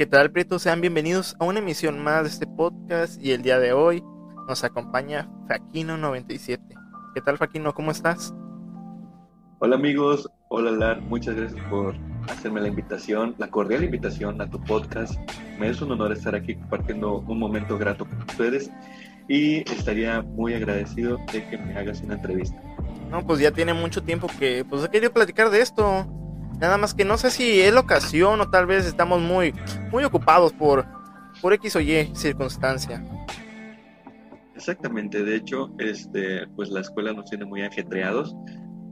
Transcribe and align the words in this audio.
¿Qué 0.00 0.06
tal, 0.06 0.30
Prieto? 0.32 0.58
Sean 0.58 0.80
bienvenidos 0.80 1.36
a 1.38 1.44
una 1.44 1.58
emisión 1.58 2.02
más 2.02 2.22
de 2.22 2.30
este 2.30 2.46
podcast 2.46 3.22
y 3.22 3.32
el 3.32 3.42
día 3.42 3.58
de 3.58 3.74
hoy 3.74 4.02
nos 4.48 4.64
acompaña 4.64 5.28
Faquino97. 5.46 6.58
¿Qué 7.14 7.20
tal, 7.20 7.36
Faquino? 7.36 7.74
¿Cómo 7.74 7.90
estás? 7.90 8.32
Hola, 9.58 9.76
amigos. 9.76 10.26
Hola, 10.48 10.70
Lar. 10.70 11.02
Muchas 11.02 11.34
gracias 11.34 11.62
por 11.68 11.94
hacerme 12.30 12.62
la 12.62 12.68
invitación, 12.68 13.34
la 13.36 13.50
cordial 13.50 13.84
invitación 13.84 14.40
a 14.40 14.48
tu 14.48 14.58
podcast. 14.64 15.20
Me 15.58 15.68
es 15.68 15.82
un 15.82 15.92
honor 15.92 16.12
estar 16.12 16.34
aquí 16.34 16.54
compartiendo 16.54 17.18
un 17.18 17.38
momento 17.38 17.76
grato 17.76 18.06
con 18.06 18.22
ustedes 18.22 18.70
y 19.28 19.70
estaría 19.70 20.22
muy 20.22 20.54
agradecido 20.54 21.18
de 21.30 21.46
que 21.46 21.58
me 21.58 21.76
hagas 21.76 22.00
una 22.00 22.14
entrevista. 22.14 22.58
No, 23.10 23.26
pues 23.26 23.38
ya 23.38 23.50
tiene 23.50 23.74
mucho 23.74 24.02
tiempo 24.02 24.28
que 24.38 24.64
pues 24.64 24.82
he 24.82 24.88
querido 24.88 25.12
platicar 25.12 25.50
de 25.50 25.60
esto. 25.60 26.06
Nada 26.60 26.76
más 26.76 26.92
que 26.92 27.04
no 27.04 27.16
sé 27.16 27.30
si 27.30 27.60
es 27.60 27.72
la 27.72 27.80
ocasión 27.80 28.40
o 28.40 28.50
tal 28.50 28.66
vez 28.66 28.84
estamos 28.84 29.20
muy, 29.20 29.54
muy 29.90 30.04
ocupados 30.04 30.52
por, 30.52 30.84
por 31.40 31.54
X 31.54 31.76
o 31.76 31.80
Y 31.80 32.14
circunstancia. 32.14 33.02
Exactamente, 34.54 35.22
de 35.22 35.36
hecho, 35.36 35.70
este, 35.78 36.46
pues 36.48 36.68
la 36.68 36.80
escuela 36.80 37.14
nos 37.14 37.30
tiene 37.30 37.46
muy 37.46 37.62
ajetreados, 37.62 38.36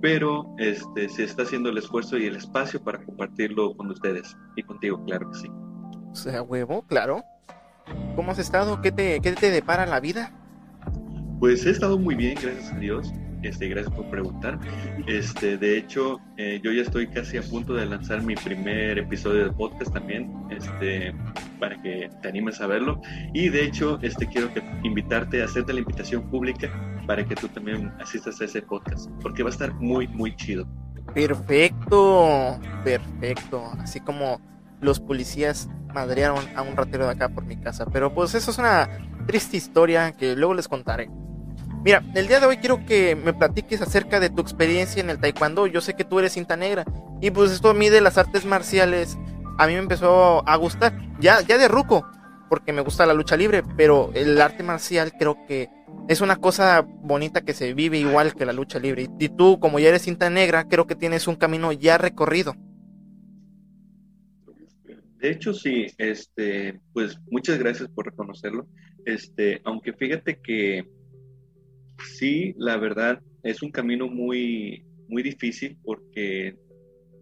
pero 0.01 0.55
este, 0.57 1.11
se 1.11 1.25
está 1.25 1.43
haciendo 1.43 1.69
el 1.69 1.77
esfuerzo 1.77 2.17
y 2.17 2.25
el 2.25 2.37
espacio 2.37 2.83
para 2.83 3.05
compartirlo 3.05 3.77
con 3.77 3.91
ustedes 3.91 4.35
y 4.57 4.63
contigo, 4.63 5.05
claro 5.05 5.31
que 5.31 5.39
sí. 5.41 5.49
O 6.11 6.15
sea, 6.15 6.41
huevo, 6.41 6.87
claro. 6.87 7.23
¿Cómo 8.17 8.33
has 8.33 8.39
estado? 8.39 8.81
¿Qué 8.81 8.93
te, 8.93 9.21
qué 9.21 9.33
te 9.33 9.51
depara 9.51 9.85
la 9.85 10.01
vida? 10.01 10.33
Pues 11.39 11.67
he 11.67 11.71
estado 11.71 11.99
muy 11.99 12.15
bien, 12.15 12.39
gracias 12.41 12.73
a 12.73 12.77
Dios. 12.77 13.13
Este, 13.43 13.69
gracias 13.69 13.95
por 13.95 14.09
preguntar. 14.11 14.59
Este, 15.07 15.57
de 15.59 15.79
hecho, 15.79 16.21
eh, 16.37 16.61
yo 16.63 16.73
ya 16.73 16.83
estoy 16.83 17.07
casi 17.09 17.37
a 17.37 17.43
punto 17.43 17.75
de 17.75 17.87
lanzar 17.87 18.23
mi 18.23 18.35
primer 18.35 18.99
episodio 18.99 19.45
de 19.45 19.53
podcast 19.53 19.93
también, 19.93 20.33
este, 20.51 21.15
para 21.61 21.81
que 21.81 22.11
te 22.21 22.29
animes 22.29 22.61
a 22.61 22.67
verlo. 22.67 23.01
Y 23.35 23.49
de 23.49 23.65
hecho, 23.65 23.99
este, 24.03 24.27
quiero 24.27 24.51
invitarte 24.83 25.43
a 25.43 25.45
hacerte 25.45 25.73
la 25.73 25.81
invitación 25.81 26.29
pública 26.31 26.71
para 27.07 27.25
que 27.25 27.35
tú 27.35 27.49
también 27.49 27.93
asistas 28.01 28.41
a 28.41 28.45
ese 28.45 28.63
podcast, 28.63 29.11
porque 29.23 29.43
va 29.43 29.51
a 29.51 29.53
estar 29.53 29.73
muy, 29.75 30.09
muy 30.09 30.35
chido. 30.37 30.67
Perfecto, 31.15 32.59
perfecto. 32.85 33.73
Así 33.79 34.01
como 34.01 34.41
los 34.81 35.01
policías 35.01 35.69
madrearon 35.95 36.45
a 36.55 36.63
un 36.63 36.77
ratero 36.77 37.07
de 37.07 37.13
acá 37.13 37.29
por 37.29 37.45
mi 37.45 37.57
casa. 37.57 37.87
Pero 37.87 38.15
pues 38.15 38.35
eso 38.35 38.51
es 38.51 38.59
una 38.59 38.89
triste 39.27 39.57
historia 39.57 40.13
que 40.13 40.37
luego 40.37 40.55
les 40.55 40.69
contaré. 40.69 41.11
Mira, 41.85 42.03
el 42.15 42.27
día 42.27 42.41
de 42.41 42.47
hoy 42.47 42.57
quiero 42.59 42.85
que 42.85 43.15
me 43.15 43.33
platiques 43.33 43.81
acerca 43.81 44.21
de 44.21 44.31
tu 44.31 44.43
experiencia 44.43 45.01
en 45.01 45.11
el 45.11 45.21
taekwondo. 45.21 45.67
Yo 45.67 45.81
sé 45.81 45.95
que 45.95 46.05
tú 46.05 46.19
eres 46.19 46.33
cinta 46.33 46.57
negra 46.57 46.85
y 47.21 47.31
pues 47.31 47.51
esto 47.53 47.71
a 47.71 47.75
mí 47.75 47.89
de 47.89 48.01
las 48.01 48.19
artes 48.19 48.45
marciales 48.45 49.17
a 49.59 49.67
mí 49.67 49.73
me 49.75 49.81
empezó 49.81 50.47
a 50.49 50.57
gustar. 50.57 50.93
Ya, 51.21 51.41
ya 51.41 51.57
de 51.57 51.69
ruco, 51.69 52.07
porque 52.49 52.73
me 52.73 52.81
gusta 52.81 53.07
la 53.07 53.15
lucha 53.15 53.37
libre, 53.37 53.63
pero 53.77 54.11
el 54.15 54.41
arte 54.41 54.63
marcial 54.63 55.13
creo 55.19 55.47
que 55.47 55.69
es 56.09 56.21
una 56.21 56.37
cosa 56.37 56.81
bonita 56.81 57.43
que 57.43 57.55
se 57.55 57.75
vive 57.75 57.99
igual 57.99 58.35
que 58.35 58.47
la 58.47 58.53
lucha 58.53 58.79
libre. 58.79 59.09
Y 59.19 59.29
tú, 59.29 59.61
como 59.61 59.79
ya 59.79 59.89
eres 59.89 60.03
cinta 60.03 60.31
negra, 60.31 60.65
creo 60.69 60.87
que 60.87 60.95
tienes 60.95 61.29
un 61.29 61.37
camino 61.37 61.73
ya 61.73 61.99
recorrido. 61.99 62.55
De 65.19 65.31
hecho, 65.31 65.53
sí, 65.53 65.87
este, 65.99 66.81
pues 66.93 67.19
muchas 67.31 67.59
gracias 67.59 67.89
por 67.89 68.07
reconocerlo. 68.07 68.69
Este, 69.05 69.61
aunque 69.65 69.93
fíjate 69.93 70.41
que 70.41 70.87
Sí, 72.05 72.55
la 72.57 72.77
verdad 72.77 73.21
es 73.43 73.63
un 73.63 73.71
camino 73.71 74.09
muy, 74.09 74.85
muy 75.09 75.23
difícil 75.23 75.77
porque 75.85 76.57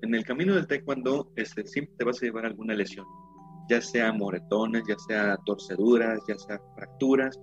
en 0.03 0.15
el 0.15 0.25
camino 0.25 0.55
del 0.55 0.67
taekwondo 0.67 1.33
este, 1.37 1.67
siempre 1.67 1.95
te 1.99 2.05
vas 2.05 2.23
a 2.23 2.27
llevar 2.27 2.47
alguna 2.47 2.75
lesión, 2.75 3.07
ya 3.69 3.81
sea 3.81 4.13
moretones, 4.13 4.83
ya 4.89 4.97
sea 4.99 5.37
torceduras, 5.47 6.21
ya 6.29 6.39
sea 6.39 6.61
fracturas, 6.75 7.39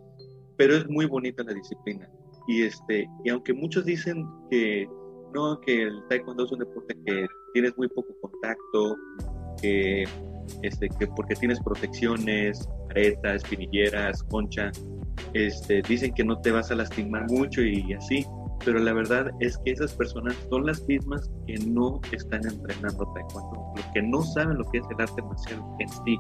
pero 0.58 0.76
es 0.76 0.88
muy 0.88 1.06
bonita 1.06 1.44
la 1.44 1.54
disciplina. 1.54 2.10
Y, 2.48 2.64
este, 2.64 3.08
y 3.24 3.30
aunque 3.30 3.54
muchos 3.54 3.86
dicen 3.86 4.26
que 4.50 4.88
no, 5.34 5.60
que 5.62 5.84
el 5.84 6.04
taekwondo 6.10 6.46
es 6.46 6.52
un 6.52 6.60
deporte 6.60 6.96
que 7.06 7.26
tienes 7.54 7.76
muy 7.78 7.88
poco 7.90 8.14
contacto, 8.22 8.96
que, 9.62 10.04
este, 10.62 10.90
que 11.00 11.08
porque 11.08 11.36
tienes 11.36 11.60
protecciones, 11.62 12.68
aretas, 12.90 13.44
espinilleras, 13.44 14.22
concha, 14.24 14.72
este, 15.34 15.82
dicen 15.82 16.14
que 16.14 16.24
no 16.24 16.40
te 16.40 16.52
vas 16.52 16.72
a 16.72 16.76
lastimar 16.76 17.30
mucho 17.30 17.62
y 17.62 17.94
así, 17.94 18.26
pero 18.66 18.80
la 18.80 18.94
verdad 18.94 19.32
es 19.40 19.58
que 19.60 19.72
esas 19.72 19.94
personas 19.94 20.36
son 20.50 20.66
las 20.66 20.82
mismas 20.88 21.30
que 21.48 21.56
no 21.60 22.00
están 22.12 22.46
entrenando 22.46 23.12
taekwondo, 23.14 23.74
los 23.76 23.86
que 23.94 24.02
no 24.02 24.22
saben 24.24 24.58
lo 24.58 24.66
que 24.66 24.80
es 24.80 24.86
el 24.90 25.02
arte 25.02 25.22
marcial 25.22 25.62
en 25.80 25.90
sí. 25.90 26.20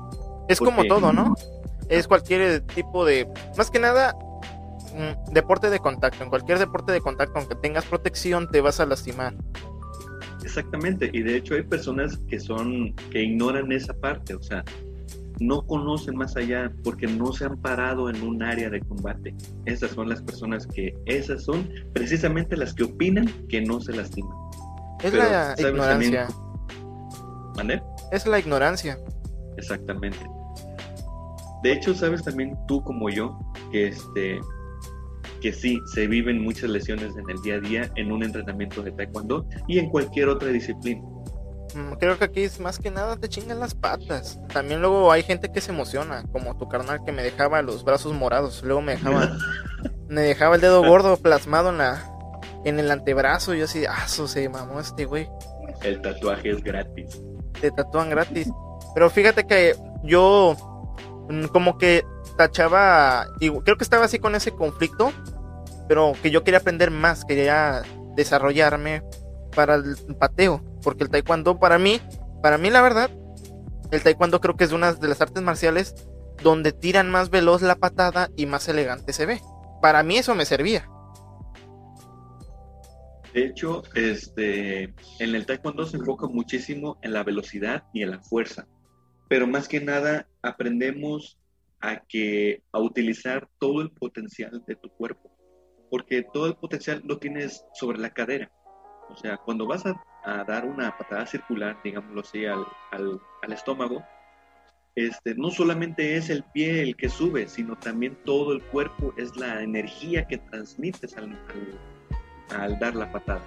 Es 0.50 0.59
como 0.59 0.84
todo, 0.86 1.14
¿no? 1.14 1.34
Es 1.90 2.08
cualquier 2.08 2.62
tipo 2.62 3.06
de, 3.06 3.28
más 3.58 3.72
que 3.72 3.80
nada, 3.80 4.16
mm, 4.94 5.34
deporte 5.34 5.70
de 5.70 5.80
contacto. 5.80 6.24
En 6.24 6.30
cualquier 6.30 6.60
deporte 6.60 6.92
de 6.92 7.02
contacto, 7.02 7.40
aunque 7.40 7.56
tengas 7.56 7.86
protección, 7.86 8.50
te 8.50 8.62
vas 8.62 8.80
a 8.80 8.86
lastimar. 8.86 9.36
Exactamente, 10.44 11.10
y 11.14 11.22
de 11.22 11.38
hecho 11.38 11.56
hay 11.56 11.64
personas 11.64 12.18
que 12.28 12.40
son, 12.40 12.94
que 13.12 13.24
ignoran 13.24 13.72
esa 13.72 13.94
parte, 13.94 14.36
o 14.36 14.42
sea, 14.42 14.64
no 15.40 15.66
conocen 15.66 16.16
más 16.16 16.36
allá 16.36 16.72
porque 16.84 17.08
no 17.08 17.32
se 17.34 17.46
han 17.46 17.58
parado 17.58 18.10
en 18.10 18.22
un 18.22 18.44
área 18.44 18.70
de 18.70 18.80
combate. 18.82 19.36
Esas 19.66 19.92
son 19.92 20.10
las 20.10 20.22
personas 20.22 20.68
que, 20.68 20.94
esas 21.06 21.44
son 21.44 21.70
precisamente 21.94 22.58
las 22.58 22.74
que 22.74 22.84
opinan 22.84 23.28
que 23.50 23.62
no 23.62 23.80
se 23.80 23.94
lastiman. 23.94 24.36
Es 25.04 25.14
la 25.14 25.56
ignorancia. 25.60 26.28
Es 28.12 28.26
la 28.26 28.40
ignorancia. 28.40 28.98
Exactamente. 29.58 30.20
De 31.64 31.72
hecho, 31.72 31.94
sabes 31.94 32.24
también 32.24 32.58
tú 32.68 32.84
como 32.84 33.10
yo 33.10 33.38
que 33.72 33.88
este 33.88 34.40
que 35.42 35.52
sí 35.52 35.78
se 35.94 36.08
viven 36.08 36.42
muchas 36.42 36.70
lesiones 36.70 37.18
en 37.18 37.30
el 37.30 37.42
día 37.42 37.56
a 37.56 37.60
día 37.60 37.92
en 37.98 38.14
un 38.14 38.24
entrenamiento 38.24 38.82
de 38.82 38.94
taekwondo 38.94 39.46
y 39.68 39.78
en 39.78 39.90
cualquier 39.90 40.30
otra 40.30 40.48
disciplina. 40.48 41.02
Mm, 41.76 41.94
creo 41.94 42.18
que 42.18 42.26
aquí 42.26 42.44
es 42.44 42.60
más 42.60 42.80
que 42.80 42.92
nada 42.92 43.18
te 43.18 43.30
chingan 43.30 43.60
las 43.60 43.74
patas. 43.74 44.40
También 44.52 44.82
luego 44.82 45.12
hay 45.12 45.24
gente 45.24 45.52
que 45.52 45.62
se 45.62 45.72
emociona, 45.72 46.24
como 46.32 46.58
tu 46.58 46.68
carnal 46.68 47.04
que 47.06 47.12
me 47.12 47.24
dejaba 47.24 47.62
los 47.62 47.84
brazos 47.84 48.14
morados, 48.14 48.62
luego 48.64 48.82
me 48.82 48.94
dejaba 48.94 49.32
me 50.08 50.22
dejaba 50.22 50.56
el 50.56 50.62
dedo 50.62 50.84
gordo 50.84 51.18
plasmado 51.18 51.70
en 51.70 51.80
la 51.80 52.10
en 52.66 52.80
el 52.80 52.92
antebrazo 52.92 53.54
y 53.54 53.60
yo 53.60 53.66
así, 53.66 53.86
ah, 53.86 54.08
se 54.08 54.50
mamó 54.50 54.80
este 54.80 55.06
güey. 55.06 55.30
El 55.82 56.02
tatuaje 56.02 56.52
es 56.52 56.64
gratis. 56.64 57.22
Te 57.60 57.72
tatúan 57.72 58.10
gratis. 58.10 58.50
Pero 58.94 59.10
fíjate 59.10 59.46
que 59.46 59.76
yo 60.04 60.56
mm, 61.30 61.46
como 61.48 61.78
que 61.78 62.06
tachaba, 62.38 63.28
y 63.40 63.50
creo 63.50 63.78
que 63.78 63.84
estaba 63.84 64.06
así 64.06 64.20
con 64.20 64.36
ese 64.36 64.52
conflicto, 64.52 65.12
pero 65.88 66.14
que 66.22 66.32
yo 66.32 66.44
quería 66.44 66.60
aprender 66.60 66.92
más, 66.92 67.26
quería 67.26 67.84
desarrollarme 68.16 69.04
para 69.56 69.76
el 69.76 69.96
pateo, 70.18 70.64
porque 70.84 71.04
el 71.04 71.10
taekwondo 71.10 71.60
para 71.60 71.78
mí, 71.78 72.00
para 72.42 72.58
mí 72.58 72.70
la 72.70 72.82
verdad, 72.82 73.10
el 73.92 74.04
taekwondo 74.04 74.42
creo 74.42 74.56
que 74.56 74.64
es 74.64 74.72
una 74.72 74.94
de 74.94 75.08
las 75.08 75.22
artes 75.22 75.42
marciales 75.42 75.96
donde 76.42 76.72
tiran 76.72 77.10
más 77.10 77.30
veloz 77.30 77.62
la 77.62 77.76
patada 77.76 78.30
y 78.36 78.46
más 78.46 78.68
elegante 78.68 79.14
se 79.14 79.26
ve. 79.26 79.42
Para 79.82 80.04
mí 80.04 80.18
eso 80.18 80.36
me 80.36 80.46
servía. 80.46 80.90
De 83.34 83.46
hecho, 83.46 83.82
este, 83.96 84.84
en 85.20 85.36
el 85.36 85.46
taekwondo 85.46 85.86
se 85.86 85.98
enfoca 85.98 86.28
muchísimo 86.28 87.00
en 87.02 87.14
la 87.14 87.24
velocidad 87.24 87.84
y 87.92 88.04
en 88.04 88.12
la 88.12 88.20
fuerza, 88.20 88.68
pero 89.28 89.48
más 89.48 89.68
que 89.68 89.82
nada 89.82 90.28
aprendemos 90.44 91.40
a 91.81 92.00
que 92.07 92.62
a 92.72 92.80
utilizar 92.80 93.50
todo 93.60 93.81
el 93.81 93.92
potencial 93.92 94.63
de 94.68 94.75
tu 94.75 94.90
cuerpo, 94.90 95.36
porque 95.90 96.24
todo 96.31 96.46
el 96.46 96.56
potencial 96.56 97.02
lo 97.06 97.18
tienes 97.18 97.66
sobre 97.74 97.98
la 97.98 98.13
cadera. 98.13 98.52
O 99.10 99.18
sea, 99.18 99.38
cuando 99.38 99.66
vas 99.66 99.86
a, 99.86 100.00
dar 100.24 100.66
una 100.66 100.98
patada 100.98 101.25
circular, 101.25 101.78
digámoslo 101.84 102.22
así, 102.22 102.46
al, 102.46 102.66
estómago, 103.50 104.04
este, 104.96 105.36
no 105.36 105.50
solamente 105.50 106.16
es 106.16 106.30
el 106.30 106.44
pie 106.44 106.81
el 106.81 106.96
que 106.96 107.10
sube, 107.10 107.48
sino 107.48 107.75
también 107.78 108.18
todo 108.24 108.54
el 108.54 108.62
cuerpo 108.62 109.14
es 109.18 109.36
la 109.36 109.62
energía 109.62 110.25
que 110.28 110.38
transmites 110.38 111.18
al, 111.18 111.38
al, 112.50 112.80
dar 112.80 112.96
la 112.96 113.12
patada. 113.12 113.44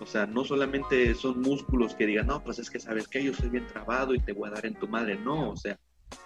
O 0.00 0.06
sea, 0.06 0.26
no 0.26 0.44
solamente 0.44 1.14
son 1.14 1.40
músculos 1.40 1.94
que 1.94 2.06
digan, 2.06 2.26
no, 2.26 2.42
pues 2.42 2.58
es 2.58 2.70
que 2.70 2.78
sabes 2.78 3.08
que 3.08 3.22
yo 3.22 3.32
soy 3.32 3.48
bien 3.48 3.66
trabado 3.66 4.14
y 4.14 4.20
te 4.20 4.32
voy 4.32 4.48
a 4.48 4.52
dar 4.52 4.66
en 4.66 4.74
tu 4.74 4.86
madre. 4.88 5.16
No, 5.16 5.50
o 5.50 5.56
sea, 5.56 5.78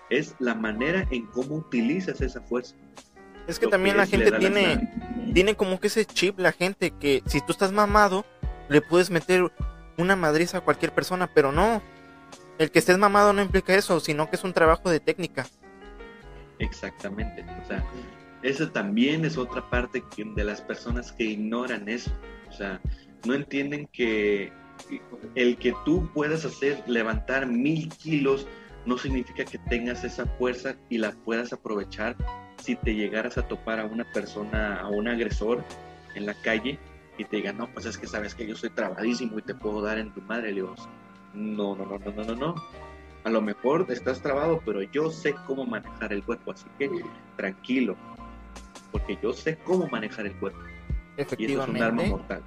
es 0.08 0.34
la 0.40 0.54
manera 0.54 1.06
en 1.10 1.26
cómo 1.26 1.56
utilizas 1.56 2.20
esa 2.20 2.40
fuerza. 2.40 2.74
Es 3.46 3.58
que 3.58 3.66
también 3.66 3.96
la 3.96 4.06
gente 4.06 4.32
tiene, 4.32 4.92
tiene 5.32 5.54
como 5.54 5.78
que 5.78 5.88
ese 5.88 6.04
chip, 6.04 6.38
la 6.38 6.52
gente, 6.52 6.90
que 6.90 7.22
si 7.26 7.40
tú 7.40 7.52
estás 7.52 7.72
mamado, 7.72 8.24
le 8.70 8.80
puedes 8.80 9.10
meter 9.10 9.52
una 9.98 10.16
madriza 10.16 10.58
a 10.58 10.60
cualquier 10.60 10.92
persona, 10.92 11.28
pero 11.34 11.50
no. 11.52 11.82
El 12.56 12.70
que 12.70 12.78
estés 12.78 12.96
mamado 12.98 13.32
no 13.32 13.42
implica 13.42 13.74
eso, 13.74 13.98
sino 14.00 14.30
que 14.30 14.36
es 14.36 14.44
un 14.44 14.52
trabajo 14.52 14.88
de 14.90 15.00
técnica. 15.00 15.46
Exactamente. 16.60 17.44
O 17.62 17.66
sea, 17.66 17.84
esa 18.42 18.70
también 18.70 19.24
es 19.24 19.36
otra 19.36 19.68
parte 19.68 20.04
de 20.16 20.44
las 20.44 20.60
personas 20.60 21.10
que 21.10 21.24
ignoran 21.24 21.88
eso. 21.88 22.12
O 22.48 22.52
sea, 22.52 22.80
no 23.26 23.34
entienden 23.34 23.88
que 23.88 24.52
el 25.34 25.56
que 25.58 25.74
tú 25.84 26.08
puedas 26.14 26.44
hacer 26.44 26.82
levantar 26.86 27.46
mil 27.46 27.88
kilos 27.88 28.46
no 28.86 28.96
significa 28.98 29.44
que 29.44 29.58
tengas 29.58 30.04
esa 30.04 30.26
fuerza 30.38 30.76
y 30.88 30.98
la 30.98 31.10
puedas 31.10 31.52
aprovechar 31.52 32.16
si 32.62 32.76
te 32.76 32.94
llegaras 32.94 33.36
a 33.36 33.48
topar 33.48 33.80
a 33.80 33.84
una 33.86 34.04
persona, 34.12 34.80
a 34.80 34.88
un 34.88 35.08
agresor 35.08 35.64
en 36.14 36.26
la 36.26 36.34
calle 36.34 36.78
y 37.20 37.24
te 37.26 37.36
diga, 37.36 37.52
no, 37.52 37.68
pues 37.68 37.84
es 37.84 37.98
que 37.98 38.06
sabes 38.06 38.34
que 38.34 38.46
yo 38.46 38.56
soy 38.56 38.70
trabadísimo 38.70 39.38
y 39.38 39.42
te 39.42 39.54
puedo 39.54 39.82
dar 39.82 39.98
en 39.98 40.10
tu 40.10 40.22
madre. 40.22 40.48
Le 40.48 40.54
digo, 40.54 40.74
no, 41.34 41.76
no, 41.76 41.84
no, 41.84 41.98
no, 41.98 42.12
no, 42.12 42.24
no, 42.24 42.34
no. 42.34 42.54
A 43.24 43.28
lo 43.28 43.42
mejor 43.42 43.84
estás 43.90 44.22
trabado, 44.22 44.62
pero 44.64 44.82
yo 44.82 45.10
sé 45.10 45.34
cómo 45.46 45.66
manejar 45.66 46.14
el 46.14 46.22
cuerpo, 46.22 46.52
así 46.52 46.64
que 46.78 46.90
tranquilo, 47.36 47.94
porque 48.90 49.18
yo 49.22 49.34
sé 49.34 49.58
cómo 49.58 49.86
manejar 49.88 50.26
el 50.26 50.34
cuerpo. 50.36 50.60
Efectivamente. 51.18 51.78
Y 51.78 51.82
eso 51.82 51.86
es 51.86 51.92
un 51.92 52.00
arma 52.00 52.02
mortal. 52.04 52.42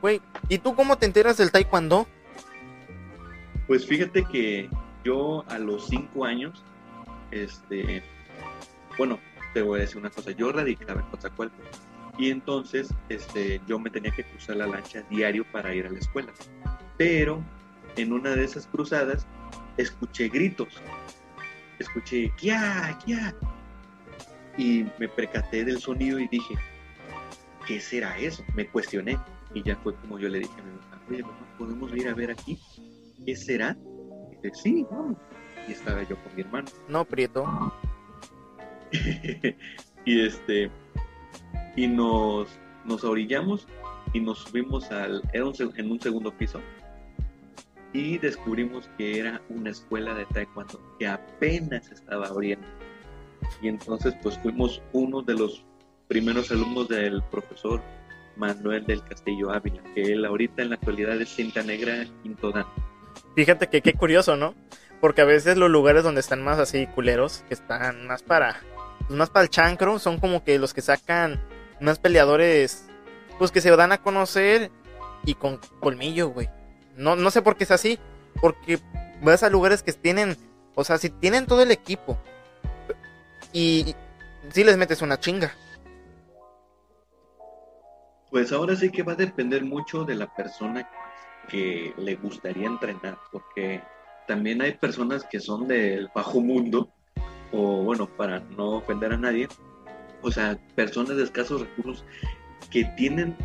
Güey, 0.00 0.20
¿y 0.48 0.58
tú 0.58 0.74
cómo 0.74 0.98
te 0.98 1.06
enteras 1.06 1.36
del 1.36 1.52
taekwondo? 1.52 2.08
Pues 3.68 3.86
fíjate 3.86 4.24
que 4.24 4.68
yo 5.04 5.44
a 5.48 5.60
los 5.60 5.86
cinco 5.86 6.24
años, 6.24 6.64
este, 7.30 8.02
bueno, 8.98 9.20
te 9.54 9.62
voy 9.62 9.78
a 9.78 9.82
decir 9.82 9.98
una 9.98 10.10
cosa, 10.10 10.32
yo 10.32 10.50
radicaba 10.50 11.00
en 11.00 11.06
Coatzacoalcos 11.06 11.91
y 12.18 12.30
entonces 12.30 12.92
este, 13.08 13.60
yo 13.66 13.78
me 13.78 13.90
tenía 13.90 14.10
que 14.10 14.24
cruzar 14.24 14.56
la 14.56 14.66
lancha 14.66 15.02
diario 15.10 15.44
para 15.50 15.74
ir 15.74 15.86
a 15.86 15.90
la 15.90 15.98
escuela. 15.98 16.32
Pero 16.98 17.42
en 17.96 18.12
una 18.12 18.30
de 18.30 18.44
esas 18.44 18.66
cruzadas 18.66 19.26
escuché 19.76 20.28
gritos, 20.28 20.80
escuché 21.78 22.30
¡kia, 22.36 22.98
kia! 23.04 23.34
Y 24.58 24.84
me 24.98 25.08
percaté 25.08 25.64
del 25.64 25.78
sonido 25.78 26.18
y 26.18 26.28
dije, 26.28 26.54
¿qué 27.66 27.80
será 27.80 28.18
eso? 28.18 28.44
Me 28.54 28.66
cuestioné 28.66 29.18
y 29.54 29.62
ya 29.62 29.76
fue 29.76 29.94
como 29.96 30.18
yo 30.18 30.28
le 30.28 30.40
dije 30.40 30.52
a 30.52 30.62
mi 30.62 30.72
mamá, 30.72 31.02
oye, 31.10 31.22
mamá, 31.22 31.56
¿podemos 31.58 31.94
ir 31.94 32.08
a 32.08 32.14
ver 32.14 32.30
aquí? 32.30 32.58
¿Qué 33.24 33.34
será? 33.34 33.76
Y 34.30 34.36
dice, 34.36 34.62
sí, 34.62 34.86
vamos. 34.90 35.16
Y 35.68 35.72
estaba 35.72 36.02
yo 36.02 36.16
con 36.22 36.34
mi 36.34 36.42
hermano. 36.42 36.68
No, 36.88 37.04
Prieto. 37.04 37.72
y 40.04 40.20
este, 40.20 40.70
y 41.76 41.86
nos, 41.86 42.48
nos 42.84 43.04
orillamos 43.04 43.66
y 44.12 44.20
nos 44.20 44.38
subimos 44.40 44.90
al, 44.90 45.22
era 45.32 45.44
un, 45.46 45.54
en 45.76 45.90
un 45.90 46.00
segundo 46.00 46.30
piso 46.36 46.60
y 47.92 48.18
descubrimos 48.18 48.88
que 48.96 49.18
era 49.18 49.40
una 49.48 49.70
escuela 49.70 50.14
de 50.14 50.24
taekwondo 50.26 50.80
que 50.98 51.06
apenas 51.06 51.90
estaba 51.90 52.26
abriendo. 52.26 52.66
Y 53.60 53.68
entonces 53.68 54.14
pues 54.22 54.38
fuimos 54.38 54.82
uno 54.92 55.22
de 55.22 55.34
los 55.34 55.64
primeros 56.08 56.50
alumnos 56.50 56.88
del 56.88 57.22
profesor 57.30 57.82
Manuel 58.36 58.86
del 58.86 59.02
Castillo 59.04 59.50
Ávila, 59.50 59.82
que 59.94 60.02
él 60.12 60.24
ahorita 60.24 60.62
en 60.62 60.70
la 60.70 60.76
actualidad 60.76 61.20
es 61.20 61.28
cinta 61.28 61.62
negra 61.62 62.06
quinto 62.22 62.50
dan. 62.50 62.66
Fíjate 63.34 63.68
que 63.68 63.82
qué 63.82 63.92
curioso, 63.92 64.36
¿no? 64.36 64.54
Porque 65.00 65.20
a 65.20 65.26
veces 65.26 65.56
los 65.56 65.70
lugares 65.70 66.02
donde 66.02 66.20
están 66.20 66.42
más 66.42 66.58
así 66.58 66.86
culeros, 66.86 67.44
que 67.48 67.54
están 67.54 68.06
más 68.06 68.22
para 68.22 68.60
pues, 69.06 69.18
más 69.18 69.30
para 69.30 69.44
el 69.44 69.50
chancro, 69.50 69.98
son 69.98 70.18
como 70.18 70.44
que 70.44 70.58
los 70.58 70.72
que 70.72 70.80
sacan 70.80 71.40
más 71.82 71.98
peleadores 71.98 72.86
pues 73.38 73.50
que 73.50 73.60
se 73.60 73.74
dan 73.74 73.92
a 73.92 73.98
conocer 73.98 74.70
y 75.24 75.34
con 75.34 75.58
colmillo, 75.80 76.28
güey. 76.28 76.48
No, 76.96 77.16
no 77.16 77.30
sé 77.30 77.42
por 77.42 77.56
qué 77.56 77.64
es 77.64 77.70
así, 77.70 77.98
porque 78.40 78.78
vas 79.22 79.42
a 79.42 79.50
lugares 79.50 79.82
que 79.82 79.92
tienen, 79.92 80.36
o 80.74 80.84
sea, 80.84 80.98
si 80.98 81.10
tienen 81.10 81.46
todo 81.46 81.62
el 81.62 81.70
equipo 81.70 82.18
y 83.52 83.94
si 84.50 84.64
les 84.64 84.76
metes 84.76 85.02
una 85.02 85.18
chinga. 85.18 85.52
Pues 88.30 88.52
ahora 88.52 88.76
sí 88.76 88.90
que 88.90 89.02
va 89.02 89.12
a 89.12 89.16
depender 89.16 89.64
mucho 89.64 90.04
de 90.04 90.14
la 90.14 90.32
persona 90.34 90.88
que 91.48 91.92
le 91.96 92.14
gustaría 92.16 92.66
entrenar, 92.66 93.18
porque 93.30 93.82
también 94.26 94.62
hay 94.62 94.74
personas 94.74 95.24
que 95.24 95.40
son 95.40 95.68
del 95.68 96.08
bajo 96.14 96.40
mundo, 96.40 96.88
o 97.52 97.82
bueno, 97.82 98.06
para 98.06 98.40
no 98.40 98.76
ofender 98.76 99.12
a 99.12 99.18
nadie, 99.18 99.48
o 100.22 100.30
sea, 100.30 100.58
personas 100.74 101.16
de 101.16 101.24
escasos 101.24 101.60
recursos 101.60 102.04
que 102.70 102.84
tienen 102.96 103.36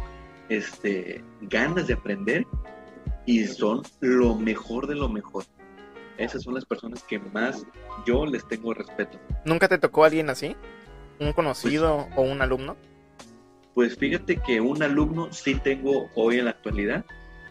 este, 0.50 1.24
ganas 1.42 1.88
de 1.88 1.94
aprender 1.94 2.46
y 3.26 3.46
son 3.46 3.84
lo 4.00 4.36
mejor 4.36 4.88
de 4.88 4.96
lo 4.96 5.10
mejor. 5.10 5.44
Esas 6.18 6.44
son 6.44 6.56
las 6.56 6.66
personas 6.66 7.04
que 7.04 7.20
más 7.20 7.66
yo 8.06 8.26
les 8.26 8.48
tengo 8.48 8.74
respeto. 8.74 9.20
¿Nunca 9.46 9.68
te 9.68 9.78
tocó 9.78 10.04
alguien 10.04 10.30
así? 10.30 10.56
¿Un 11.20 11.34
conocido 11.34 12.08
o 12.16 12.22
un 12.22 12.42
alumno? 12.42 12.76
Pues 13.76 13.96
fíjate 13.96 14.38
que 14.38 14.60
un 14.60 14.82
alumno 14.82 15.32
sí 15.32 15.56
tengo 15.56 16.10
hoy 16.16 16.40
en 16.40 16.46
la 16.46 16.52
actualidad. 16.52 17.06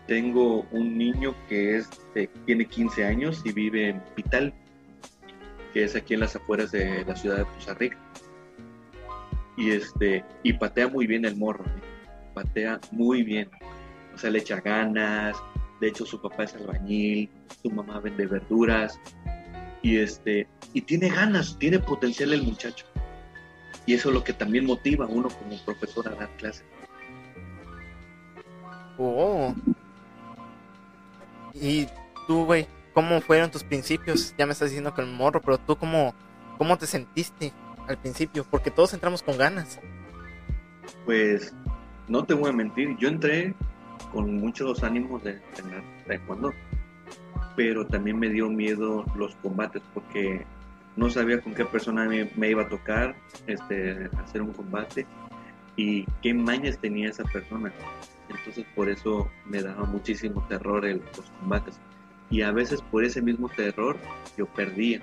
Tengo 0.08 0.66
un 0.72 0.98
niño 0.98 1.34
que 1.48 1.76
es 1.76 1.88
tiene 2.44 2.66
15 2.66 3.04
años 3.04 3.42
y 3.44 3.52
vive 3.52 3.90
en 3.90 4.00
Pital, 4.14 4.52
que 5.72 5.84
es 5.84 5.94
aquí 5.94 6.14
en 6.14 6.20
las 6.20 6.34
afueras 6.34 6.72
de 6.72 7.04
la 7.04 7.14
ciudad 7.14 7.38
de 7.38 7.44
Costa 7.44 7.74
Rica. 7.74 7.98
Y, 9.56 9.70
este, 9.70 10.24
y 10.42 10.52
patea 10.52 10.88
muy 10.88 11.06
bien 11.06 11.24
el 11.24 11.36
morro, 11.36 11.64
patea 12.34 12.80
muy 12.90 13.22
bien. 13.22 13.48
O 14.14 14.18
sea, 14.18 14.30
le 14.30 14.38
echa 14.38 14.60
ganas. 14.60 15.36
De 15.80 15.88
hecho, 15.88 16.06
su 16.06 16.20
papá 16.20 16.44
es 16.44 16.54
albañil, 16.54 17.30
su 17.62 17.70
mamá 17.70 18.00
vende 18.00 18.26
verduras. 18.26 18.98
Y, 19.82 19.98
este, 19.98 20.46
y 20.72 20.82
tiene 20.82 21.08
ganas, 21.08 21.58
tiene 21.58 21.78
potencial 21.78 22.32
el 22.32 22.42
muchacho. 22.42 22.86
Y 23.86 23.94
eso 23.94 24.08
es 24.08 24.14
lo 24.14 24.24
que 24.24 24.32
también 24.32 24.66
motiva 24.66 25.04
a 25.04 25.08
uno 25.08 25.28
como 25.28 25.56
profesor 25.64 26.08
a 26.08 26.14
dar 26.14 26.28
clase. 26.36 26.64
Oh. 28.98 29.54
Y 31.54 31.86
tú, 32.26 32.44
güey, 32.44 32.66
¿cómo 32.92 33.20
fueron 33.20 33.50
tus 33.50 33.62
principios? 33.62 34.34
Ya 34.36 34.46
me 34.46 34.52
estás 34.52 34.70
diciendo 34.70 34.92
que 34.94 35.02
el 35.02 35.08
morro, 35.08 35.40
pero 35.40 35.58
tú, 35.58 35.76
¿cómo, 35.76 36.14
cómo 36.58 36.76
te 36.76 36.86
sentiste 36.86 37.52
al 37.88 37.98
principio? 37.98 38.44
Porque 38.50 38.70
todos 38.70 38.94
entramos 38.94 39.22
con 39.22 39.36
ganas. 39.38 39.80
Pues, 41.04 41.54
no 42.08 42.24
te 42.24 42.34
voy 42.34 42.50
a 42.50 42.52
mentir, 42.52 42.96
yo 42.98 43.08
entré 43.08 43.54
con 44.12 44.38
muchos 44.38 44.82
ánimos 44.82 45.22
de 45.24 45.32
entrenar 45.32 45.82
taekwondo, 46.06 46.52
pero 47.56 47.86
también 47.86 48.18
me 48.18 48.28
dio 48.28 48.48
miedo 48.48 49.04
los 49.16 49.34
combates 49.36 49.82
porque 49.94 50.44
no 50.96 51.10
sabía 51.10 51.40
con 51.40 51.54
qué 51.54 51.64
persona 51.64 52.06
me, 52.06 52.48
iba 52.48 52.62
a 52.62 52.68
tocar 52.68 53.14
este, 53.46 54.08
hacer 54.18 54.42
un 54.42 54.52
combate 54.52 55.06
y 55.76 56.06
qué 56.22 56.32
mañas 56.32 56.78
tenía 56.78 57.10
esa 57.10 57.24
persona. 57.24 57.72
Entonces 58.28 58.64
por 58.74 58.88
eso 58.88 59.30
me 59.44 59.62
daba 59.62 59.84
muchísimo 59.84 60.44
terror 60.48 60.84
los 60.84 61.30
combates. 61.40 61.78
Y 62.30 62.42
a 62.42 62.50
veces 62.50 62.82
por 62.82 63.04
ese 63.04 63.22
mismo 63.22 63.48
terror 63.48 63.96
yo 64.36 64.46
perdía. 64.46 65.00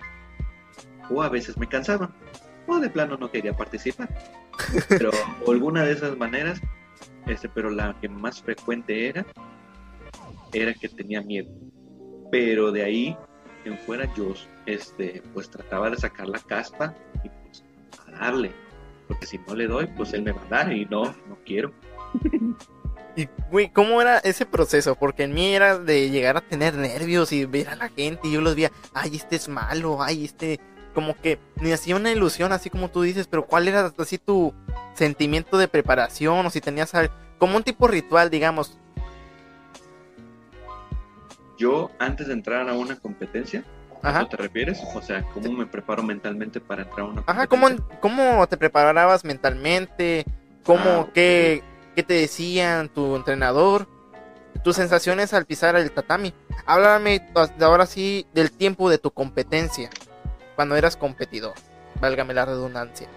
O 1.09 1.21
a 1.21 1.29
veces 1.29 1.57
me 1.57 1.67
cansaba. 1.67 2.09
O 2.67 2.79
de 2.79 2.89
plano 2.89 3.17
no 3.17 3.29
quería 3.29 3.53
participar. 3.53 4.09
Pero 4.89 5.11
alguna 5.47 5.83
de 5.83 5.93
esas 5.93 6.17
maneras, 6.17 6.61
este, 7.27 7.49
pero 7.49 7.69
la 7.69 7.95
que 7.99 8.09
más 8.09 8.41
frecuente 8.41 9.07
era, 9.07 9.25
era 10.51 10.73
que 10.73 10.89
tenía 10.89 11.21
miedo. 11.21 11.49
Pero 12.31 12.71
de 12.71 12.83
ahí 12.83 13.17
en 13.65 13.77
fuera 13.79 14.11
yo 14.15 14.33
este, 14.65 15.21
pues 15.33 15.49
trataba 15.49 15.89
de 15.89 15.97
sacar 15.97 16.27
la 16.27 16.39
caspa 16.39 16.93
y 17.23 17.29
pues 17.29 17.63
a 18.07 18.11
darle. 18.11 18.51
Porque 19.07 19.25
si 19.25 19.37
no 19.39 19.55
le 19.55 19.67
doy, 19.67 19.87
pues 19.87 20.13
él 20.13 20.23
me 20.23 20.31
va 20.31 20.41
a 20.43 20.49
dar 20.49 20.73
y 20.73 20.85
no, 20.85 21.03
no 21.27 21.37
quiero. 21.45 21.71
Y, 23.15 23.29
güey, 23.51 23.69
¿cómo 23.69 24.01
era 24.01 24.17
ese 24.17 24.45
proceso? 24.45 24.95
Porque 24.95 25.23
en 25.23 25.33
mí 25.33 25.53
era 25.53 25.77
de 25.77 26.09
llegar 26.09 26.35
a 26.35 26.41
tener 26.41 26.73
nervios 26.73 27.31
y 27.31 27.45
ver 27.45 27.69
a 27.69 27.75
la 27.75 27.89
gente 27.89 28.27
y 28.27 28.31
yo 28.31 28.41
los 28.41 28.55
veía, 28.55 28.71
ay, 28.93 29.15
este 29.15 29.35
es 29.35 29.47
malo, 29.47 30.01
ay, 30.01 30.25
este, 30.25 30.59
como 30.93 31.19
que 31.19 31.39
me 31.59 31.73
hacía 31.73 31.95
una 31.95 32.11
ilusión, 32.11 32.51
así 32.51 32.69
como 32.69 32.89
tú 32.89 33.01
dices, 33.01 33.27
pero 33.27 33.45
¿cuál 33.45 33.67
era 33.67 33.91
así 33.97 34.17
tu 34.17 34.53
sentimiento 34.93 35.57
de 35.57 35.67
preparación? 35.67 36.45
O 36.45 36.49
si 36.49 36.61
tenías 36.61 36.91
como 37.37 37.57
un 37.57 37.63
tipo 37.63 37.87
ritual, 37.87 38.29
digamos. 38.29 38.77
Yo, 41.57 41.91
antes 41.99 42.27
de 42.27 42.33
entrar 42.33 42.67
a 42.69 42.73
una 42.73 42.97
competencia, 42.97 43.63
¿A 44.03 44.27
te 44.27 44.35
refieres? 44.35 44.81
O 44.93 45.01
sea, 45.01 45.23
¿cómo 45.33 45.53
me 45.53 45.65
preparo 45.65 46.03
mentalmente 46.03 46.59
para 46.59 46.81
entrar 46.83 47.01
a 47.01 47.03
una 47.05 47.23
Ajá, 47.25 47.47
¿cómo, 47.47 47.67
cómo 48.01 48.45
te 48.47 48.57
preparabas 48.57 49.23
mentalmente? 49.23 50.25
¿Cómo, 50.65 51.07
ah, 51.07 51.07
qué, 51.13 51.63
qué, 51.95 52.03
te 52.03 52.15
decían 52.15 52.89
tu 52.89 53.15
entrenador? 53.15 53.87
Tus 54.61 54.75
sensaciones 54.75 55.33
al 55.33 55.45
pisar 55.45 55.77
el 55.77 55.89
tatami. 55.91 56.33
Háblame 56.65 57.25
ahora 57.61 57.85
sí 57.85 58.27
del 58.33 58.51
tiempo 58.51 58.89
de 58.89 58.97
tu 58.97 59.11
competencia, 59.11 59.89
cuando 60.55 60.75
eras 60.75 60.97
competidor, 60.97 61.53
válgame 61.99 62.33
la 62.33 62.45
redundancia. 62.45 63.07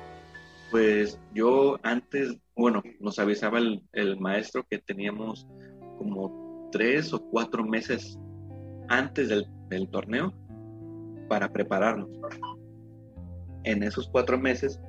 Pues 0.70 1.18
yo 1.34 1.78
antes, 1.82 2.36
bueno, 2.56 2.82
nos 3.00 3.18
avisaba 3.18 3.58
el, 3.58 4.20
maestro 4.20 4.64
que 4.68 4.78
teníamos 4.78 5.46
como 5.98 6.68
tres 6.72 7.12
o 7.12 7.20
cuatro 7.30 7.64
meses 7.64 8.18
antes 8.88 9.28
del, 9.28 9.46
del 9.68 9.88
torneo 9.88 10.32
para 11.28 11.52
prepararnos. 11.52 12.08
En 13.64 13.82
esos 13.82 14.08
cuatro 14.08 14.38
meses, 14.38 14.80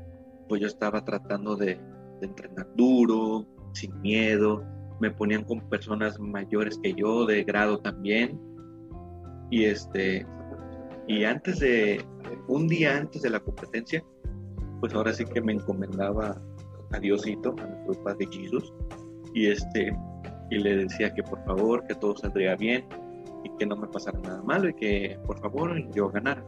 pues 0.48 0.62
yo 0.62 0.68
estaba 0.68 1.04
tratando 1.04 1.56
de, 1.56 1.80
entrenar 2.22 2.68
duro, 2.76 3.46
sin 3.74 4.00
miedo, 4.02 4.64
me 5.00 5.12
ponían 5.12 5.44
con 5.44 5.60
personas 5.70 6.20
mayores 6.20 6.80
que 6.82 6.94
yo, 6.94 7.28
de 7.28 7.44
grado 7.44 7.78
también, 7.80 8.40
y 9.52 9.66
este, 9.66 10.26
Y 11.08 11.24
antes 11.24 11.60
de, 11.60 12.04
un 12.48 12.68
día 12.68 12.98
antes 12.98 13.22
de 13.22 13.30
la 13.30 13.40
competencia, 13.40 14.04
pues 14.80 14.94
ahora 14.94 15.14
sí 15.14 15.26
que 15.26 15.42
me 15.42 15.54
encomendaba 15.54 16.40
a 16.92 17.00
Diosito, 17.00 17.56
a 17.60 17.66
nuestro 17.66 18.04
Padre 18.04 18.28
Jesús, 18.32 18.74
y 19.34 19.48
este, 19.48 19.98
y 20.50 20.58
le 20.58 20.78
decía 20.78 21.14
que 21.14 21.24
por 21.24 21.44
favor, 21.46 21.86
que 21.88 21.96
todo 21.96 22.16
saldría 22.18 22.56
bien, 22.56 22.86
y 23.44 23.50
que 23.58 23.66
no 23.66 23.78
me 23.78 23.88
pasara 23.88 24.20
nada 24.20 24.42
malo, 24.44 24.70
y 24.70 24.74
que 24.74 25.20
por 25.26 25.40
favor 25.40 25.74
yo 25.94 26.10
ganara. 26.10 26.44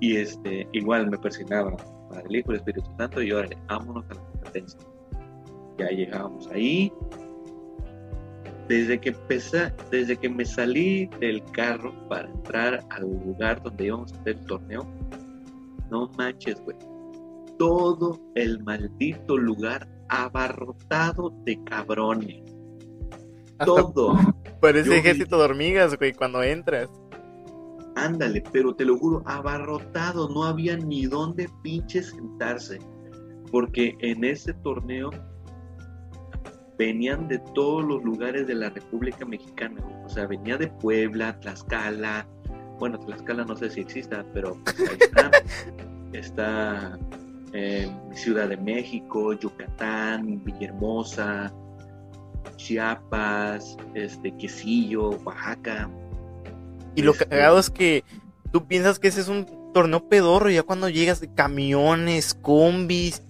Y 0.00 0.16
este, 0.16 0.66
igual 0.72 1.10
me 1.10 1.18
persignaba 1.18 1.76
para 2.08 2.22
el 2.22 2.36
Hijo 2.36 2.52
y 2.52 2.54
el 2.54 2.60
Espíritu 2.60 2.90
Santo, 2.96 3.22
y 3.22 3.30
ahora 3.30 3.48
vámonos 3.68 4.04
a 4.10 4.14
la 4.14 4.20
competencia. 4.20 4.80
Ya 5.78 5.88
llegábamos 5.88 6.48
ahí, 6.48 6.92
desde 8.68 9.00
que 9.00 9.08
empecé, 9.08 9.72
desde 9.90 10.16
que 10.16 10.28
me 10.28 10.44
salí 10.44 11.06
del 11.20 11.42
carro 11.52 11.92
para 12.08 12.28
entrar 12.28 12.84
al 12.90 13.02
lugar 13.02 13.62
donde 13.62 13.86
íbamos 13.86 14.12
a 14.12 14.20
hacer 14.20 14.36
el 14.36 14.46
torneo, 14.46 14.86
no 15.90 16.10
manches, 16.18 16.60
güey. 16.62 16.76
Todo 17.58 18.20
el 18.34 18.62
maldito 18.62 19.36
lugar 19.36 19.88
abarrotado 20.08 21.32
de 21.44 21.62
cabrones. 21.64 22.42
Todo. 23.64 24.14
Parece 24.60 24.98
ejército 24.98 25.38
de 25.38 25.44
hormigas, 25.44 25.96
güey, 25.96 26.12
cuando 26.12 26.42
entras. 26.42 26.88
Ándale, 27.96 28.44
pero 28.52 28.74
te 28.74 28.84
lo 28.84 28.96
juro, 28.96 29.22
abarrotado, 29.26 30.28
no 30.28 30.44
había 30.44 30.76
ni 30.76 31.06
dónde 31.06 31.48
pinche 31.62 32.02
sentarse. 32.02 32.78
Porque 33.50 33.96
en 34.00 34.24
ese 34.24 34.52
torneo 34.52 35.10
venían 36.78 37.26
de 37.28 37.38
todos 37.54 37.84
los 37.84 38.02
lugares 38.04 38.46
de 38.46 38.54
la 38.54 38.70
República 38.70 39.26
Mexicana. 39.26 39.82
O 40.04 40.08
sea, 40.08 40.26
venía 40.26 40.56
de 40.56 40.68
Puebla, 40.68 41.38
Tlaxcala. 41.40 42.26
Bueno, 42.78 42.98
Tlaxcala 43.00 43.44
no 43.44 43.56
sé 43.56 43.68
si 43.68 43.80
exista, 43.80 44.24
pero 44.32 44.56
ahí 44.78 44.96
está. 45.00 45.30
está 46.12 46.98
eh, 47.52 47.90
Ciudad 48.14 48.48
de 48.48 48.56
México, 48.56 49.32
Yucatán, 49.32 50.42
Villahermosa, 50.44 51.52
Chiapas, 52.56 53.76
este, 53.94 54.34
Quesillo, 54.36 55.10
Oaxaca. 55.24 55.90
Y 56.94 57.02
lo 57.02 57.12
este, 57.12 57.26
cagado 57.26 57.58
es 57.58 57.70
que 57.70 58.04
tú 58.52 58.66
piensas 58.66 58.98
que 58.98 59.08
ese 59.08 59.20
es 59.20 59.28
un 59.28 59.46
torneo 59.74 60.08
pedorro, 60.08 60.48
ya 60.48 60.62
cuando 60.62 60.88
llegas 60.88 61.20
de 61.20 61.32
camiones, 61.34 62.34
combis, 62.34 63.22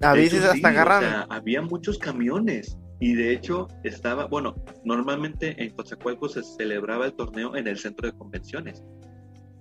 a 0.00 0.12
veces 0.12 0.44
hasta 0.44 0.68
agarran. 0.68 1.26
había 1.30 1.62
muchos 1.62 1.98
camiones. 1.98 2.76
Y 3.00 3.14
de 3.14 3.32
hecho 3.32 3.66
estaba, 3.82 4.26
bueno, 4.26 4.54
normalmente 4.84 5.54
en 5.62 5.70
Coatzacoalcos 5.70 6.34
se 6.34 6.42
celebraba 6.42 7.06
el 7.06 7.14
torneo 7.14 7.56
en 7.56 7.66
el 7.66 7.78
centro 7.78 8.06
de 8.06 8.16
convenciones. 8.16 8.84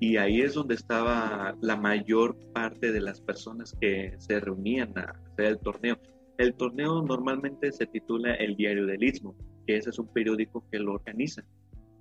Y 0.01 0.17
ahí 0.17 0.41
es 0.41 0.53
donde 0.53 0.75
estaba 0.75 1.55
la 1.61 1.77
mayor 1.77 2.37
parte 2.53 2.91
de 2.91 2.99
las 2.99 3.21
personas 3.21 3.75
que 3.79 4.13
se 4.17 4.41
reunían 4.41 4.97
a 4.97 5.13
hacer 5.31 5.45
el 5.45 5.59
torneo. 5.59 5.97
El 6.37 6.53
torneo 6.53 7.01
normalmente 7.01 7.71
se 7.71 7.85
titula 7.85 8.33
El 8.35 8.57
Diario 8.57 8.85
del 8.85 9.03
Istmo, 9.03 9.35
que 9.65 9.77
ese 9.77 9.89
es 9.89 9.99
un 9.99 10.07
periódico 10.07 10.65
que 10.69 10.79
lo 10.79 10.93
organiza. 10.93 11.43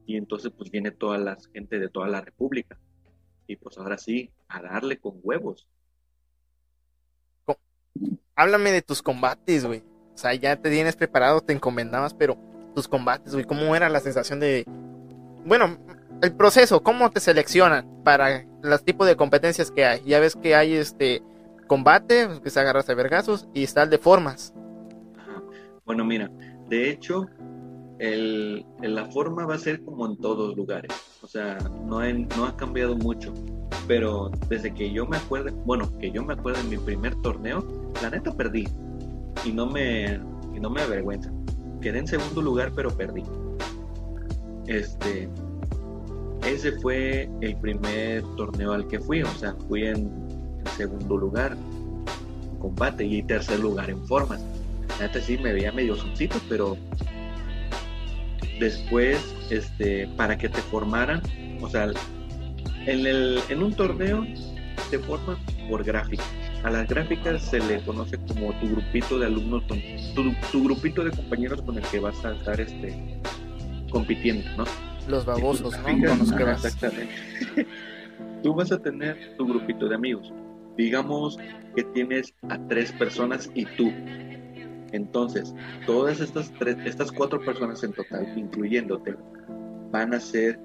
Y 0.07 0.16
entonces 0.16 0.52
pues 0.57 0.71
viene 0.73 0.90
toda 0.90 1.18
la 1.18 1.38
gente 1.52 1.78
de 1.78 1.88
toda 1.88 2.09
la 2.09 2.21
República. 2.21 2.78
Y 3.47 3.57
pues 3.57 3.78
ahora 3.78 3.97
sí, 3.97 4.33
a 4.49 4.61
darle 4.61 4.99
con 4.99 5.21
huevos. 5.23 5.68
Háblame 8.35 8.71
de 8.73 8.83
tus 8.83 9.02
combates, 9.02 9.64
güey. 9.64 9.83
O 10.18 10.20
sea, 10.20 10.34
ya 10.34 10.56
te 10.56 10.68
tienes 10.68 10.96
preparado, 10.96 11.40
te 11.42 11.52
encomendabas, 11.52 12.12
pero 12.12 12.37
tus 12.75 12.88
combates, 12.88 13.34
güey, 13.34 13.44
¿cómo 13.44 13.76
era 13.76 13.88
la 13.88 14.00
sensación 14.00 14.40
de... 14.40 14.64
Bueno, 15.46 15.78
el 16.20 16.32
proceso, 16.32 16.82
¿cómo 16.82 17.08
te 17.12 17.20
seleccionan 17.20 17.87
para 18.02 18.44
los 18.60 18.82
tipos 18.82 19.06
de 19.06 19.14
competencias 19.14 19.70
que 19.70 19.84
hay? 19.84 20.02
Ya 20.04 20.18
ves 20.18 20.34
que 20.34 20.56
hay 20.56 20.75
este 20.75 21.22
combate, 21.68 22.26
pues, 22.26 22.40
que 22.40 22.50
se 22.50 22.58
agarra 22.58 22.82
de 22.82 22.94
vergazos, 22.96 23.46
y 23.54 23.62
está 23.62 23.84
el 23.84 23.90
de 23.90 23.98
formas. 23.98 24.52
Bueno, 25.87 26.04
mira, 26.04 26.28
de 26.68 26.90
hecho, 26.90 27.28
el, 28.00 28.66
la 28.80 29.04
forma 29.12 29.46
va 29.46 29.54
a 29.54 29.58
ser 29.58 29.84
como 29.84 30.04
en 30.04 30.16
todos 30.16 30.56
lugares. 30.56 30.90
O 31.22 31.28
sea, 31.28 31.58
no, 31.84 32.00
no 32.02 32.44
ha 32.44 32.56
cambiado 32.56 32.96
mucho. 32.96 33.32
Pero 33.87 34.32
desde 34.48 34.75
que 34.75 34.92
yo 34.92 35.06
me 35.06 35.16
acuerdo, 35.16 35.54
bueno, 35.64 35.96
que 36.00 36.10
yo 36.10 36.25
me 36.25 36.32
acuerdo 36.32 36.60
en 36.60 36.70
mi 36.70 36.76
primer 36.76 37.14
torneo, 37.22 37.64
la 38.02 38.10
neta 38.10 38.32
perdí 38.34 38.66
y 39.44 39.52
no 39.52 39.66
me, 39.66 40.20
y 40.54 40.61
no 40.61 40.70
me 40.70 40.82
avergüenza. 40.82 41.30
Quedé 41.80 41.99
en 42.00 42.06
segundo 42.06 42.42
lugar, 42.42 42.73
pero 42.75 42.90
perdí. 42.90 43.23
Este, 44.66 45.28
ese 46.44 46.73
fue 46.73 47.30
el 47.40 47.56
primer 47.56 48.23
torneo 48.37 48.73
al 48.73 48.87
que 48.88 49.00
fui, 49.00 49.23
o 49.23 49.30
sea, 49.35 49.54
fui 49.68 49.87
en, 49.87 50.11
segundo 50.76 51.16
lugar 51.16 51.56
en 51.56 52.58
combate 52.58 53.04
y 53.04 53.23
tercer 53.23 53.61
lugar 53.61 53.90
en 53.90 54.04
formas. 54.06 54.44
Antes 55.00 55.25
sí 55.25 55.38
me 55.38 55.52
veía 55.52 55.73
medio 55.73 55.97
soncito, 55.97 56.37
pero 56.49 56.76
después, 58.61 59.35
este, 59.50 60.08
para 60.16 60.37
que 60.37 60.49
te 60.49 60.61
formaran, 60.62 61.23
o 61.61 61.68
sea, 61.68 61.90
en, 62.87 63.06
el, 63.06 63.40
en 63.49 63.62
un 63.62 63.73
torneo 63.75 64.25
te 64.90 64.99
forman 64.99 65.37
por 65.68 65.85
gráfica 65.85 66.25
a 66.62 66.70
las 66.70 66.88
gráficas 66.88 67.42
se 67.42 67.60
le 67.60 67.80
conoce 67.82 68.18
como 68.18 68.52
tu 68.60 68.68
grupito 68.68 69.18
de 69.18 69.26
alumnos, 69.26 69.64
tu, 70.14 70.64
grupito 70.64 71.04
de 71.04 71.10
compañeros 71.10 71.62
con 71.62 71.78
el 71.78 71.84
que 71.84 72.00
vas 72.00 72.24
a 72.24 72.32
estar 72.32 72.60
este, 72.60 73.20
compitiendo, 73.90 74.44
¿no? 74.56 74.64
Los 75.08 75.24
babosos, 75.24 75.72
¿no? 75.78 75.84
Con 75.84 76.18
los 76.18 76.32
que 76.32 76.44
vas. 76.44 76.64
Exactamente. 76.64 77.14
Tú 78.42 78.54
vas 78.54 78.70
a 78.72 78.78
tener 78.78 79.36
tu 79.36 79.46
grupito 79.46 79.88
de 79.88 79.94
amigos. 79.94 80.32
Digamos 80.76 81.38
que 81.74 81.82
tienes 81.84 82.34
a 82.48 82.58
tres 82.68 82.92
personas 82.92 83.50
y 83.54 83.64
tú. 83.64 83.92
Entonces, 84.92 85.54
todas 85.86 86.20
estas 86.20 86.52
tres, 86.52 86.76
estas 86.84 87.10
cuatro 87.10 87.40
personas 87.40 87.82
en 87.82 87.92
total, 87.92 88.32
incluyéndote, 88.36 89.16
van 89.90 90.14
a 90.14 90.20
ser, 90.20 90.58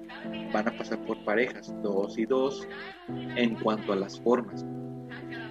van 0.52 0.68
a 0.68 0.76
pasar 0.76 1.04
por 1.04 1.22
parejas, 1.24 1.74
dos 1.82 2.16
y 2.16 2.26
dos, 2.26 2.66
en 3.36 3.56
cuanto 3.56 3.92
a 3.92 3.96
las 3.96 4.20
formas 4.20 4.64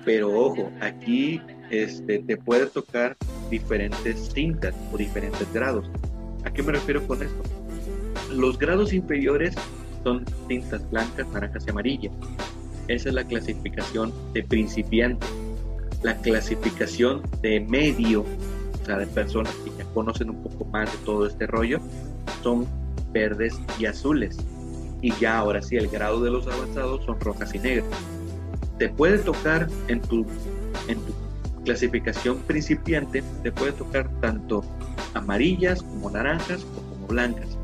pero 0.05 0.31
ojo, 0.33 0.71
aquí 0.81 1.41
este, 1.69 2.19
te 2.19 2.37
puede 2.37 2.67
tocar 2.67 3.15
diferentes 3.49 4.29
tintas 4.29 4.73
o 4.91 4.97
diferentes 4.97 5.51
grados. 5.53 5.89
¿A 6.43 6.51
qué 6.51 6.61
me 6.61 6.73
refiero 6.73 7.05
con 7.07 7.23
esto? 7.23 7.41
Los 8.31 8.57
grados 8.57 8.93
inferiores 8.93 9.55
son 10.03 10.25
tintas 10.47 10.89
blancas, 10.91 11.27
naranjas 11.29 11.65
y 11.65 11.69
amarillas. 11.69 12.13
Esa 12.87 13.09
es 13.09 13.15
la 13.15 13.23
clasificación 13.23 14.13
de 14.33 14.43
principiante. 14.43 15.25
La 16.01 16.17
clasificación 16.17 17.21
de 17.41 17.61
medio, 17.61 18.21
o 18.21 18.85
sea, 18.85 18.97
de 18.97 19.07
personas 19.07 19.55
que 19.63 19.71
ya 19.77 19.85
conocen 19.93 20.31
un 20.31 20.43
poco 20.43 20.65
más 20.65 20.91
de 20.91 20.97
todo 21.05 21.25
este 21.25 21.47
rollo, 21.47 21.79
son 22.41 22.67
verdes 23.13 23.57
y 23.79 23.85
azules. 23.85 24.37
Y 25.01 25.13
ya 25.13 25.37
ahora 25.37 25.61
sí, 25.61 25.77
el 25.77 25.87
grado 25.87 26.21
de 26.21 26.31
los 26.31 26.45
avanzados 26.47 27.05
son 27.05 27.19
rojas 27.21 27.55
y 27.55 27.59
negras 27.59 27.87
te 28.77 28.89
puede 28.89 29.19
tocar 29.19 29.67
en 29.87 30.01
tu, 30.01 30.25
en 30.87 30.99
tu 30.99 31.13
clasificación 31.63 32.39
principiante, 32.39 33.23
te 33.41 33.51
puede 33.51 33.71
tocar 33.73 34.09
tanto 34.19 34.63
amarillas 35.13 35.81
como 35.81 36.09
naranjas 36.09 36.63
o 36.63 36.81
como 36.89 37.07
blancas. 37.07 37.57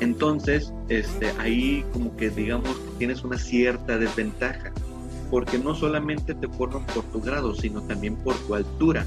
Entonces, 0.00 0.72
este, 0.88 1.30
ahí 1.38 1.84
como 1.92 2.16
que 2.16 2.30
digamos 2.30 2.76
tienes 2.98 3.24
una 3.24 3.38
cierta 3.38 3.98
desventaja, 3.98 4.72
porque 5.30 5.58
no 5.58 5.74
solamente 5.74 6.34
te 6.34 6.48
forman 6.48 6.84
por 6.86 7.04
tu 7.04 7.20
grado, 7.20 7.54
sino 7.54 7.82
también 7.82 8.16
por 8.16 8.34
tu 8.46 8.54
altura. 8.54 9.06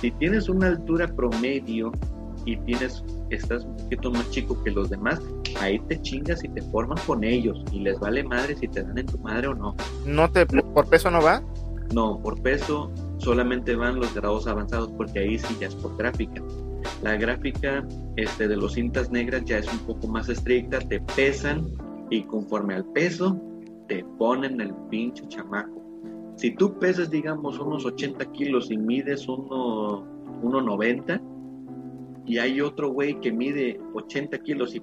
Si 0.00 0.10
tienes 0.10 0.48
una 0.48 0.68
altura 0.68 1.08
promedio 1.08 1.92
y 2.44 2.56
tienes, 2.58 3.02
estás 3.30 3.64
un 3.64 3.76
poquito 3.76 4.10
más 4.10 4.30
chico 4.30 4.62
que 4.62 4.70
los 4.70 4.90
demás, 4.90 5.20
ahí 5.60 5.78
te 5.88 6.00
chingas 6.00 6.44
y 6.44 6.48
te 6.48 6.62
forman 6.62 6.98
con 7.06 7.24
ellos 7.24 7.62
y 7.72 7.80
les 7.80 7.98
vale 7.98 8.22
madre 8.24 8.56
si 8.56 8.68
te 8.68 8.82
dan 8.82 8.98
en 8.98 9.06
tu 9.06 9.18
madre 9.18 9.48
o 9.48 9.54
no. 9.54 9.74
¿No 10.06 10.30
te, 10.30 10.46
por 10.46 10.88
peso 10.88 11.10
no 11.10 11.22
va? 11.22 11.42
No, 11.92 12.20
por 12.20 12.40
peso 12.42 12.90
solamente 13.18 13.76
van 13.76 14.00
los 14.00 14.14
grados 14.14 14.46
avanzados 14.46 14.90
porque 14.96 15.20
ahí 15.20 15.38
sí 15.38 15.56
ya 15.60 15.68
es 15.68 15.74
por 15.74 15.96
gráfica. 15.96 16.42
La 17.02 17.16
gráfica 17.16 17.86
este, 18.16 18.48
de 18.48 18.56
los 18.56 18.74
cintas 18.74 19.10
negras 19.10 19.44
ya 19.44 19.58
es 19.58 19.72
un 19.72 19.78
poco 19.80 20.08
más 20.08 20.28
estricta, 20.28 20.78
te 20.80 21.00
pesan 21.00 21.66
y 22.10 22.22
conforme 22.24 22.74
al 22.74 22.84
peso 22.86 23.40
te 23.88 24.04
ponen 24.18 24.60
el 24.60 24.74
pinche 24.90 25.26
chamaco. 25.28 25.82
Si 26.36 26.54
tú 26.54 26.78
pesas, 26.78 27.10
digamos, 27.10 27.58
unos 27.58 27.84
80 27.84 28.32
kilos 28.32 28.70
y 28.70 28.76
mides 28.76 29.28
uno, 29.28 30.04
1,90 30.42 31.33
y 32.26 32.38
hay 32.38 32.60
otro 32.60 32.90
güey 32.90 33.20
que 33.20 33.32
mide 33.32 33.80
80 33.94 34.38
kilos 34.38 34.74
y, 34.74 34.82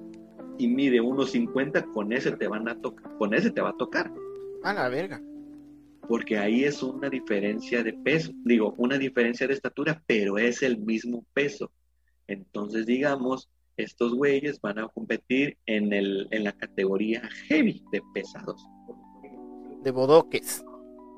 y 0.58 0.68
mide 0.68 1.00
1,50, 1.00 1.92
con 1.92 2.12
ese 2.12 2.32
te 2.32 2.48
van 2.48 2.68
a 2.68 2.80
tocar, 2.80 3.16
con 3.18 3.34
ese 3.34 3.50
te 3.50 3.60
va 3.60 3.70
a 3.70 3.76
tocar. 3.76 4.12
A 4.62 4.72
la 4.72 4.88
verga. 4.88 5.20
Porque 6.08 6.38
ahí 6.38 6.64
es 6.64 6.82
una 6.82 7.08
diferencia 7.08 7.82
de 7.82 7.92
peso, 7.92 8.32
digo, 8.44 8.74
una 8.76 8.98
diferencia 8.98 9.46
de 9.46 9.54
estatura, 9.54 10.02
pero 10.06 10.38
es 10.38 10.62
el 10.62 10.78
mismo 10.78 11.24
peso. 11.32 11.70
Entonces, 12.26 12.86
digamos 12.86 13.48
estos 13.76 14.14
güeyes 14.14 14.60
van 14.60 14.78
a 14.78 14.88
competir 14.88 15.56
en, 15.66 15.92
el, 15.92 16.28
en 16.30 16.44
la 16.44 16.52
categoría 16.52 17.22
heavy 17.48 17.82
de 17.92 18.02
pesados. 18.14 18.64
De 19.82 19.90
bodoques. 19.90 20.64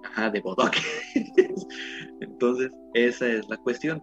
Ajá, 0.04 0.30
de 0.30 0.40
bodoques. 0.40 0.82
Entonces, 2.20 2.70
esa 2.94 3.26
es 3.26 3.48
la 3.48 3.56
cuestión. 3.56 4.02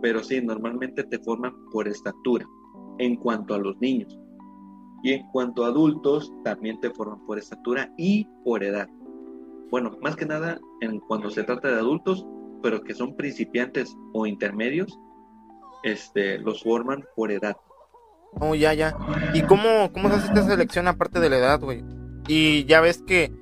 Pero 0.00 0.22
sí, 0.22 0.40
normalmente 0.40 1.04
te 1.04 1.18
forman 1.18 1.54
por 1.72 1.88
estatura 1.88 2.46
en 2.98 3.16
cuanto 3.16 3.54
a 3.54 3.58
los 3.58 3.78
niños. 3.80 4.18
Y 5.02 5.12
en 5.12 5.26
cuanto 5.30 5.64
a 5.64 5.68
adultos, 5.68 6.32
también 6.44 6.80
te 6.80 6.90
forman 6.90 7.24
por 7.26 7.38
estatura 7.38 7.92
y 7.96 8.26
por 8.44 8.64
edad. 8.64 8.88
Bueno, 9.70 9.96
más 10.02 10.16
que 10.16 10.26
nada 10.26 10.58
en 10.80 10.98
cuando 11.00 11.30
se 11.30 11.44
trata 11.44 11.68
de 11.68 11.76
adultos, 11.76 12.26
pero 12.62 12.82
que 12.82 12.94
son 12.94 13.14
principiantes 13.14 13.96
o 14.12 14.26
intermedios, 14.26 14.98
este, 15.84 16.38
los 16.38 16.62
forman 16.62 17.04
por 17.14 17.30
edad. 17.30 17.56
Oh, 18.40 18.54
ya, 18.54 18.74
ya. 18.74 18.96
¿Y 19.34 19.42
cómo, 19.42 19.92
cómo 19.92 20.08
se 20.08 20.16
hace 20.16 20.26
esta 20.28 20.46
selección 20.46 20.88
aparte 20.88 21.20
de 21.20 21.30
la 21.30 21.38
edad, 21.38 21.60
güey? 21.60 21.84
Y 22.26 22.64
ya 22.64 22.80
ves 22.80 23.02
que, 23.06 23.32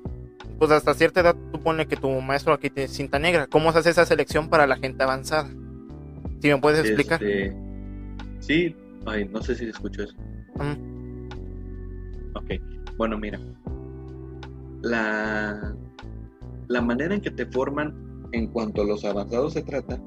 pues 0.59 0.71
hasta 0.71 0.93
cierta 0.93 1.21
edad, 1.21 1.35
tú 1.51 1.59
pones 1.59 1.87
que 1.87 1.97
tu 1.97 2.09
maestro 2.21 2.53
aquí 2.53 2.69
tiene 2.69 2.87
cinta 2.87 3.19
negra. 3.19 3.47
¿Cómo 3.47 3.71
se 3.71 3.79
hace 3.79 3.89
esa 3.89 4.05
selección 4.05 4.49
para 4.49 4.67
la 4.67 4.77
gente 4.77 5.03
avanzada? 5.03 5.49
Si 6.39 6.47
me 6.49 6.57
puedes 6.59 6.85
explicar. 6.85 7.23
Este, 7.23 7.55
sí, 8.39 8.75
ay, 9.05 9.27
no 9.27 9.41
sé 9.41 9.55
si 9.55 9.65
escucho 9.65 10.03
eso. 10.03 10.15
Ok, 12.35 12.51
bueno, 12.97 13.17
mira. 13.17 13.39
La, 14.81 15.75
la 16.67 16.81
manera 16.81 17.15
en 17.15 17.21
que 17.21 17.31
te 17.31 17.45
forman 17.45 17.93
en 18.31 18.47
cuanto 18.47 18.81
a 18.81 18.85
los 18.85 19.03
avanzados 19.05 19.53
se 19.53 19.63
trata 19.63 19.99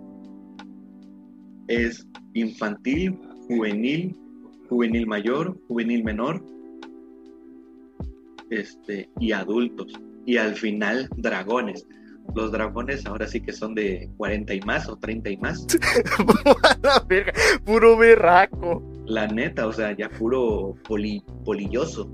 es 1.70 2.06
infantil, 2.34 3.18
juvenil, 3.46 4.16
juvenil 4.68 5.06
mayor, 5.06 5.56
juvenil 5.68 6.02
menor, 6.02 6.44
este, 8.50 9.08
y 9.20 9.32
adultos. 9.32 9.92
Y 10.26 10.36
al 10.36 10.54
final, 10.56 11.08
dragones. 11.16 11.86
Los 12.34 12.52
dragones 12.52 13.06
ahora 13.06 13.26
sí 13.26 13.40
que 13.40 13.52
son 13.52 13.74
de 13.74 14.10
40 14.16 14.54
y 14.54 14.60
más 14.60 14.88
o 14.88 14.96
30 14.96 15.30
y 15.30 15.36
más. 15.38 15.66
puro 17.64 17.96
berraco. 17.96 18.82
La 19.06 19.26
neta, 19.26 19.66
o 19.66 19.72
sea, 19.72 19.96
ya 19.96 20.08
puro 20.08 20.76
polilloso. 21.44 22.08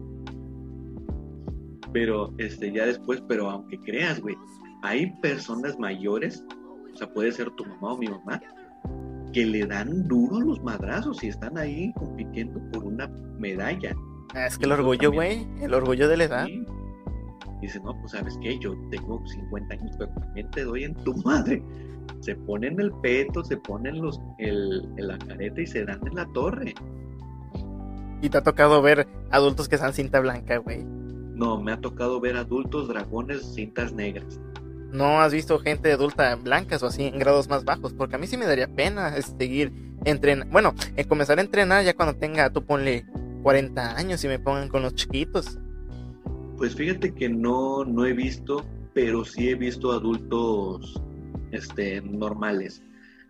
Pero 1.92 2.32
este, 2.38 2.72
ya 2.72 2.86
después, 2.86 3.22
pero 3.28 3.50
aunque 3.50 3.78
creas, 3.78 4.20
güey, 4.20 4.36
hay 4.82 5.10
personas 5.20 5.78
mayores, 5.78 6.44
o 6.92 6.96
sea, 6.96 7.12
puede 7.12 7.32
ser 7.32 7.50
tu 7.50 7.64
mamá 7.64 7.92
o 7.92 7.98
mi 7.98 8.08
mamá, 8.08 8.40
que 9.32 9.44
le 9.44 9.66
dan 9.66 10.06
duro 10.08 10.40
los 10.40 10.62
madrazos 10.62 11.22
y 11.22 11.28
están 11.28 11.58
ahí 11.58 11.92
compitiendo 11.94 12.60
por 12.72 12.84
una 12.84 13.08
medalla. 13.38 13.94
Ah, 14.34 14.46
es 14.46 14.58
que 14.58 14.64
el 14.66 14.72
orgullo, 14.72 15.12
güey, 15.12 15.46
el 15.60 15.74
orgullo 15.74 16.08
de 16.08 16.16
la 16.16 16.24
edad. 16.24 16.46
Dice, 17.60 17.80
no, 17.80 17.98
pues 17.98 18.12
sabes 18.12 18.38
qué, 18.42 18.58
yo 18.58 18.74
tengo 18.90 19.22
50 19.26 19.74
años, 19.74 19.96
pero 19.98 20.10
también 20.12 20.50
te 20.50 20.64
doy 20.64 20.84
en 20.84 20.94
tu 20.94 21.14
madre. 21.24 21.62
Se 22.20 22.34
ponen 22.34 22.78
el 22.80 22.92
peto, 23.02 23.44
se 23.44 23.56
ponen 23.56 24.00
los, 24.00 24.20
el, 24.38 24.88
la 24.96 25.18
careta 25.18 25.60
y 25.60 25.66
se 25.66 25.84
dan 25.84 26.00
en 26.06 26.14
la 26.14 26.26
torre. 26.32 26.74
¿Y 28.22 28.28
te 28.28 28.38
ha 28.38 28.42
tocado 28.42 28.80
ver 28.82 29.06
adultos 29.30 29.68
que 29.68 29.78
sean 29.78 29.92
cinta 29.92 30.20
blanca, 30.20 30.58
güey? 30.58 30.84
No, 30.84 31.60
me 31.60 31.72
ha 31.72 31.80
tocado 31.80 32.20
ver 32.20 32.36
adultos 32.36 32.88
dragones 32.88 33.54
cintas 33.54 33.92
negras 33.92 34.40
no 34.96 35.20
has 35.20 35.32
visto 35.32 35.58
gente 35.58 35.92
adulta 35.92 36.34
blancas 36.36 36.82
o 36.82 36.86
así 36.86 37.04
en 37.04 37.18
grados 37.18 37.48
más 37.48 37.64
bajos, 37.64 37.92
porque 37.92 38.16
a 38.16 38.18
mí 38.18 38.26
sí 38.26 38.36
me 38.36 38.46
daría 38.46 38.68
pena 38.68 39.14
seguir 39.20 39.72
entrenando. 40.04 40.50
Bueno, 40.52 40.74
comenzar 41.08 41.38
a 41.38 41.42
entrenar 41.42 41.84
ya 41.84 41.94
cuando 41.94 42.16
tenga, 42.16 42.50
tú 42.50 42.64
ponle 42.64 43.06
40 43.42 43.96
años 43.96 44.24
y 44.24 44.28
me 44.28 44.38
pongan 44.38 44.68
con 44.68 44.82
los 44.82 44.94
chiquitos. 44.94 45.58
Pues 46.56 46.74
fíjate 46.74 47.14
que 47.14 47.28
no, 47.28 47.84
no 47.84 48.06
he 48.06 48.12
visto, 48.12 48.64
pero 48.94 49.24
sí 49.24 49.50
he 49.50 49.54
visto 49.54 49.92
adultos 49.92 51.00
este, 51.50 52.00
normales. 52.00 52.82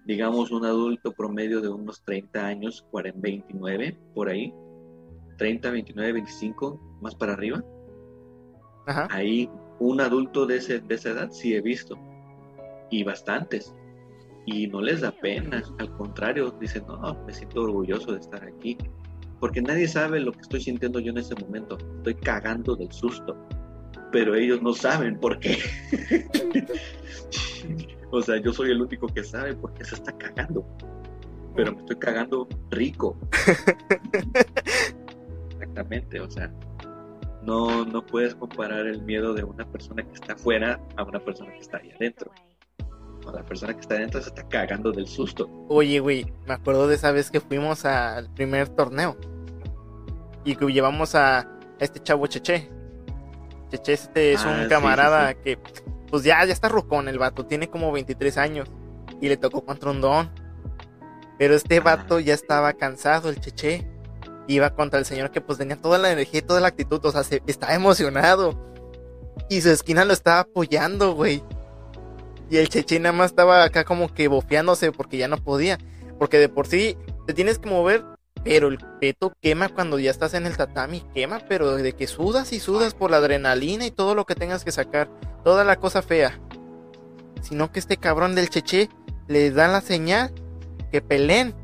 Digamos 0.04 0.52
un 0.52 0.64
adulto 0.64 1.12
promedio 1.12 1.60
de 1.60 1.68
unos 1.68 2.02
30 2.04 2.46
años, 2.46 2.86
40, 2.90 3.20
29, 3.20 3.98
por 4.14 4.28
ahí. 4.28 4.54
30, 5.38 5.70
29, 5.70 6.12
25, 6.12 6.98
más 7.02 7.14
para 7.14 7.32
arriba. 7.32 7.64
Ajá. 8.86 9.08
Ahí 9.10 9.50
un 9.78 10.00
adulto 10.00 10.46
de, 10.46 10.56
ese, 10.56 10.80
de 10.80 10.94
esa 10.94 11.10
edad 11.10 11.30
sí 11.30 11.54
he 11.54 11.60
visto, 11.60 11.98
y 12.90 13.02
bastantes, 13.04 13.74
y 14.46 14.66
no 14.68 14.80
les 14.80 15.00
da 15.00 15.10
pena, 15.10 15.62
al 15.78 15.96
contrario, 15.96 16.50
dicen, 16.60 16.84
no, 16.86 17.14
me 17.26 17.32
siento 17.32 17.62
orgulloso 17.62 18.12
de 18.12 18.20
estar 18.20 18.44
aquí, 18.44 18.78
porque 19.40 19.61
nadie 19.61 19.88
sabe 19.88 20.20
lo 20.20 20.33
que 20.33 20.40
estoy 20.40 20.61
sintiendo 20.61 20.99
yo 21.01 21.11
en 21.11 21.18
ese 21.18 21.35
momento, 21.35 21.77
estoy 21.99 22.14
cagando 22.14 22.77
del 22.77 22.90
susto, 22.92 23.37
pero 24.12 24.35
ellos 24.35 24.62
no 24.62 24.72
saben 24.72 25.18
por 25.18 25.38
qué. 25.38 25.59
o 28.11 28.22
sea, 28.22 28.37
yo 28.38 28.53
soy 28.53 28.70
el 28.70 28.81
único 28.81 29.07
que 29.09 29.22
sabe 29.25 29.55
por 29.55 29.75
qué 29.75 29.85
se 29.85 29.96
está 29.96 30.16
cagando, 30.16 30.66
pero 31.55 31.72
me 31.72 31.79
estoy 31.81 31.96
cagando 31.96 32.49
rico. 32.70 33.18
Exactamente, 35.51 36.20
o 36.20 36.31
sea, 36.31 36.53
no, 37.42 37.85
no 37.85 38.05
puedes 38.05 38.35
comparar 38.35 38.87
el 38.87 39.03
miedo 39.03 39.35
de 39.35 39.44
una 39.44 39.64
persona 39.70 40.03
que 40.03 40.14
está 40.14 40.33
afuera 40.33 40.81
a 40.96 41.05
una 41.05 41.20
persona 41.20 41.53
que 41.53 41.61
está 41.61 41.79
ahí 41.79 41.90
adentro. 41.92 42.33
La 43.32 43.42
persona 43.42 43.74
que 43.74 43.80
está 43.80 43.94
adentro 43.94 44.20
se 44.20 44.28
está 44.28 44.46
cagando 44.48 44.92
del 44.92 45.06
susto. 45.06 45.48
Oye, 45.68 46.00
güey, 46.00 46.32
me 46.46 46.54
acuerdo 46.54 46.88
de 46.88 46.94
esa 46.94 47.12
vez 47.12 47.30
que 47.30 47.40
fuimos 47.40 47.84
al 47.84 48.32
primer 48.34 48.68
torneo 48.68 49.16
y 50.44 50.56
que 50.56 50.66
llevamos 50.66 51.14
a 51.14 51.48
este 51.78 52.02
chavo 52.02 52.26
Cheche. 52.26 52.70
Cheche 53.70 53.92
este 53.92 54.32
es 54.32 54.44
un 54.44 54.52
ah, 54.52 54.66
camarada 54.68 55.34
que, 55.34 55.58
pues 56.10 56.22
ya, 56.22 56.44
ya 56.44 56.52
está 56.52 56.68
rocón 56.68 57.08
el 57.08 57.18
vato, 57.18 57.46
tiene 57.46 57.68
como 57.68 57.90
23 57.92 58.38
años 58.38 58.68
y 59.20 59.28
le 59.28 59.36
tocó 59.36 59.64
contra 59.64 59.90
un 59.90 60.00
don. 60.00 60.30
Pero 61.38 61.54
este 61.54 61.78
ah. 61.78 61.80
vato 61.80 62.20
ya 62.20 62.34
estaba 62.34 62.72
cansado, 62.74 63.28
el 63.28 63.40
Cheche 63.40 63.86
iba 64.48 64.70
contra 64.74 64.98
el 64.98 65.04
señor 65.04 65.30
que 65.30 65.40
pues 65.40 65.58
tenía 65.58 65.76
toda 65.76 65.98
la 65.98 66.12
energía 66.12 66.40
y 66.40 66.42
toda 66.42 66.60
la 66.60 66.68
actitud, 66.68 67.04
o 67.04 67.10
sea, 67.10 67.24
se, 67.24 67.42
estaba 67.46 67.74
emocionado. 67.74 68.54
Y 69.48 69.60
su 69.60 69.70
esquina 69.70 70.04
lo 70.04 70.12
estaba 70.12 70.40
apoyando, 70.40 71.14
güey. 71.14 71.42
Y 72.50 72.59
el 72.59 72.68
Cheche 72.68 72.98
nada 73.00 73.12
más 73.12 73.30
estaba 73.32 73.64
acá 73.64 73.85
como 73.85 74.12
que 74.12 74.28
bofeándose 74.28 74.92
porque 74.92 75.16
ya 75.16 75.28
no 75.28 75.38
podía. 75.38 75.78
Porque 76.18 76.38
de 76.38 76.48
por 76.48 76.66
sí 76.66 76.96
te 77.26 77.35
tienes 77.35 77.59
que 77.59 77.68
mover, 77.68 78.04
pero 78.44 78.68
el 78.68 78.78
peto 79.00 79.35
quema 79.40 79.68
cuando 79.68 79.98
ya 79.98 80.11
estás 80.11 80.35
en 80.35 80.46
el 80.46 80.56
tatami, 80.56 81.02
quema, 81.12 81.40
pero 81.48 81.76
de 81.76 81.92
que 81.92 82.06
sudas 82.06 82.52
y 82.52 82.61
sudas 82.61 82.94
por 82.94 83.11
la 83.11 83.18
adrenalina 83.18 83.87
y 83.87 83.90
todo 83.90 84.14
lo 84.14 84.24
que 84.24 84.35
tengas 84.35 84.64
que 84.64 84.72
sacar, 84.72 85.11
toda 85.44 85.64
la 85.64 85.76
cosa 85.76 86.02
fea. 86.02 86.40
Sino 87.42 87.70
que 87.72 87.80
este 87.80 87.96
cabrón 87.96 88.35
del 88.35 88.48
Cheche 88.48 88.88
le 89.28 89.50
da 89.50 89.68
la 89.68 89.80
señal 89.80 90.32
que 90.92 91.02
peleen 91.02 91.54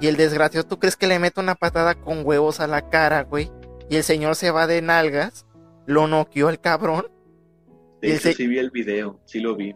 y 0.00 0.06
el 0.06 0.16
desgraciado, 0.16 0.66
¿tú 0.66 0.78
crees 0.78 0.96
que 0.96 1.06
le 1.06 1.18
mete 1.18 1.40
una 1.40 1.54
patada 1.54 1.94
con 1.94 2.24
huevos 2.24 2.60
a 2.60 2.66
la 2.66 2.88
cara, 2.88 3.22
güey? 3.22 3.50
Y 3.90 3.96
el 3.96 4.02
señor 4.02 4.34
se 4.34 4.50
va 4.50 4.66
de 4.66 4.80
nalgas. 4.80 5.46
Lo 5.86 6.06
noqueó 6.06 6.48
el 6.48 6.58
cabrón. 6.58 7.08
De 8.00 8.14
hecho, 8.14 8.32
sí 8.32 8.46
vi 8.46 8.58
el 8.58 8.70
video, 8.70 9.20
sí 9.26 9.40
lo 9.40 9.54
vi. 9.56 9.74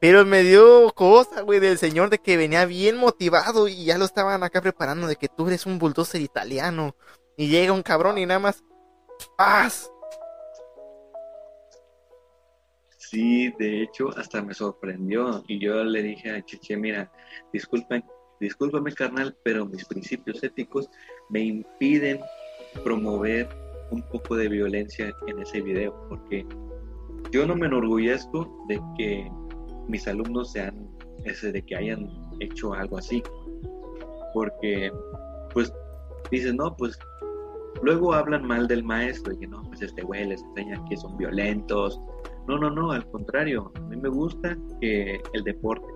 Pero 0.00 0.24
me 0.24 0.42
dio 0.42 0.92
cosa, 0.94 1.42
güey, 1.42 1.58
del 1.58 1.78
señor 1.78 2.10
de 2.10 2.18
que 2.18 2.36
venía 2.36 2.66
bien 2.66 2.96
motivado 2.96 3.68
y 3.68 3.84
ya 3.84 3.98
lo 3.98 4.04
estaban 4.04 4.42
acá 4.42 4.60
preparando 4.60 5.06
de 5.06 5.16
que 5.16 5.28
tú 5.28 5.46
eres 5.46 5.66
un 5.66 5.78
bulldozer 5.78 6.20
italiano. 6.20 6.94
Y 7.36 7.48
llega 7.48 7.72
un 7.72 7.82
cabrón 7.82 8.18
y 8.18 8.26
nada 8.26 8.40
más. 8.40 8.62
¡Paz! 9.36 9.90
Sí, 12.98 13.52
de 13.58 13.82
hecho, 13.82 14.10
hasta 14.16 14.42
me 14.42 14.52
sorprendió. 14.52 15.42
Y 15.48 15.58
yo 15.60 15.82
le 15.84 16.02
dije 16.02 16.30
a 16.30 16.44
Cheche, 16.44 16.76
mira, 16.76 17.10
disculpen 17.52 18.04
discúlpame 18.40 18.92
carnal, 18.92 19.36
pero 19.42 19.66
mis 19.66 19.84
principios 19.84 20.42
éticos 20.42 20.90
me 21.30 21.40
impiden 21.40 22.20
promover 22.84 23.48
un 23.90 24.02
poco 24.02 24.36
de 24.36 24.48
violencia 24.48 25.14
en 25.26 25.40
ese 25.40 25.60
video, 25.60 25.94
porque 26.08 26.46
yo 27.30 27.46
no 27.46 27.56
me 27.56 27.66
enorgullezco 27.66 28.64
de 28.68 28.80
que 28.96 29.30
mis 29.88 30.06
alumnos 30.08 30.52
sean 30.52 30.88
ese 31.24 31.52
de 31.52 31.62
que 31.62 31.76
hayan 31.76 32.08
hecho 32.40 32.74
algo 32.74 32.98
así, 32.98 33.22
porque 34.34 34.90
pues 35.52 35.72
dicen, 36.30 36.56
no, 36.56 36.76
pues 36.76 36.98
luego 37.82 38.12
hablan 38.14 38.46
mal 38.46 38.68
del 38.68 38.82
maestro 38.82 39.32
y 39.32 39.38
que 39.38 39.46
no, 39.46 39.62
pues 39.64 39.82
este 39.82 40.02
güey 40.02 40.26
les 40.26 40.42
enseña 40.42 40.82
que 40.88 40.96
son 40.96 41.16
violentos. 41.16 42.00
No, 42.46 42.58
no, 42.58 42.70
no, 42.70 42.92
al 42.92 43.04
contrario, 43.10 43.72
a 43.74 43.80
mí 43.80 43.96
me 43.96 44.08
gusta 44.08 44.56
que 44.80 45.20
el 45.32 45.42
deporte 45.42 45.86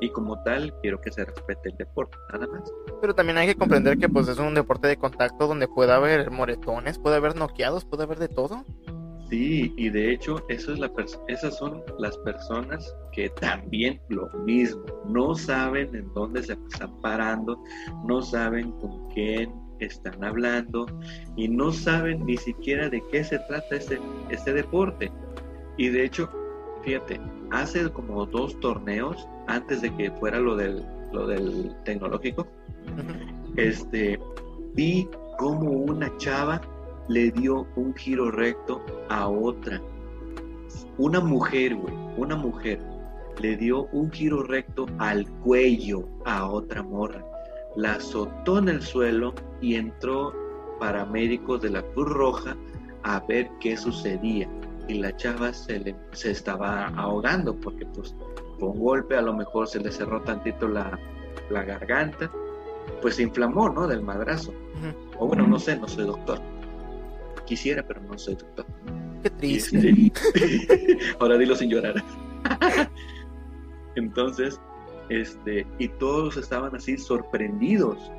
y 0.00 0.10
como 0.10 0.40
tal 0.42 0.72
quiero 0.80 1.00
que 1.00 1.10
se 1.10 1.24
respete 1.24 1.70
el 1.70 1.76
deporte, 1.76 2.16
nada 2.32 2.46
más. 2.46 2.72
Pero 3.00 3.14
también 3.14 3.38
hay 3.38 3.48
que 3.48 3.54
comprender 3.54 3.98
que 3.98 4.08
pues 4.08 4.28
es 4.28 4.38
un 4.38 4.54
deporte 4.54 4.88
de 4.88 4.96
contacto 4.96 5.46
donde 5.46 5.68
puede 5.68 5.92
haber 5.92 6.30
moretones, 6.30 6.98
puede 6.98 7.16
haber 7.16 7.36
noqueados, 7.36 7.84
puede 7.84 8.04
haber 8.04 8.18
de 8.18 8.28
todo. 8.28 8.64
Sí, 9.28 9.74
y 9.76 9.90
de 9.90 10.12
hecho 10.12 10.42
eso 10.48 10.72
es 10.72 10.78
la 10.78 10.90
esas 11.28 11.58
son 11.58 11.82
las 11.98 12.16
personas 12.18 12.94
que 13.12 13.28
también 13.28 14.00
lo 14.08 14.26
mismo, 14.46 14.82
no 15.06 15.34
saben 15.34 15.94
en 15.94 16.12
dónde 16.14 16.42
se 16.42 16.54
están 16.54 16.98
parando, 17.02 17.62
no 18.06 18.22
saben 18.22 18.72
con 18.72 19.06
quién 19.10 19.52
están 19.80 20.24
hablando 20.24 20.86
y 21.36 21.48
no 21.48 21.72
saben 21.72 22.24
ni 22.24 22.36
siquiera 22.38 22.88
de 22.88 23.02
qué 23.10 23.22
se 23.22 23.38
trata 23.40 23.76
este, 23.76 23.98
este 24.30 24.52
deporte. 24.54 25.12
Y 25.76 25.88
de 25.88 26.04
hecho, 26.04 26.30
fíjate, 26.82 27.20
hace 27.50 27.90
como 27.90 28.24
dos 28.24 28.58
torneos 28.60 29.28
antes 29.46 29.82
de 29.82 29.94
que 29.96 30.10
fuera 30.12 30.38
lo 30.38 30.56
del, 30.56 30.82
lo 31.12 31.26
del 31.26 31.74
tecnológico, 31.84 32.46
este, 33.56 34.18
vi 34.74 35.08
como 35.38 35.70
una 35.70 36.14
chava 36.16 36.60
le 37.08 37.30
dio 37.30 37.66
un 37.76 37.94
giro 37.94 38.30
recto 38.30 38.82
a 39.08 39.28
otra. 39.28 39.80
Una 40.98 41.20
mujer, 41.20 41.74
güey, 41.74 41.94
una 42.16 42.36
mujer 42.36 42.80
le 43.40 43.56
dio 43.56 43.84
un 43.92 44.10
giro 44.10 44.42
recto 44.42 44.86
al 44.98 45.26
cuello 45.42 46.04
a 46.24 46.50
otra 46.50 46.82
morra. 46.82 47.24
La 47.76 47.94
azotó 47.94 48.58
en 48.58 48.68
el 48.68 48.82
suelo 48.82 49.34
y 49.60 49.76
entró 49.76 50.34
paramédicos 50.80 51.62
de 51.62 51.70
la 51.70 51.82
Cruz 51.82 52.08
Roja 52.08 52.56
a 53.04 53.20
ver 53.20 53.48
qué 53.60 53.76
sucedía. 53.76 54.48
Y 54.88 54.94
la 54.94 55.14
chava 55.16 55.52
se, 55.52 55.78
le, 55.78 55.96
se 56.12 56.30
estaba 56.30 56.88
ahogando 56.88 57.54
porque 57.54 57.86
pues 57.86 58.14
con 58.58 58.78
golpe 58.78 59.16
a 59.16 59.22
lo 59.22 59.34
mejor 59.34 59.68
se 59.68 59.80
le 59.80 59.92
cerró 59.92 60.20
tantito 60.22 60.66
la, 60.66 60.98
la 61.50 61.62
garganta, 61.62 62.30
pues 63.00 63.16
se 63.16 63.22
inflamó, 63.22 63.68
¿no? 63.68 63.86
Del 63.86 64.02
madrazo. 64.02 64.52
O 65.18 65.26
bueno, 65.26 65.46
no 65.46 65.58
sé, 65.58 65.76
no 65.76 65.86
soy 65.86 66.06
doctor 66.06 66.40
Quisiera, 67.48 67.82
pero 67.82 68.02
no 68.02 68.18
soy 68.18 68.34
doctor. 68.34 68.66
Qué 69.22 69.30
triste. 69.30 70.12
Ahora 71.18 71.38
dilo 71.38 71.56
sin 71.56 71.70
llorar. 71.70 71.94
Entonces, 73.96 74.60
este, 75.08 75.66
y 75.78 75.88
todos 75.88 76.36
estaban 76.36 76.76
así 76.76 76.98
sorprendidos. 76.98 78.12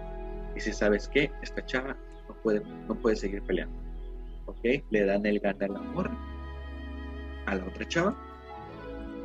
Y 0.55 0.61
si 0.61 0.73
sabes 0.73 1.07
qué, 1.07 1.31
esta 1.43 1.63
chava 1.63 1.95
no 2.27 2.33
puede, 2.41 2.63
no 2.87 2.95
puede 2.95 3.17
seguir 3.17 3.43
peleando. 3.43 3.77
¿Ok? 4.47 4.65
Le 4.89 5.05
dan 5.05 5.23
el 5.27 5.39
gana 5.39 5.67
al 5.67 5.75
amor 5.75 6.09
a 7.45 7.53
la 7.53 7.65
otra 7.65 7.87
chava. 7.87 8.17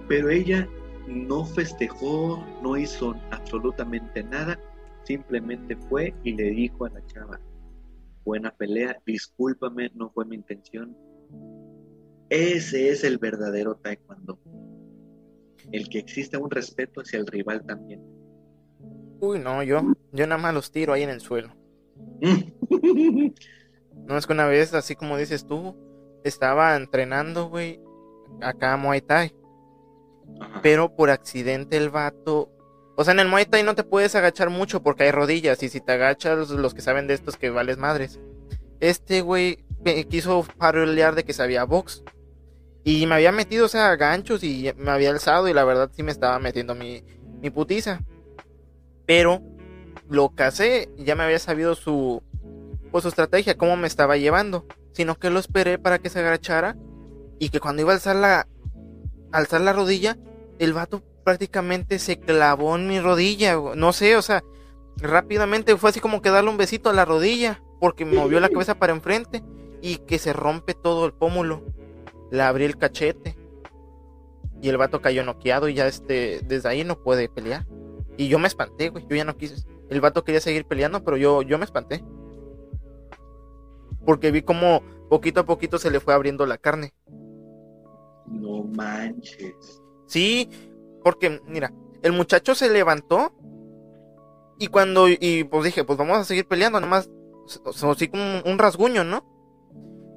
Pero 0.06 0.28
ella 0.28 0.68
no 1.08 1.46
festejó, 1.46 2.44
no 2.62 2.76
hizo 2.76 3.16
absolutamente 3.30 4.22
nada. 4.22 4.60
Simplemente 5.04 5.76
fue 5.88 6.12
y 6.24 6.34
le 6.34 6.50
dijo 6.50 6.84
a 6.84 6.90
la 6.90 7.06
chava, 7.06 7.40
buena 8.24 8.50
pelea, 8.50 9.00
discúlpame, 9.06 9.90
no 9.94 10.10
fue 10.10 10.24
mi 10.24 10.36
intención. 10.36 10.96
Ese 12.30 12.88
es 12.88 13.04
el 13.04 13.18
verdadero 13.18 13.76
taekwondo. 13.76 14.38
El 15.72 15.88
que 15.88 15.98
exista 15.98 16.38
un 16.38 16.50
respeto 16.50 17.00
hacia 17.00 17.18
el 17.18 17.26
rival 17.26 17.64
también. 17.64 18.02
Uy, 19.20 19.38
no, 19.38 19.62
yo, 19.62 19.82
yo 20.12 20.26
nada 20.26 20.40
más 20.40 20.54
los 20.54 20.70
tiro 20.70 20.92
ahí 20.92 21.02
en 21.02 21.10
el 21.10 21.20
suelo. 21.20 21.54
no 24.06 24.18
es 24.18 24.26
que 24.26 24.32
una 24.32 24.46
vez, 24.46 24.74
así 24.74 24.96
como 24.96 25.16
dices 25.16 25.46
tú, 25.46 25.76
estaba 26.24 26.76
entrenando, 26.76 27.48
güey, 27.48 27.80
acá 28.40 28.76
Muay 28.76 29.00
Thai. 29.00 29.34
Pero 30.62 30.96
por 30.96 31.10
accidente 31.10 31.76
el 31.76 31.90
vato 31.90 32.50
o 32.96 33.04
sea, 33.04 33.12
en 33.12 33.20
el 33.20 33.28
Muay 33.28 33.46
Thai 33.46 33.62
no 33.62 33.74
te 33.74 33.82
puedes 33.82 34.14
agachar 34.14 34.50
mucho 34.50 34.82
porque 34.82 35.04
hay 35.04 35.10
rodillas 35.10 35.62
y 35.62 35.68
si 35.68 35.80
te 35.80 35.92
agachas, 35.92 36.50
los 36.50 36.74
que 36.74 36.80
saben 36.80 37.06
de 37.06 37.14
esto 37.14 37.30
es 37.30 37.36
que 37.36 37.50
vales 37.50 37.76
madres. 37.76 38.20
Este 38.80 39.20
güey 39.20 39.64
quiso 40.08 40.46
parolear 40.58 41.14
de 41.14 41.24
que 41.24 41.32
sabía 41.32 41.64
box. 41.64 42.02
Y 42.84 43.06
me 43.06 43.14
había 43.14 43.32
metido, 43.32 43.66
o 43.66 43.68
sea, 43.68 43.96
ganchos 43.96 44.44
y 44.44 44.70
me 44.76 44.90
había 44.90 45.10
alzado 45.10 45.48
y 45.48 45.54
la 45.54 45.64
verdad 45.64 45.90
sí 45.94 46.02
me 46.02 46.12
estaba 46.12 46.38
metiendo 46.38 46.74
mi, 46.74 47.02
mi 47.40 47.50
putiza. 47.50 48.00
Pero 49.06 49.42
lo 50.08 50.28
casé, 50.30 50.90
ya 50.98 51.14
me 51.14 51.24
había 51.24 51.38
sabido 51.38 51.74
su, 51.74 52.22
pues, 52.92 53.02
su 53.02 53.08
estrategia, 53.08 53.56
cómo 53.56 53.76
me 53.76 53.86
estaba 53.86 54.16
llevando. 54.16 54.66
Sino 54.92 55.18
que 55.18 55.30
lo 55.30 55.40
esperé 55.40 55.78
para 55.78 55.98
que 55.98 56.10
se 56.10 56.20
agachara 56.20 56.76
y 57.38 57.48
que 57.48 57.58
cuando 57.58 57.82
iba 57.82 57.92
a 57.92 57.94
alzar 57.94 58.16
la, 58.16 58.46
alzar 59.32 59.62
la 59.62 59.72
rodilla, 59.72 60.16
el 60.58 60.72
vato 60.72 61.02
prácticamente 61.24 61.98
se 61.98 62.20
clavó 62.20 62.76
en 62.76 62.86
mi 62.86 63.00
rodilla, 63.00 63.56
no 63.74 63.92
sé, 63.92 64.16
o 64.16 64.22
sea, 64.22 64.44
rápidamente 64.96 65.76
fue 65.76 65.90
así 65.90 66.00
como 66.00 66.22
que 66.22 66.30
darle 66.30 66.50
un 66.50 66.56
besito 66.56 66.90
a 66.90 66.92
la 66.92 67.04
rodilla, 67.04 67.62
porque 67.80 68.04
me 68.04 68.16
movió 68.16 68.40
la 68.40 68.48
cabeza 68.48 68.76
para 68.76 68.92
enfrente 68.92 69.42
y 69.82 69.96
que 69.98 70.18
se 70.18 70.32
rompe 70.32 70.74
todo 70.74 71.06
el 71.06 71.12
pómulo. 71.12 71.62
Le 72.30 72.42
abrí 72.42 72.64
el 72.64 72.78
cachete 72.78 73.36
y 74.62 74.68
el 74.68 74.78
vato 74.78 75.02
cayó 75.02 75.24
noqueado 75.24 75.68
y 75.68 75.74
ya 75.74 75.86
este, 75.86 76.40
desde 76.46 76.68
ahí 76.68 76.84
no 76.84 77.02
puede 77.02 77.28
pelear. 77.28 77.66
Y 78.16 78.28
yo 78.28 78.38
me 78.38 78.48
espanté, 78.48 78.90
güey, 78.90 79.06
yo 79.08 79.16
ya 79.16 79.24
no 79.24 79.36
quise. 79.36 79.66
El 79.90 80.00
vato 80.00 80.24
quería 80.24 80.40
seguir 80.40 80.64
peleando, 80.64 81.04
pero 81.04 81.16
yo, 81.16 81.42
yo 81.42 81.58
me 81.58 81.64
espanté. 81.64 82.02
Porque 84.06 84.30
vi 84.30 84.42
como 84.42 84.82
poquito 85.10 85.40
a 85.40 85.44
poquito 85.44 85.78
se 85.78 85.90
le 85.90 86.00
fue 86.00 86.14
abriendo 86.14 86.46
la 86.46 86.58
carne. 86.58 86.94
No 88.26 88.64
manches. 88.64 89.82
Sí, 90.06 90.48
porque, 91.04 91.42
mira, 91.46 91.70
el 92.02 92.12
muchacho 92.12 92.54
se 92.54 92.70
levantó 92.70 93.32
y 94.58 94.68
cuando, 94.68 95.06
y 95.08 95.44
pues 95.44 95.64
dije, 95.64 95.84
pues 95.84 95.98
vamos 95.98 96.16
a 96.18 96.24
seguir 96.24 96.48
peleando, 96.48 96.80
nomás, 96.80 97.10
así 97.66 98.08
como 98.08 98.40
un 98.44 98.58
rasguño, 98.58 99.04
¿no? 99.04 99.24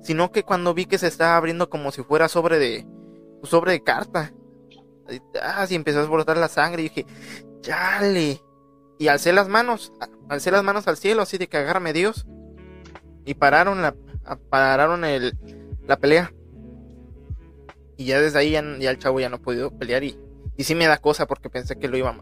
Sino 0.01 0.31
que 0.31 0.43
cuando 0.43 0.73
vi 0.73 0.85
que 0.85 0.97
se 0.97 1.07
estaba 1.07 1.35
abriendo 1.35 1.69
como 1.69 1.91
si 1.91 2.03
fuera 2.03 2.29
sobre 2.29 2.57
de, 2.57 2.87
sobre 3.43 3.73
de 3.73 3.83
carta. 3.83 4.33
Así 5.41 5.75
empezó 5.75 5.99
a 5.99 6.05
brotar 6.05 6.37
la 6.37 6.47
sangre 6.47 6.81
y 6.81 6.89
dije, 6.89 7.05
chale. 7.61 8.41
Y 8.99 9.09
alcé 9.09 9.33
las 9.33 9.49
manos, 9.49 9.91
alcé 10.29 10.51
las 10.51 10.63
manos 10.63 10.87
al 10.87 10.97
cielo, 10.97 11.21
así 11.21 11.37
de 11.37 11.49
agárrame 11.51 11.93
Dios. 11.93 12.25
Y 13.25 13.33
pararon 13.33 13.81
la, 13.81 13.93
pararon 14.49 15.03
el, 15.03 15.37
la 15.85 15.97
pelea. 15.97 16.33
Y 17.97 18.05
ya 18.05 18.21
desde 18.21 18.39
ahí 18.39 18.51
ya, 18.51 18.63
ya 18.79 18.91
el 18.91 18.99
chavo 18.99 19.19
ya 19.19 19.29
no 19.29 19.37
ha 19.37 19.41
podido 19.41 19.71
pelear 19.71 20.03
y 20.03 20.17
y 20.57 20.63
sí 20.63 20.75
me 20.75 20.87
da 20.87 20.97
cosa 20.97 21.27
porque 21.27 21.49
pensé 21.49 21.77
que 21.77 21.87
lo 21.87 21.97
iba 21.97 22.09
a 22.09 22.19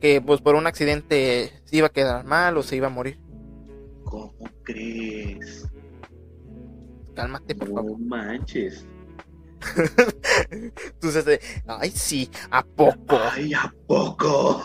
que 0.00 0.20
pues 0.20 0.40
por 0.40 0.54
un 0.56 0.66
accidente 0.66 1.62
se 1.64 1.76
iba 1.76 1.86
a 1.86 1.92
quedar 1.92 2.24
mal 2.24 2.56
o 2.56 2.62
se 2.62 2.76
iba 2.76 2.88
a 2.88 2.90
morir. 2.90 3.18
¿Cómo 4.04 4.48
crees? 4.62 5.66
Cálmate, 7.14 7.54
por 7.54 7.70
no 7.70 7.98
manches. 7.98 8.86
Entonces, 10.50 11.40
ay, 11.66 11.90
sí, 11.90 12.30
¿a 12.50 12.62
poco? 12.62 13.18
Ay, 13.32 13.54
¿a 13.54 13.74
poco? 13.86 14.64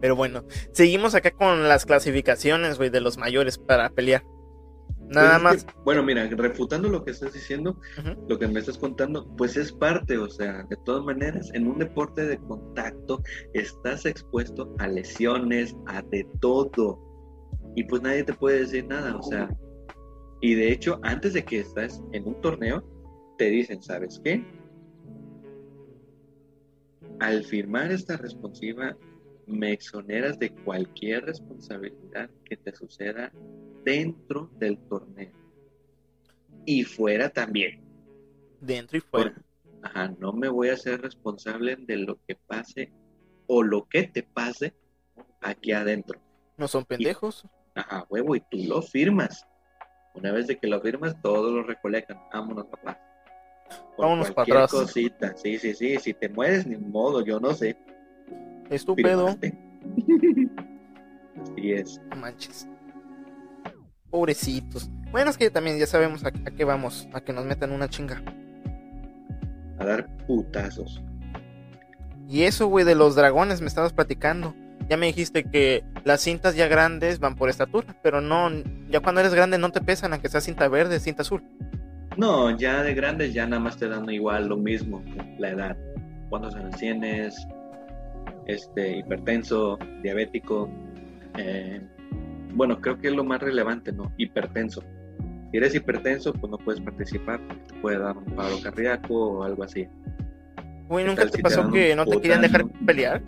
Pero 0.00 0.16
bueno, 0.16 0.44
seguimos 0.72 1.14
acá 1.14 1.32
con 1.32 1.68
las 1.68 1.86
clasificaciones, 1.86 2.78
güey, 2.78 2.90
de 2.90 3.00
los 3.00 3.18
mayores 3.18 3.58
para 3.58 3.90
pelear. 3.90 4.24
Nada 5.14 5.38
pues 5.40 5.64
más. 5.64 5.74
bueno, 5.84 6.02
mira, 6.02 6.26
refutando 6.28 6.88
lo 6.88 7.04
que 7.04 7.10
estás 7.10 7.32
diciendo, 7.32 7.78
lo 8.28 8.38
que 8.38 8.48
me 8.48 8.60
estás 8.60 8.78
contando, 8.78 9.26
pues 9.36 9.56
es 9.56 9.72
parte, 9.72 10.18
o 10.18 10.28
sea, 10.28 10.64
de 10.64 10.76
todas 10.84 11.04
maneras, 11.04 11.50
en 11.54 11.66
un 11.66 11.78
deporte 11.78 12.26
de 12.26 12.38
contacto 12.38 13.22
estás 13.52 14.06
expuesto 14.06 14.74
a 14.78 14.88
lesiones, 14.88 15.76
a 15.86 16.02
de 16.02 16.26
todo. 16.40 16.98
Y 17.74 17.84
pues 17.84 18.02
nadie 18.02 18.24
te 18.24 18.34
puede 18.34 18.60
decir 18.60 18.86
nada, 18.86 19.16
o 19.16 19.22
sea. 19.22 19.48
Y 20.40 20.54
de 20.54 20.72
hecho, 20.72 20.98
antes 21.02 21.34
de 21.34 21.44
que 21.44 21.60
estás 21.60 22.02
en 22.12 22.26
un 22.26 22.40
torneo, 22.40 22.84
te 23.38 23.50
dicen, 23.50 23.82
¿sabes 23.82 24.20
qué? 24.24 24.44
Al 27.20 27.44
firmar 27.44 27.92
esta 27.92 28.16
responsiva, 28.16 28.96
me 29.46 29.72
exoneras 29.72 30.38
de 30.38 30.50
cualquier 30.64 31.24
responsabilidad 31.24 32.30
que 32.44 32.56
te 32.56 32.74
suceda 32.74 33.32
dentro 33.84 34.50
del 34.58 34.78
torneo. 34.78 35.32
Y 36.64 36.84
fuera 36.84 37.28
también. 37.28 37.82
Dentro 38.60 38.98
y 38.98 39.00
fuera. 39.00 39.34
ajá, 39.82 40.14
no 40.18 40.32
me 40.32 40.48
voy 40.48 40.68
a 40.68 40.76
ser 40.76 41.00
responsable 41.02 41.76
de 41.76 41.96
lo 41.96 42.18
que 42.26 42.36
pase 42.36 42.92
o 43.46 43.62
lo 43.62 43.88
que 43.88 44.04
te 44.04 44.22
pase 44.22 44.74
aquí 45.40 45.72
adentro. 45.72 46.20
No 46.56 46.68
son 46.68 46.84
pendejos. 46.84 47.44
ajá, 47.74 48.06
huevo, 48.08 48.36
y 48.36 48.40
tú 48.40 48.58
lo 48.68 48.82
firmas. 48.82 49.46
Una 50.14 50.30
vez 50.30 50.46
de 50.46 50.58
que 50.58 50.66
lo 50.66 50.80
firmas, 50.80 51.20
todos 51.22 51.50
lo 51.52 51.62
recolectan. 51.62 52.20
Vámonos, 52.32 52.66
papá. 52.66 53.00
Vámonos 53.96 54.30
para 54.32 54.42
atrás. 54.42 54.70
cosita. 54.70 55.34
Sí, 55.36 55.58
sí, 55.58 55.74
sí. 55.74 55.96
Si 55.98 56.14
te 56.14 56.28
mueres, 56.28 56.66
ni 56.66 56.76
modo, 56.76 57.24
yo 57.24 57.40
no 57.40 57.54
sé. 57.54 57.76
Estúpido. 58.70 59.28
Así 61.42 61.72
es. 61.72 62.00
manches. 62.16 62.68
Pobrecitos. 64.12 64.90
Bueno, 65.10 65.30
es 65.30 65.38
que 65.38 65.50
también 65.50 65.78
ya 65.78 65.86
sabemos 65.86 66.22
a, 66.24 66.30
qué 66.30 66.64
vamos, 66.64 67.08
a 67.14 67.22
que 67.22 67.32
nos 67.32 67.46
metan 67.46 67.72
una 67.72 67.88
chinga. 67.88 68.22
A 69.78 69.84
dar 69.86 70.06
putazos. 70.26 71.02
Y 72.28 72.42
eso, 72.42 72.66
güey, 72.66 72.84
de 72.84 72.94
los 72.94 73.14
dragones 73.16 73.62
me 73.62 73.66
estabas 73.66 73.94
platicando. 73.94 74.54
Ya 74.88 74.98
me 74.98 75.06
dijiste 75.06 75.44
que 75.44 75.82
las 76.04 76.20
cintas 76.20 76.54
ya 76.56 76.68
grandes 76.68 77.20
van 77.20 77.36
por 77.36 77.48
estatura, 77.48 77.96
pero 78.02 78.20
no, 78.20 78.50
ya 78.90 79.00
cuando 79.00 79.22
eres 79.22 79.32
grande 79.32 79.56
no 79.56 79.70
te 79.72 79.80
pesan, 79.80 80.12
aunque 80.12 80.28
sea 80.28 80.42
cinta 80.42 80.68
verde, 80.68 81.00
cinta 81.00 81.22
azul. 81.22 81.42
No, 82.18 82.54
ya 82.58 82.82
de 82.82 82.92
grandes 82.92 83.32
ya 83.32 83.46
nada 83.46 83.60
más 83.60 83.78
te 83.78 83.88
dan 83.88 84.08
igual 84.10 84.48
lo 84.48 84.58
mismo, 84.58 85.02
la 85.38 85.50
edad. 85.50 85.76
Cuántos 86.28 86.54
años 86.54 86.76
tienes, 86.76 87.34
este, 88.46 88.98
hipertenso, 88.98 89.78
diabético. 90.02 90.68
eh, 91.38 91.80
bueno, 92.54 92.80
creo 92.80 92.98
que 92.98 93.08
es 93.08 93.14
lo 93.14 93.24
más 93.24 93.40
relevante, 93.40 93.92
¿no? 93.92 94.12
Hipertenso. 94.16 94.82
Si 95.50 95.56
eres 95.58 95.74
hipertenso, 95.74 96.32
pues 96.32 96.50
no 96.50 96.58
puedes 96.58 96.80
participar, 96.80 97.40
te 97.68 97.74
puede 97.80 97.98
dar 97.98 98.16
un 98.16 98.24
paro 98.24 98.56
cardíaco 98.62 99.14
o 99.14 99.42
algo 99.44 99.62
así. 99.64 99.86
¿Qué 100.88 101.04
¿nunca 101.04 101.26
te 101.26 101.36
si 101.36 101.42
pasó 101.42 101.70
que 101.70 101.94
no 101.96 102.04
te 102.06 102.20
querían 102.20 102.42
dejar 102.42 102.66
pelear? 102.86 103.22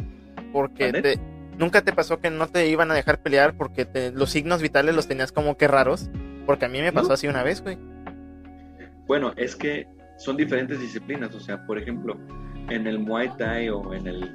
Porque. 0.53 1.19
¿Nunca 1.59 1.83
te 1.83 1.93
pasó 1.93 2.19
que 2.21 2.31
no 2.31 2.49
te 2.49 2.69
iban 2.69 2.91
a 2.91 2.95
dejar 2.95 3.21
pelear 3.21 3.55
porque 3.57 3.85
te- 3.85 4.11
los 4.11 4.31
signos 4.31 4.61
vitales 4.61 4.95
los 4.97 5.07
tenías 5.07 5.31
como 5.31 5.57
que 5.57 5.69
raros? 5.69 6.11
Porque 6.47 6.65
a 6.65 6.69
mí 6.69 6.81
me 6.81 6.93
pasó 6.93 7.09
No. 7.09 7.15
así 7.15 7.29
una 7.29 7.45
vez, 7.45 7.63
güey. 7.63 7.79
Bueno, 9.07 9.33
es 9.37 9.55
que 9.55 9.87
son 10.19 10.37
diferentes 10.37 10.81
disciplinas, 10.81 11.33
o 11.35 11.39
sea, 11.41 11.65
por 11.65 11.79
ejemplo, 11.79 12.19
en 12.71 12.87
el 12.89 12.99
Muay 12.99 13.31
Thai 13.39 13.69
o 13.69 13.93
en 13.95 14.07
el... 14.09 14.35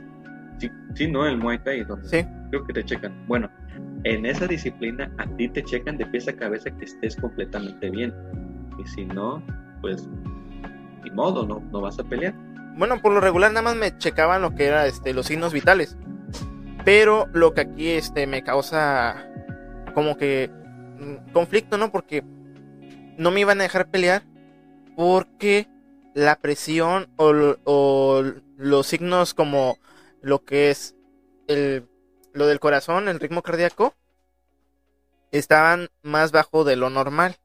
Sí, 0.59 0.69
sí, 0.95 1.11
no, 1.11 1.25
el 1.27 1.37
Muay 1.37 1.59
Thai, 1.59 1.83
donde 1.83 2.07
Sí. 2.07 2.25
creo 2.51 2.63
que 2.65 2.73
te 2.73 2.85
checan. 2.85 3.13
Bueno, 3.27 3.49
en 4.03 4.25
esa 4.25 4.47
disciplina 4.47 5.11
a 5.17 5.25
ti 5.35 5.49
te 5.49 5.63
checan 5.63 5.97
de 5.97 6.05
pies 6.05 6.27
a 6.27 6.33
cabeza 6.33 6.71
que 6.71 6.85
estés 6.85 7.15
completamente 7.15 7.89
bien. 7.89 8.13
Y 8.77 8.87
si 8.87 9.05
no, 9.05 9.43
pues 9.81 10.07
ni 11.03 11.11
modo, 11.11 11.45
no, 11.45 11.61
no 11.71 11.81
vas 11.81 11.99
a 11.99 12.03
pelear. 12.03 12.33
Bueno, 12.77 13.01
por 13.01 13.11
lo 13.11 13.19
regular 13.19 13.51
nada 13.51 13.61
más 13.61 13.75
me 13.75 13.97
checaban 13.97 14.41
lo 14.41 14.55
que 14.55 14.65
era 14.65 14.87
este, 14.87 15.13
los 15.13 15.25
signos 15.25 15.53
vitales. 15.53 15.97
Pero 16.85 17.27
lo 17.33 17.53
que 17.53 17.61
aquí 17.61 17.89
este, 17.89 18.25
me 18.25 18.41
causa 18.41 19.29
como 19.93 20.17
que 20.17 20.49
mm, 20.99 21.31
conflicto, 21.33 21.77
¿no? 21.77 21.91
Porque 21.91 22.23
no 23.17 23.31
me 23.31 23.41
iban 23.41 23.59
a 23.59 23.63
dejar 23.63 23.89
pelear 23.89 24.23
porque 24.95 25.67
la 26.13 26.37
presión 26.37 27.09
o, 27.17 27.33
o 27.65 28.23
los 28.57 28.87
signos 28.87 29.33
como 29.33 29.77
lo 30.21 30.43
que 30.43 30.69
es 30.69 30.95
el, 31.47 31.88
lo 32.39 32.47
del 32.47 32.59
corazón, 32.59 33.07
el 33.07 33.19
ritmo 33.19 33.43
cardíaco, 33.43 33.93
estaban 35.31 35.89
más 36.01 36.31
bajo 36.31 36.63
de 36.63 36.75
lo 36.75 36.89
normal. 36.89 37.35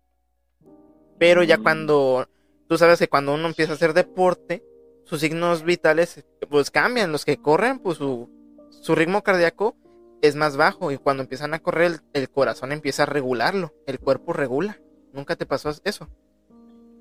Pero 1.18 1.42
ya 1.42 1.58
cuando, 1.58 2.28
tú 2.68 2.78
sabes 2.78 2.98
que 2.98 3.08
cuando 3.08 3.34
uno 3.34 3.48
empieza 3.48 3.72
a 3.72 3.74
hacer 3.74 3.92
deporte, 3.92 4.64
sus 5.04 5.20
signos 5.20 5.64
vitales 5.64 6.24
pues 6.48 6.70
cambian. 6.70 7.12
Los 7.12 7.24
que 7.24 7.36
corren, 7.36 7.78
pues 7.78 7.98
su, 7.98 8.30
su 8.70 8.94
ritmo 8.94 9.22
cardíaco 9.22 9.76
es 10.22 10.36
más 10.36 10.56
bajo 10.56 10.90
y 10.90 10.96
cuando 10.96 11.22
empiezan 11.22 11.52
a 11.52 11.58
correr 11.58 11.92
el, 11.92 12.22
el 12.22 12.30
corazón 12.30 12.72
empieza 12.72 13.02
a 13.02 13.06
regularlo, 13.06 13.74
el 13.86 13.98
cuerpo 13.98 14.32
regula. 14.32 14.80
¿Nunca 15.12 15.36
te 15.36 15.44
pasó 15.44 15.70
eso? 15.84 16.08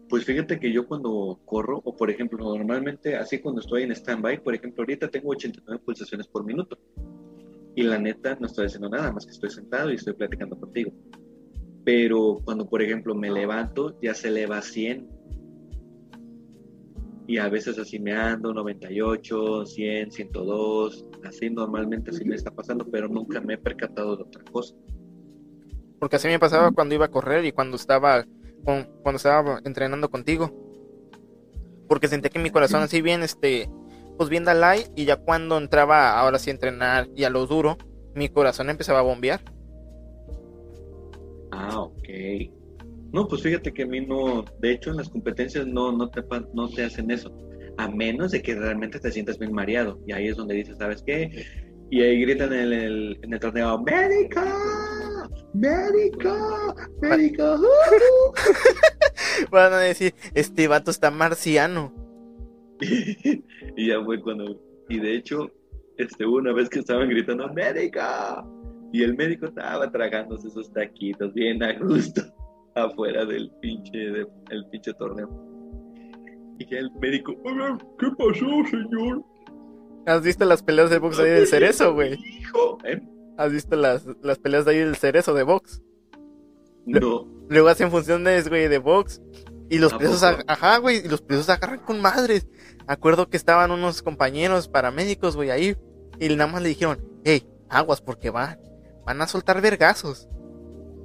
Pues 0.10 0.26
fíjate 0.26 0.60
que 0.60 0.72
yo 0.72 0.86
cuando 0.88 1.40
corro, 1.46 1.82
o 1.84 1.96
por 1.96 2.12
ejemplo, 2.12 2.38
normalmente 2.38 3.16
así 3.16 3.40
cuando 3.40 3.62
estoy 3.62 3.84
en 3.84 3.92
stand-by, 3.92 4.44
por 4.44 4.54
ejemplo, 4.54 4.84
ahorita 4.84 5.08
tengo 5.08 5.30
89 5.30 5.82
pulsaciones 5.84 6.28
por 6.28 6.44
minuto. 6.46 6.78
Y 7.76 7.84
la 7.84 7.98
neta 7.98 8.38
no 8.40 8.48
estoy 8.48 8.68
haciendo 8.68 8.90
nada 8.90 9.12
más 9.12 9.26
que 9.26 9.32
estoy 9.32 9.50
sentado 9.50 9.92
y 9.92 9.96
estoy 9.96 10.14
platicando 10.14 10.58
contigo. 10.60 10.92
Pero 11.84 12.40
cuando, 12.46 12.70
por 12.70 12.82
ejemplo, 12.82 13.16
me 13.16 13.32
levanto, 13.32 13.98
ya 14.02 14.14
se 14.14 14.28
eleva 14.30 14.60
a 14.60 14.62
100. 14.62 15.10
Y 17.26 17.38
a 17.38 17.50
veces 17.50 17.80
así 17.80 18.00
me 18.00 18.14
ando, 18.14 18.54
98, 18.54 19.66
100, 19.66 20.12
102. 20.12 21.06
Así 21.24 21.50
normalmente 21.50 22.12
así 22.12 22.26
me 22.26 22.36
está 22.36 22.52
pasando, 22.52 22.86
pero 22.86 23.08
nunca 23.08 23.42
me 23.42 23.56
he 23.56 23.58
percatado 23.58 24.18
de 24.18 24.24
otra 24.24 24.44
cosa. 24.52 24.76
Porque 26.00 26.18
así 26.18 26.28
me 26.28 26.38
pasaba 26.40 26.72
cuando 26.72 26.96
iba 26.96 27.06
a 27.06 27.12
correr 27.12 27.46
y 27.46 27.54
cuando 27.54 27.78
estaba 27.78 28.26
con- 28.66 28.88
cuando 29.02 29.18
estaba 29.18 29.60
entrenando 29.64 30.10
contigo. 30.10 30.52
Porque 31.88 32.08
sentía 32.08 32.30
que 32.30 32.40
mi 32.40 32.50
corazón 32.50 32.82
así 32.82 33.02
bien, 33.02 33.24
este, 33.24 33.70
pues 34.18 34.30
bien 34.30 34.44
Dalai, 34.44 34.86
y 34.96 35.06
ya 35.06 35.18
cuando 35.18 35.58
entraba 35.58 36.20
ahora 36.20 36.40
sí 36.40 36.50
a 36.50 36.54
entrenar 36.54 37.08
y 37.16 37.24
a 37.24 37.30
lo 37.30 37.46
duro, 37.48 37.78
mi 38.16 38.30
corazón 38.30 38.70
empezaba 38.70 39.00
a 39.00 39.04
bombear. 39.04 39.42
Ah, 41.52 41.80
ok. 41.80 42.10
No, 43.12 43.28
pues 43.28 43.44
fíjate 43.44 43.72
que 43.74 43.84
a 43.84 43.88
mí 43.88 44.02
no, 44.02 44.44
de 44.60 44.72
hecho 44.72 44.90
en 44.90 44.98
las 44.98 45.10
competencias 45.10 45.68
no, 45.68 45.92
no, 45.92 46.10
te, 46.10 46.24
no 46.54 46.68
te 46.70 46.84
hacen 46.84 47.12
eso, 47.12 47.32
a 47.78 47.88
menos 47.88 48.32
de 48.32 48.42
que 48.42 48.56
realmente 48.56 49.00
te 49.00 49.12
sientas 49.12 49.38
bien 49.38 49.54
mareado. 49.54 50.00
Y 50.08 50.14
ahí 50.14 50.28
es 50.28 50.36
donde 50.36 50.56
dices, 50.56 50.78
¿sabes 50.78 51.04
qué? 51.06 51.46
Y 51.92 52.02
ahí 52.02 52.22
gritan 52.22 52.52
en 52.54 52.74
el, 52.74 53.20
en 53.22 53.34
el 53.34 53.40
torneo, 53.40 53.80
¡Médico! 53.84 54.42
¡Médico! 55.54 56.76
¡Médico! 57.02 57.62
Van 59.52 59.74
a 59.74 59.78
decir, 59.78 60.16
este 60.34 60.68
vato 60.68 60.90
está 60.90 61.12
marciano. 61.12 61.94
y 63.78 63.88
ya 63.88 64.04
fue 64.04 64.22
cuando, 64.22 64.60
y 64.90 65.00
de 65.00 65.16
hecho, 65.16 65.50
este, 65.98 66.26
una 66.26 66.54
vez 66.54 66.70
que 66.70 66.80
estaban 66.80 67.10
gritando, 67.10 67.48
¡Médico! 67.54 68.00
Y 68.92 69.04
el 69.04 69.16
médico 69.16 69.48
estaba 69.48 69.92
tragándose 69.92 70.48
esos 70.48 70.72
taquitos 70.72 71.34
bien 71.34 71.64
a 71.64 71.74
gusto 71.80 72.22
afuera 72.76 73.26
del 73.26 73.50
pinche, 73.62 73.98
de- 73.98 74.28
el 74.52 74.66
pinche 74.72 74.94
torneo. 74.94 75.28
Y 76.60 76.76
el 76.76 76.92
médico, 77.02 77.34
"Oiga, 77.44 77.78
¿qué 78.00 78.08
pasó, 78.18 78.46
señor? 78.70 79.24
¿Has 80.06 80.22
visto 80.22 80.46
las 80.46 80.62
peleas 80.62 80.90
de 80.92 81.00
box 81.00 81.18
ahí 81.20 81.30
del 81.32 81.48
cerezo, 81.48 81.94
güey? 81.94 82.14
Hijo, 82.40 82.78
¿eh? 82.84 83.02
¿Has 83.38 83.52
visto 83.52 83.76
las, 83.76 84.06
las 84.22 84.38
peleas 84.38 84.66
de 84.66 84.72
ahí 84.72 84.78
del 84.80 84.96
cerezo 84.96 85.34
de 85.34 85.44
box? 85.44 85.82
No, 86.86 87.26
Luego 87.50 87.70
hacen 87.70 87.90
funciones, 87.90 88.50
güey, 88.50 88.68
de 88.68 88.78
box. 88.78 89.22
Y 89.70 89.80
los 89.80 89.94
¿A 89.94 89.98
presos, 89.98 90.22
ajá, 90.24 90.78
güey, 90.78 90.98
y 91.06 91.08
los 91.08 91.22
presos 91.22 91.50
agarran 91.50 91.80
con 91.80 92.02
madres. 92.02 92.48
Acuerdo 92.88 93.30
que 93.30 93.38
estaban 93.38 93.72
unos 93.72 94.02
compañeros 94.02 94.68
paramédicos, 94.68 95.36
güey, 95.36 95.52
ahí. 95.52 95.78
Y 96.20 96.30
nada 96.30 96.52
más 96.52 96.62
le 96.62 96.70
dijeron, 96.70 97.00
hey, 97.24 97.48
aguas 97.70 98.02
porque 98.02 98.30
van, 98.30 98.60
van 99.06 99.22
a 99.22 99.28
soltar 99.28 99.62
vergazos. 99.62 100.28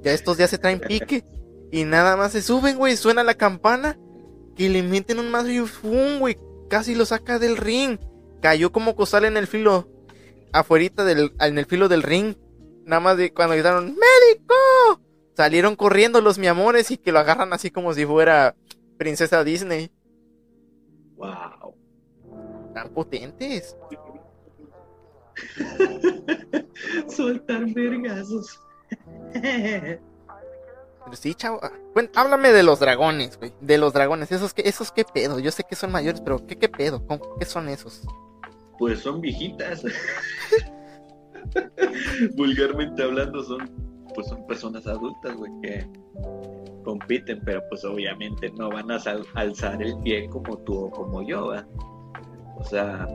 Ya 0.01 0.13
estos 0.13 0.37
días 0.37 0.49
se 0.49 0.57
traen 0.57 0.79
pique. 0.79 1.25
Y 1.71 1.83
nada 1.83 2.15
más 2.15 2.31
se 2.31 2.41
suben, 2.41 2.77
güey, 2.77 2.97
suena 2.97 3.23
la 3.23 3.35
campana. 3.35 3.97
Que 4.55 4.69
le 4.69 4.83
meten 4.83 5.19
un 5.19 5.31
madre 5.31 5.53
y 5.53 5.59
¡fum! 5.61 6.19
güey. 6.19 6.37
Casi 6.69 6.95
lo 6.95 7.05
saca 7.05 7.39
del 7.39 7.57
ring. 7.57 7.97
Cayó 8.41 8.71
como 8.71 8.95
costal 8.95 9.25
en 9.25 9.37
el 9.37 9.47
filo. 9.47 9.87
Afuerita 10.51 11.03
del, 11.03 11.33
en 11.39 11.57
el 11.57 11.65
filo 11.65 11.87
del 11.87 12.03
ring. 12.03 12.35
Nada 12.85 12.99
más 12.99 13.17
de 13.17 13.33
cuando 13.33 13.53
gritaron, 13.53 13.85
¡Médico! 13.85 15.01
Salieron 15.35 15.75
corriendo 15.75 16.21
los 16.21 16.37
mi 16.37 16.47
amores 16.47 16.91
y 16.91 16.97
que 16.97 17.11
lo 17.11 17.19
agarran 17.19 17.53
así 17.53 17.71
como 17.71 17.93
si 17.93 18.05
fuera 18.05 18.55
princesa 18.97 19.43
Disney. 19.43 19.91
wow. 21.15 21.68
Tan 22.73 22.89
potentes. 22.89 23.75
Soltar 27.07 27.65
vergazos. 27.73 28.59
Pero 29.33 29.99
sí, 31.15 31.33
chavo. 31.33 31.59
ah, 31.63 31.71
cuen- 31.93 32.11
háblame 32.15 32.51
de 32.51 32.63
los 32.63 32.79
dragones, 32.79 33.37
güey. 33.37 33.53
De 33.61 33.77
los 33.77 33.93
dragones. 33.93 34.31
Esos 34.31 34.53
que, 34.53 34.63
esos 34.67 34.91
qué 34.91 35.05
pedo. 35.05 35.39
Yo 35.39 35.51
sé 35.51 35.63
que 35.63 35.75
son 35.75 35.91
mayores, 35.91 36.21
pero 36.21 36.45
¿qué, 36.45 36.55
qué 36.57 36.69
pedo? 36.69 37.05
¿Cómo- 37.07 37.35
¿Qué 37.37 37.45
son 37.45 37.69
esos? 37.69 38.03
Pues 38.77 38.99
son 38.99 39.21
viejitas. 39.21 39.83
Vulgarmente 42.35 43.03
hablando, 43.03 43.43
son 43.43 43.69
pues 44.15 44.27
son 44.27 44.45
personas 44.47 44.85
adultas, 44.87 45.35
güey, 45.35 45.51
que 45.61 45.87
compiten, 46.83 47.41
pero 47.45 47.61
pues 47.69 47.83
obviamente 47.85 48.49
no 48.57 48.69
van 48.69 48.89
a 48.91 48.99
alzar 49.35 49.81
el 49.83 49.97
pie 49.99 50.27
como 50.29 50.57
tú 50.59 50.85
o 50.85 50.89
como 50.91 51.21
yo, 51.21 51.47
¿va? 51.49 51.65
O 52.59 52.63
sea, 52.63 53.07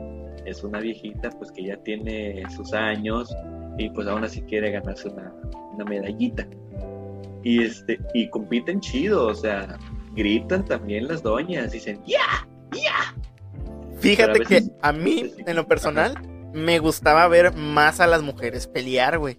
es 0.45 0.63
una 0.63 0.79
viejita 0.79 1.29
pues 1.31 1.51
que 1.51 1.63
ya 1.65 1.77
tiene 1.77 2.43
sus 2.55 2.73
años 2.73 3.35
y 3.77 3.89
pues 3.89 4.07
aún 4.07 4.23
así 4.23 4.41
quiere 4.41 4.71
ganarse 4.71 5.07
una, 5.09 5.33
una 5.73 5.85
medallita. 5.85 6.47
Y 7.43 7.63
este, 7.63 7.99
y 8.13 8.29
compiten 8.29 8.79
chido, 8.79 9.27
o 9.27 9.35
sea, 9.35 9.77
gritan 10.15 10.65
también 10.65 11.07
las 11.07 11.21
doñas, 11.21 11.71
dicen, 11.71 12.01
¡ya! 12.05 12.47
Fíjate 13.99 14.31
Pero 14.33 14.45
a 14.45 14.49
veces- 14.49 14.69
que 14.69 14.75
a 14.81 14.91
mí, 14.91 15.33
en 15.45 15.55
lo 15.55 15.67
personal, 15.67 16.15
me 16.53 16.79
gustaba 16.79 17.27
ver 17.27 17.55
más 17.55 17.99
a 17.99 18.07
las 18.07 18.21
mujeres 18.23 18.67
pelear, 18.67 19.17
güey. 19.19 19.37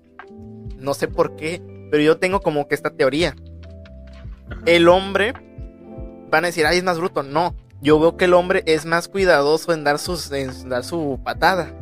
No 0.77 0.95
sé 0.95 1.09
por 1.09 1.37
qué, 1.37 1.62
pero 1.90 2.03
yo 2.03 2.19
tengo 2.19 2.40
como 2.40 2.69
que 2.69 2.75
esta 2.75 2.90
teoría. 2.90 3.35
El 4.66 4.88
hombre, 4.88 5.33
van 6.31 6.45
a 6.45 6.49
decir, 6.49 6.66
ay, 6.66 6.79
es 6.79 6.85
más 6.85 6.99
bruto. 6.99 7.23
No, 7.23 7.55
yo 7.81 8.01
veo 8.01 8.17
que 8.17 8.25
el 8.25 8.35
hombre 8.35 8.62
es 8.67 8.87
más 8.87 9.09
cuidadoso 9.09 9.73
en 9.73 9.85
dar, 9.85 9.99
sus, 9.99 10.31
en 10.33 10.69
dar 10.69 10.85
su 10.85 11.21
patada. 11.23 11.75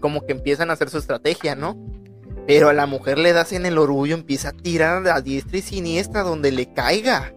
Como 0.00 0.24
que 0.24 0.32
empiezan 0.32 0.70
a 0.70 0.74
hacer 0.74 0.90
su 0.90 0.98
estrategia, 0.98 1.54
¿no? 1.54 1.76
Pero 2.46 2.68
a 2.68 2.72
la 2.72 2.86
mujer 2.86 3.18
le 3.18 3.32
das 3.32 3.52
en 3.52 3.66
el 3.66 3.76
orgullo, 3.76 4.14
empieza 4.14 4.50
a 4.50 4.52
tirar 4.52 5.06
a 5.08 5.20
diestra 5.20 5.58
y 5.58 5.62
siniestra 5.62 6.22
donde 6.22 6.52
le 6.52 6.72
caiga. 6.72 7.34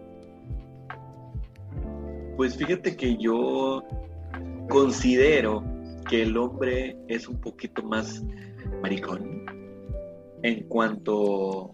Pues 2.36 2.56
fíjate 2.56 2.96
que 2.96 3.16
yo 3.16 3.82
considero 4.68 5.64
que 6.08 6.22
el 6.22 6.36
hombre 6.36 6.96
es 7.08 7.28
un 7.28 7.40
poquito 7.40 7.82
más 7.82 8.22
maricón 8.82 9.44
en 10.42 10.62
cuanto 10.68 11.72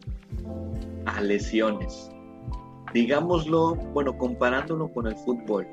a 1.04 1.20
lesiones. 1.20 2.10
digámoslo, 2.92 3.74
bueno, 3.92 4.16
comparándolo 4.16 4.88
con 4.88 5.06
el 5.06 5.16
fútbol. 5.16 5.66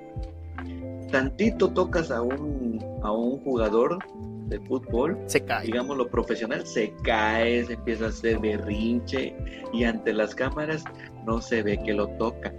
Tantito 1.12 1.72
tocas 1.72 2.12
a 2.12 2.22
un, 2.22 2.80
a 3.04 3.12
un 3.12 3.40
jugador 3.44 4.00
de 4.48 4.60
fútbol, 4.62 5.18
se 5.28 5.44
cae. 5.44 5.66
digámoslo 5.66 6.10
profesional, 6.10 6.66
se 6.66 6.94
cae, 7.04 7.64
se 7.66 7.74
empieza 7.74 8.06
a 8.06 8.10
hacer 8.10 8.40
berrinche 8.40 9.36
y 9.72 9.84
ante 9.84 10.14
las 10.14 10.36
cámaras 10.36 10.84
no 11.26 11.42
se 11.42 11.64
ve 11.64 11.78
que 11.84 11.94
lo 11.94 12.08
toca. 12.18 12.54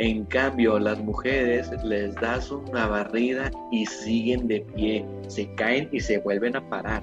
En 0.00 0.24
cambio, 0.26 0.78
las 0.78 1.00
mujeres 1.00 1.70
les 1.82 2.14
das 2.16 2.50
una 2.52 2.86
barrida 2.86 3.50
y 3.72 3.84
siguen 3.84 4.46
de 4.46 4.60
pie, 4.60 5.04
se 5.26 5.52
caen 5.56 5.88
y 5.90 6.00
se 6.00 6.18
vuelven 6.18 6.54
a 6.54 6.68
parar. 6.68 7.02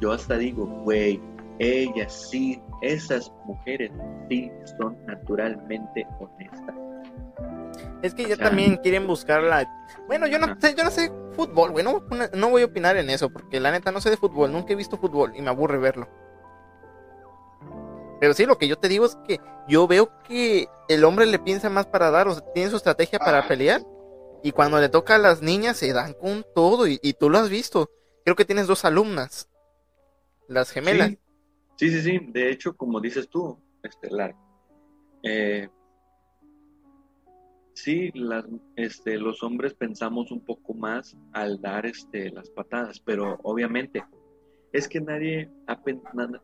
Yo 0.00 0.12
hasta 0.12 0.36
digo, 0.36 0.66
güey, 0.84 1.20
ellas 1.60 2.28
sí, 2.30 2.60
esas 2.82 3.32
mujeres 3.44 3.92
sí 4.28 4.50
son 4.78 4.96
naturalmente 5.06 6.04
honestas. 6.18 6.83
Es 8.02 8.14
que 8.14 8.26
ya 8.26 8.36
también 8.36 8.76
quieren 8.76 9.06
buscar 9.06 9.42
la... 9.42 9.68
Bueno, 10.06 10.26
yo 10.26 10.38
no 10.38 10.58
sé, 10.60 10.74
yo 10.74 10.84
no 10.84 10.90
sé 10.90 11.10
fútbol, 11.34 11.72
güey, 11.72 11.84
no, 11.84 12.02
no 12.34 12.50
voy 12.50 12.62
a 12.62 12.66
opinar 12.66 12.96
en 12.96 13.10
eso, 13.10 13.30
porque 13.30 13.60
la 13.60 13.72
neta 13.72 13.90
no 13.90 14.00
sé 14.00 14.10
de 14.10 14.16
fútbol, 14.16 14.52
nunca 14.52 14.72
he 14.72 14.76
visto 14.76 14.96
fútbol 14.96 15.32
y 15.36 15.42
me 15.42 15.50
aburre 15.50 15.78
verlo. 15.78 16.08
Pero 18.20 18.34
sí, 18.34 18.46
lo 18.46 18.58
que 18.58 18.68
yo 18.68 18.76
te 18.78 18.88
digo 18.88 19.04
es 19.04 19.16
que 19.26 19.40
yo 19.68 19.86
veo 19.86 20.10
que 20.26 20.68
el 20.88 21.04
hombre 21.04 21.26
le 21.26 21.38
piensa 21.38 21.68
más 21.68 21.86
para 21.86 22.10
dar, 22.10 22.28
o 22.28 22.34
sea, 22.34 22.44
tiene 22.52 22.70
su 22.70 22.76
estrategia 22.76 23.18
para 23.18 23.46
pelear. 23.46 23.82
Y 24.42 24.52
cuando 24.52 24.78
le 24.78 24.88
toca 24.88 25.14
a 25.14 25.18
las 25.18 25.42
niñas 25.42 25.78
se 25.78 25.92
dan 25.92 26.12
con 26.14 26.44
todo, 26.54 26.86
y, 26.86 26.98
tú 27.18 27.30
lo 27.30 27.38
has 27.38 27.48
visto. 27.48 27.90
Creo 28.24 28.36
que 28.36 28.44
tienes 28.44 28.66
dos 28.66 28.84
alumnas, 28.84 29.48
las 30.48 30.70
gemelas. 30.70 31.12
Sí, 31.76 31.90
sí, 31.90 32.02
sí. 32.02 32.18
De 32.28 32.50
hecho, 32.50 32.76
como 32.76 33.00
dices 33.00 33.28
tú, 33.28 33.58
Estelar, 33.82 34.34
eh, 35.22 35.68
sí, 37.74 38.10
las, 38.14 38.44
este, 38.76 39.18
los 39.18 39.42
hombres 39.42 39.74
pensamos 39.74 40.30
un 40.30 40.40
poco 40.40 40.74
más 40.74 41.16
al 41.32 41.60
dar 41.60 41.86
este, 41.86 42.30
las 42.30 42.48
patadas, 42.50 43.00
pero 43.00 43.38
obviamente 43.42 44.02
es 44.72 44.88
que 44.88 45.00
nadie, 45.00 45.50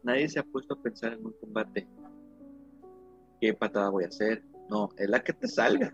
nadie 0.02 0.28
se 0.28 0.38
ha 0.38 0.44
puesto 0.44 0.74
a 0.74 0.82
pensar 0.82 1.14
en 1.14 1.26
un 1.26 1.32
combate. 1.40 1.88
¿Qué 3.40 3.54
patada 3.54 3.90
voy 3.90 4.04
a 4.04 4.08
hacer? 4.08 4.44
No, 4.68 4.90
es 4.96 5.08
la 5.08 5.20
que 5.20 5.32
te 5.32 5.48
salga. 5.48 5.92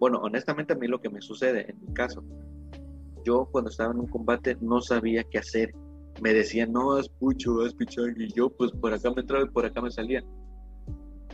Bueno, 0.00 0.18
honestamente 0.18 0.72
a 0.72 0.76
mí 0.76 0.86
lo 0.86 1.00
que 1.00 1.10
me 1.10 1.20
sucede 1.20 1.70
en 1.70 1.80
mi 1.80 1.92
caso, 1.92 2.24
yo 3.24 3.48
cuando 3.50 3.70
estaba 3.70 3.92
en 3.92 4.00
un 4.00 4.08
combate 4.08 4.56
no 4.60 4.80
sabía 4.80 5.22
qué 5.24 5.38
hacer. 5.38 5.74
Me 6.22 6.32
decían, 6.32 6.72
no, 6.72 6.98
es 6.98 7.08
pucho, 7.08 7.64
es 7.64 7.74
pichón, 7.74 8.14
y 8.16 8.32
yo 8.32 8.48
pues 8.50 8.72
por 8.72 8.92
acá 8.92 9.10
me 9.14 9.20
entraba 9.20 9.44
y 9.44 9.48
por 9.48 9.64
acá 9.66 9.80
me 9.80 9.90
salía. 9.90 10.24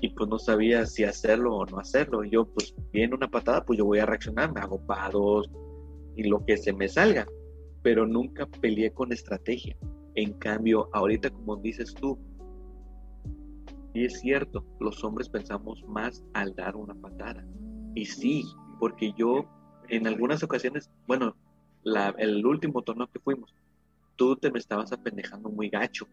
Y 0.04 0.10
pues 0.10 0.28
no 0.28 0.38
sabía 0.38 0.84
si 0.84 1.02
hacerlo 1.02 1.56
o 1.56 1.64
no 1.64 1.78
hacerlo. 1.78 2.22
Y 2.22 2.28
yo 2.28 2.44
pues 2.44 2.74
viene 2.92 3.14
una 3.14 3.30
patada, 3.30 3.64
pues 3.64 3.78
yo 3.78 3.86
voy 3.86 4.00
a 4.00 4.04
reaccionar, 4.04 4.52
me 4.52 4.60
hago 4.60 4.78
pados 4.84 5.50
y 6.14 6.24
lo 6.24 6.44
que 6.44 6.58
se 6.58 6.74
me 6.74 6.88
salga. 6.88 7.26
Pero 7.82 8.06
nunca 8.06 8.44
peleé 8.44 8.92
con 8.92 9.14
estrategia. 9.14 9.74
En 10.14 10.34
cambio, 10.34 10.90
ahorita 10.92 11.30
como 11.30 11.56
dices 11.56 11.94
tú, 11.94 12.18
y 13.94 14.04
es 14.04 14.20
cierto, 14.20 14.62
los 14.78 15.02
hombres 15.04 15.30
pensamos 15.30 15.82
más 15.88 16.22
al 16.34 16.54
dar 16.54 16.76
una 16.76 16.94
patada. 16.94 17.42
Y 17.94 18.04
sí, 18.04 18.44
porque 18.78 19.10
yo 19.16 19.48
en 19.88 20.06
algunas 20.06 20.42
ocasiones, 20.42 20.90
bueno, 21.06 21.34
el 22.18 22.44
último 22.44 22.82
torneo 22.82 23.06
que 23.06 23.20
fuimos, 23.20 23.54
tú 24.16 24.36
te 24.36 24.50
me 24.50 24.58
estabas 24.58 24.92
apendejando 24.92 25.48
muy 25.48 25.70
gacho. 25.70 26.06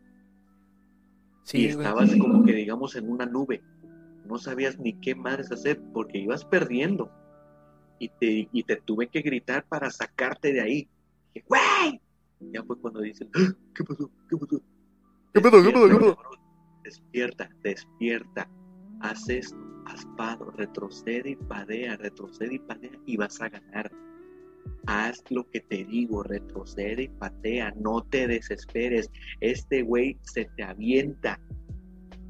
Sí, 1.43 1.63
y 1.63 1.65
estabas 1.65 2.15
como 2.15 2.45
que 2.45 2.53
digamos 2.53 2.95
en 2.95 3.09
una 3.09 3.25
nube. 3.25 3.61
No 4.25 4.37
sabías 4.37 4.79
ni 4.79 4.93
qué 4.93 5.15
madres 5.15 5.51
hacer 5.51 5.81
porque 5.93 6.19
ibas 6.19 6.45
perdiendo. 6.45 7.11
Y 7.99 8.09
te, 8.09 8.49
y 8.51 8.63
te 8.63 8.77
tuve 8.77 9.07
que 9.07 9.21
gritar 9.21 9.65
para 9.67 9.89
sacarte 9.91 10.53
de 10.53 10.61
ahí. 10.61 10.89
Dije, 11.33 11.45
¡Güey! 11.47 12.01
Ya 12.51 12.63
fue 12.63 12.79
cuando 12.79 13.01
dicen, 13.01 13.29
¡Ah! 13.35 13.53
¿qué 13.75 13.83
pasó? 13.83 14.09
¿Qué 14.29 14.37
pasó? 14.37 14.61
¿Qué 15.33 15.41
pasó? 15.41 15.63
¿Qué 15.63 15.71
pasó? 15.71 16.17
Despierta, 16.83 17.49
despierta. 17.63 18.49
Haz 19.01 19.29
esto, 19.29 19.57
haz 19.85 20.05
pado, 20.17 20.51
retrocede 20.51 21.31
y 21.31 21.35
padea, 21.35 21.97
retrocede 21.97 22.55
y 22.55 22.59
padea 22.59 22.99
y 23.05 23.17
vas 23.17 23.39
a 23.41 23.49
ganar. 23.49 23.91
Haz 24.87 25.23
lo 25.29 25.49
que 25.49 25.61
te 25.61 25.85
digo, 25.85 26.23
retrocede 26.23 27.03
y 27.03 27.07
patea, 27.07 27.73
no 27.77 28.03
te 28.03 28.27
desesperes. 28.27 29.09
Este 29.39 29.83
güey 29.83 30.17
se 30.23 30.45
te 30.55 30.63
avienta. 30.63 31.39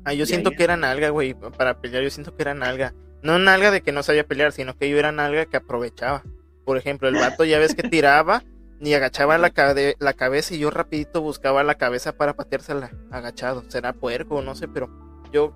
Ah, 0.04 0.14
yo 0.14 0.26
siento 0.26 0.52
que 0.52 0.64
era 0.64 0.78
nalga, 0.78 1.10
güey, 1.10 1.34
para 1.34 1.80
pelear, 1.80 2.04
yo 2.04 2.10
siento 2.10 2.36
que 2.36 2.42
era 2.42 2.54
nalga. 2.54 2.94
No 3.22 3.38
nalga 3.38 3.70
de 3.70 3.82
que 3.82 3.92
no 3.92 4.02
sabía 4.02 4.26
pelear, 4.26 4.52
sino 4.52 4.76
que 4.76 4.90
yo 4.90 4.98
era 4.98 5.12
nalga 5.12 5.46
que 5.46 5.58
aprovechaba. 5.58 6.24
Por 6.66 6.78
ejemplo, 6.78 7.08
el 7.08 7.16
vato 7.16 7.44
ya 7.46 7.60
ves 7.60 7.76
que 7.76 7.84
tiraba 7.84 8.44
ni 8.80 8.96
agachaba 8.96 9.38
la, 9.38 9.54
la 10.00 10.14
cabeza 10.14 10.56
y 10.56 10.60
yo 10.60 10.72
rapidito 10.72 11.22
buscaba 11.22 11.64
la 11.64 11.76
cabeza 11.76 12.18
para 12.18 12.36
pateársela 12.36 12.92
agachado. 13.12 13.64
Será 13.68 13.94
puerco, 13.94 14.42
no 14.42 14.56
sé, 14.56 14.68
pero 14.68 14.90
yo... 15.32 15.54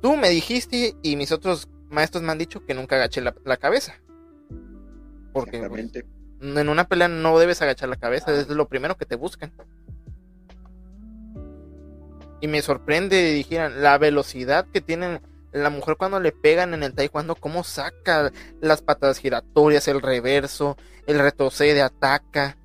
tú 0.00 0.16
me 0.16 0.28
dijiste 0.28 0.94
y 1.02 1.16
mis 1.16 1.32
otros 1.32 1.68
maestros 1.90 2.22
me 2.22 2.30
han 2.30 2.38
dicho 2.38 2.64
que 2.64 2.74
nunca 2.74 2.94
agaché 2.94 3.20
la, 3.20 3.56
cabeza. 3.56 4.00
Porque 5.32 5.68
pues, 5.68 5.90
en 6.40 6.68
una 6.68 6.86
pelea 6.86 7.08
no 7.08 7.36
debes 7.38 7.60
agachar 7.60 7.88
la 7.88 7.96
cabeza, 7.96 8.32
es 8.32 8.48
lo 8.48 8.68
primero 8.68 8.96
que 8.96 9.04
te 9.04 9.16
buscan. 9.16 9.52
Y 12.40 12.48
me 12.48 12.62
sorprende, 12.62 13.32
dijeran, 13.32 13.82
la 13.82 13.98
velocidad 13.98 14.66
que 14.72 14.80
tienen 14.80 15.20
la 15.52 15.70
mujer 15.70 15.96
cuando 15.96 16.20
le 16.20 16.32
pegan 16.32 16.74
en 16.74 16.82
el 16.82 16.92
taekwondo, 16.92 17.34
cómo 17.34 17.64
saca 17.64 18.30
las 18.60 18.82
patadas 18.82 19.18
giratorias, 19.18 19.88
el 19.88 20.02
reverso, 20.02 20.76
el 21.06 21.18
retrocede, 21.18 21.80
ataca. 21.80 22.58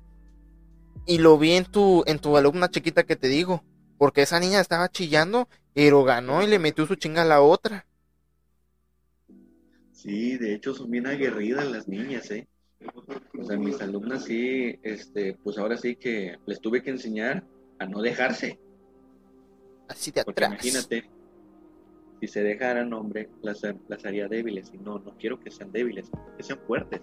Y 1.06 1.18
lo 1.18 1.38
vi 1.38 1.52
en 1.52 1.64
tu, 1.64 2.04
en 2.06 2.18
tu 2.18 2.36
alumna 2.36 2.70
chiquita 2.70 3.04
que 3.04 3.16
te 3.16 3.28
digo, 3.28 3.64
porque 3.98 4.22
esa 4.22 4.40
niña 4.40 4.60
estaba 4.60 4.90
chillando, 4.90 5.48
pero 5.74 6.04
ganó 6.04 6.42
y 6.42 6.46
le 6.46 6.58
metió 6.58 6.86
su 6.86 6.96
chinga 6.96 7.22
a 7.22 7.26
la 7.26 7.40
otra. 7.40 7.86
Sí, 9.92 10.36
de 10.36 10.54
hecho 10.54 10.74
son 10.74 10.90
bien 10.90 11.06
aguerridas 11.06 11.70
las 11.70 11.88
niñas, 11.88 12.30
¿eh? 12.30 12.46
O 13.38 13.44
sea, 13.44 13.56
mis 13.56 13.80
alumnas 13.80 14.24
sí, 14.24 14.78
este, 14.82 15.34
pues 15.42 15.56
ahora 15.58 15.76
sí 15.76 15.96
que 15.96 16.36
les 16.46 16.60
tuve 16.60 16.82
que 16.82 16.90
enseñar 16.90 17.44
a 17.78 17.86
no 17.86 18.02
dejarse. 18.02 18.58
Así 19.92 20.10
de 20.10 20.22
atrás. 20.22 20.50
imagínate, 20.50 21.04
si 22.20 22.26
se 22.26 22.42
dejaran, 22.42 22.92
hombre, 22.92 23.28
las, 23.42 23.62
las 23.88 24.04
haría 24.04 24.28
débiles. 24.28 24.70
Y 24.72 24.78
no, 24.78 24.98
no 24.98 25.14
quiero 25.18 25.38
que 25.38 25.50
sean 25.50 25.70
débiles, 25.70 26.10
que 26.36 26.42
sean 26.42 26.58
fuertes. 26.66 27.00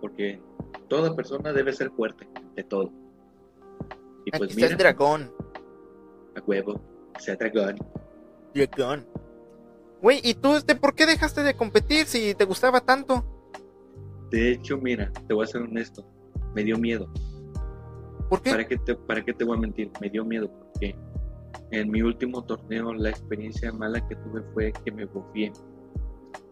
Porque 0.00 0.40
toda 0.88 1.16
persona 1.16 1.52
debe 1.52 1.72
ser 1.72 1.90
fuerte, 1.90 2.28
de 2.54 2.62
todo. 2.62 2.92
Y 4.24 4.30
pues 4.30 4.52
Aquí 4.52 4.56
mira, 4.56 4.76
dragón. 4.76 5.32
A 6.36 6.40
huevo, 6.40 6.80
sea 7.18 7.36
dragón. 7.36 7.78
Dragón. 8.54 9.06
Güey, 10.00 10.20
¿y 10.22 10.34
tú 10.34 10.54
este, 10.54 10.74
por 10.74 10.94
qué 10.94 11.06
dejaste 11.06 11.42
de 11.42 11.56
competir 11.56 12.06
si 12.06 12.34
te 12.34 12.44
gustaba 12.44 12.80
tanto? 12.80 13.24
De 14.30 14.52
hecho, 14.52 14.76
mira, 14.78 15.10
te 15.26 15.34
voy 15.34 15.44
a 15.44 15.46
ser 15.46 15.62
honesto. 15.62 16.06
Me 16.54 16.62
dio 16.62 16.78
miedo. 16.78 17.10
¿Por 18.28 18.42
qué? 18.42 18.50
¿Para 18.50 18.66
qué 18.66 18.76
te, 18.76 18.94
para 18.94 19.24
qué 19.24 19.32
te 19.32 19.44
voy 19.44 19.56
a 19.56 19.60
mentir? 19.60 19.90
Me 20.00 20.10
dio 20.10 20.24
miedo 20.24 20.50
porque 20.50 20.94
en 21.70 21.90
mi 21.90 22.02
último 22.02 22.42
torneo 22.44 22.92
la 22.94 23.10
experiencia 23.10 23.72
mala 23.72 24.06
que 24.08 24.16
tuve 24.16 24.42
fue 24.52 24.72
que 24.84 24.92
me 24.92 25.04
bufié. 25.06 25.52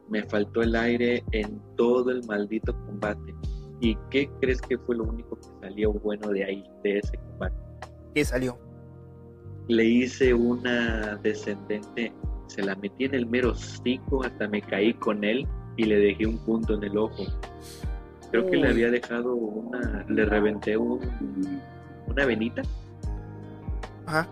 Me 0.09 0.23
faltó 0.25 0.62
el 0.62 0.75
aire 0.75 1.25
en 1.33 1.61
todo 1.77 2.11
el 2.11 2.25
maldito 2.27 2.75
combate. 2.87 3.35
¿Y 3.81 3.97
qué 4.11 4.31
crees 4.41 4.61
que 4.61 4.79
fue 4.79 4.97
lo 4.97 5.05
único 5.05 5.37
que 5.37 5.49
salió 5.61 5.93
bueno 5.93 6.29
de 6.29 6.45
ahí, 6.45 6.65
de 6.83 6.99
ese 6.99 7.17
combate? 7.17 7.57
¿Qué 8.15 8.25
salió? 8.25 8.59
Le 9.69 9.85
hice 9.85 10.35
una 10.35 11.17
descendente, 11.23 12.13
se 12.46 12.63
la 12.63 12.77
metí 12.77 13.05
en 13.05 13.15
el 13.15 13.27
mero 13.27 13.55
cico, 13.55 14.25
hasta 14.25 14.48
me 14.48 14.61
caí 14.61 14.92
con 14.94 15.25
él 15.25 15.46
y 15.77 15.85
le 15.85 15.98
dejé 15.98 16.27
un 16.27 16.38
punto 16.38 16.75
en 16.75 16.85
el 16.85 16.98
ojo. 16.98 17.25
Creo 18.31 18.50
que 18.50 18.57
le 18.57 18.69
había 18.69 18.90
dejado 18.90 19.35
una, 19.35 20.05
le 20.09 20.25
reventé 20.25 20.77
un, 20.77 21.00
una 22.09 22.27
venita. 22.27 22.63
Ajá 24.07 24.29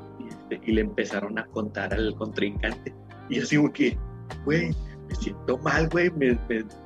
y 0.63 0.73
le 0.73 0.81
empezaron 0.81 1.39
a 1.39 1.47
contar 1.47 1.93
al 1.93 2.15
contrincante. 2.15 2.95
Y 3.29 3.41
así 3.41 3.57
como 3.57 3.73
que, 3.73 3.97
güey, 4.45 4.71
me 5.09 5.15
siento 5.15 5.59
mal, 5.59 5.89
güey, 5.89 6.11
me, 6.11 6.39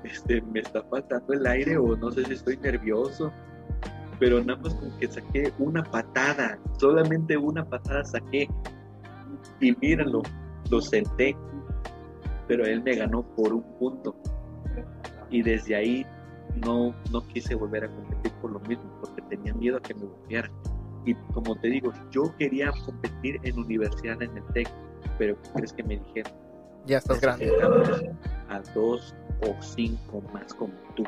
este, 0.04 0.42
me 0.42 0.60
está 0.60 0.82
faltando 0.84 1.32
el 1.32 1.46
aire 1.46 1.76
o 1.76 1.96
no 1.96 2.10
sé 2.10 2.24
si 2.24 2.34
estoy 2.34 2.56
nervioso. 2.58 3.32
Pero 4.18 4.42
nada 4.42 4.60
más 4.60 4.74
como 4.74 4.96
que 4.98 5.08
saqué 5.08 5.52
una 5.58 5.82
patada, 5.82 6.58
solamente 6.78 7.36
una 7.36 7.64
patada 7.64 8.04
saqué. 8.04 8.48
Y 9.60 9.74
míralo, 9.76 10.22
lo 10.70 10.80
senté. 10.80 11.36
Pero 12.46 12.64
él 12.64 12.82
me 12.82 12.94
ganó 12.94 13.22
por 13.34 13.52
un 13.52 13.64
punto. 13.78 14.14
Y 15.30 15.42
desde 15.42 15.74
ahí 15.74 16.06
no, 16.64 16.94
no 17.10 17.26
quise 17.28 17.54
volver 17.54 17.84
a 17.84 17.88
competir 17.88 18.32
por 18.40 18.52
lo 18.52 18.60
mismo, 18.60 18.84
porque 19.00 19.22
tenía 19.22 19.54
miedo 19.54 19.78
a 19.78 19.80
que 19.80 19.94
me 19.94 20.02
golpearan. 20.02 20.52
Y 21.04 21.14
como 21.32 21.54
te 21.56 21.68
digo, 21.68 21.92
yo 22.10 22.34
quería 22.38 22.72
competir 22.84 23.38
en 23.42 23.58
universidad 23.58 24.22
en 24.22 24.36
el 24.36 24.44
TEC, 24.54 24.68
pero 25.18 25.40
¿qué 25.42 25.50
crees 25.50 25.72
que 25.72 25.82
me 25.82 25.98
dijeron? 25.98 26.32
Ya 26.86 26.98
estás 26.98 27.20
grande. 27.20 27.50
A 28.48 28.60
dos 28.74 29.14
o 29.42 29.62
cinco 29.62 30.22
más 30.32 30.52
como 30.54 30.74
tú. 30.94 31.04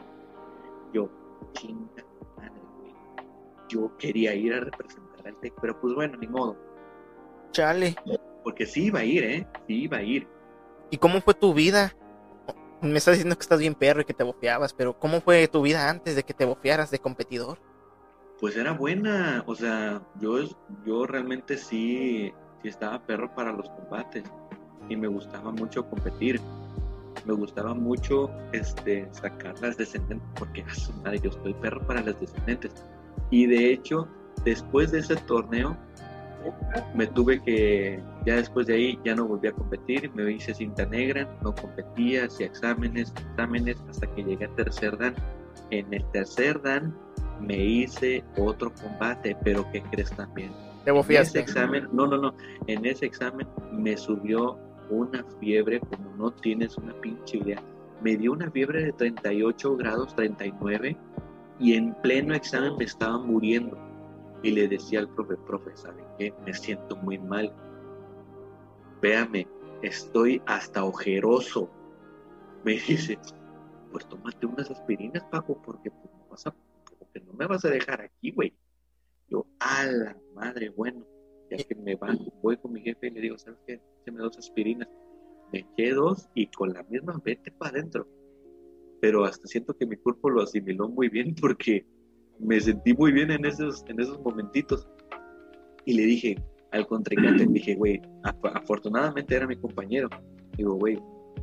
Yo, 0.92 1.09
chinga 1.53 2.05
madre, 2.36 2.53
Yo 3.68 3.94
quería 3.97 4.34
ir 4.34 4.53
a 4.55 4.61
representar 4.61 5.26
al 5.26 5.36
TEC, 5.40 5.55
pero 5.61 5.80
pues 5.80 5.94
bueno, 5.94 6.16
ni 6.18 6.26
modo. 6.26 6.57
Chale. 7.53 7.97
Porque 8.44 8.66
sí 8.66 8.86
iba 8.86 9.01
a 9.01 9.05
ir, 9.05 9.24
¿eh? 9.24 9.47
Sí 9.66 9.84
iba 9.84 9.97
a 9.99 10.03
ir. 10.03 10.28
¿Y 10.90 10.99
cómo 10.99 11.20
fue 11.20 11.34
tu 11.34 11.55
vida? 11.55 11.97
Me 12.82 12.99
estás 12.99 13.14
diciendo 13.14 13.36
que 13.36 13.42
estás 13.42 13.59
bien 13.59 13.74
perro 13.74 14.03
y 14.03 14.05
que 14.05 14.14
te 14.14 14.22
bofeabas, 14.22 14.74
pero 14.74 14.99
¿cómo 14.99 15.20
fue 15.20 15.49
tu 15.49 15.62
vida 15.62 15.88
antes 15.88 16.14
de 16.14 16.22
que 16.22 16.34
te 16.34 16.44
bofearas 16.44 16.90
de 16.90 16.99
competidor? 16.99 17.59
Pues 18.41 18.57
era 18.57 18.72
buena, 18.72 19.43
o 19.47 19.55
sea, 19.55 20.03
yo, 20.20 20.39
yo 20.84 21.07
realmente 21.07 21.57
sí, 21.57 22.32
sí 22.62 22.68
estaba 22.68 23.03
perro 23.07 23.34
para 23.34 23.53
los 23.53 23.68
combates 23.70 24.24
y 24.89 24.97
me 24.97 25.09
gustaba 25.09 25.51
mucho 25.53 25.89
competir. 25.89 26.41
Me 27.24 27.32
gustaba 27.32 27.74
mucho 27.74 28.30
este, 28.53 29.09
sacar 29.11 29.59
las 29.61 29.78
descendentes, 29.78 30.28
porque 30.39 30.62
a 30.62 30.74
su 30.74 30.93
madre, 30.95 31.18
yo 31.20 31.30
estoy 31.30 31.55
perro 31.55 31.84
para 31.87 32.03
las 32.03 32.20
descendentes. 32.20 32.72
Y 33.30 33.47
de 33.47 33.72
hecho, 33.72 34.07
después 34.45 34.93
de 34.93 35.01
ese 35.01 35.16
torneo, 35.16 35.76
me 36.95 37.07
tuve 37.07 37.43
que, 37.43 38.01
ya 38.24 38.37
después 38.37 38.66
de 38.66 38.74
ahí, 38.74 39.01
ya 39.05 39.14
no 39.14 39.26
volví 39.26 39.49
a 39.49 39.53
competir, 39.53 40.11
me 40.14 40.30
hice 40.30 40.55
cinta 40.55 40.87
negra, 40.87 41.28
no 41.43 41.55
competía, 41.55 42.26
hacía 42.26 42.47
exámenes, 42.47 43.12
exámenes, 43.30 43.82
hasta 43.89 44.07
que 44.14 44.22
llegué 44.22 44.45
a 44.45 44.55
tercer 44.55 44.97
dan. 44.99 45.14
En 45.70 45.93
el 45.93 46.05
tercer 46.12 46.61
dan 46.62 46.95
me 47.41 47.57
hice 47.57 48.24
otro 48.37 48.72
combate, 48.74 49.37
pero 49.43 49.66
¿qué 49.72 49.82
crees 49.82 50.11
también? 50.11 50.53
¿Te 50.84 50.93
En 50.93 51.22
ese 51.22 51.41
examen, 51.41 51.89
no, 51.93 52.07
no, 52.07 52.16
no, 52.16 52.34
en 52.68 52.87
ese 52.87 53.07
examen 53.07 53.47
me 53.72 53.97
subió 53.97 54.57
una 54.89 55.24
fiebre 55.41 55.80
como 55.80 56.14
no 56.16 56.30
tienes 56.30 56.76
una 56.76 56.95
pinche 57.01 57.39
idea. 57.39 57.61
Me 58.03 58.16
dio 58.16 58.32
una 58.32 58.51
fiebre 58.51 58.84
de 58.84 58.93
38 58.93 59.76
grados, 59.76 60.14
39, 60.14 60.97
y 61.59 61.74
en 61.74 61.93
pleno 61.95 62.34
examen 62.34 62.76
me 62.76 62.84
estaba 62.84 63.18
muriendo. 63.18 63.76
Y 64.43 64.53
le 64.53 64.68
decía 64.68 65.01
al 65.01 65.09
profe, 65.09 65.37
profe, 65.37 65.76
¿sabe 65.76 66.05
qué? 66.18 66.32
Me 66.45 66.55
siento 66.55 66.95
muy 66.97 67.18
mal. 67.18 67.53
Véame, 69.03 69.49
estoy 69.82 70.41
hasta 70.47 70.84
ojeroso. 70.84 71.68
Me 72.64 72.72
dice, 72.74 73.18
pues 73.91 74.07
tómate 74.07 74.47
unas 74.47 74.70
aspirinas, 74.70 75.24
Paco, 75.24 75.61
porque 75.64 75.91
pues, 75.91 76.14
no, 76.14 76.26
vas 76.30 76.47
a, 76.47 76.55
porque 76.99 77.20
no 77.20 77.32
me 77.32 77.47
vas 77.47 77.64
a 77.64 77.70
dejar 77.70 78.01
aquí, 78.01 78.30
güey. 78.32 78.55
Yo, 79.28 79.47
a 79.59 79.84
la 79.86 80.16
madre, 80.34 80.68
bueno, 80.70 81.07
ya 81.51 81.57
que 81.57 81.74
me 81.74 81.97
van, 81.97 82.18
voy 82.42 82.57
con 82.57 82.72
mi 82.72 82.80
jefe 82.80 83.09
y 83.09 83.11
le 83.11 83.20
digo, 83.20 83.38
¿sabes 83.38 83.59
qué? 83.66 83.80
me 84.11 84.18
dos 84.18 84.38
aspirinas. 84.38 84.88
Me 85.53 85.61
eché 85.61 85.92
dos 85.92 86.28
y 86.34 86.47
con 86.49 86.72
la 86.72 86.82
misma 86.84 87.20
vete 87.24 87.51
para 87.53 87.78
adentro. 87.78 88.09
Pero 89.01 89.24
hasta 89.24 89.47
siento 89.47 89.76
que 89.76 89.86
mi 89.86 89.97
cuerpo 89.97 90.30
lo 90.30 90.42
asimiló 90.42 90.88
muy 90.88 91.09
bien 91.09 91.34
porque 91.40 91.86
me 92.38 92.61
sentí 92.61 92.94
muy 92.94 93.12
bien 93.12 93.30
en 93.30 93.44
esos, 93.44 93.84
en 93.88 94.01
esos 94.01 94.20
momentitos. 94.20 94.88
Y 95.84 95.94
le 95.94 96.03
dije 96.03 96.36
al 96.72 96.86
contrincante, 96.86 97.47
dije, 97.47 97.74
güey, 97.74 98.01
afortunadamente 98.22 99.34
era 99.34 99.47
mi 99.47 99.57
compañero. 99.57 100.09
Digo, 100.57 100.74
güey, 100.74 100.99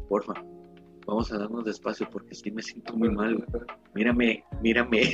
porfa, 0.10 0.34
vamos 1.06 1.32
a 1.32 1.38
darnos 1.38 1.66
despacio 1.66 2.10
porque 2.10 2.36
sí 2.36 2.52
me 2.52 2.62
siento 2.62 2.96
muy 2.96 3.10
mal. 3.10 3.46
Mírame, 3.94 4.44
mírame. 4.62 5.14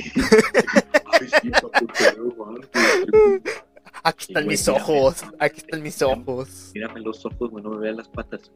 Aquí 4.02 4.26
están 4.28 4.46
mis 4.46 4.66
ojos, 4.68 5.24
aquí 5.38 5.58
están 5.58 5.82
mis 5.82 6.00
ojos. 6.00 6.70
Mírame 6.74 7.00
los 7.00 7.24
ojos, 7.26 7.50
güey, 7.50 7.62
no 7.62 7.70
me 7.70 7.78
vean 7.78 7.96
las 7.96 8.08
patas. 8.08 8.50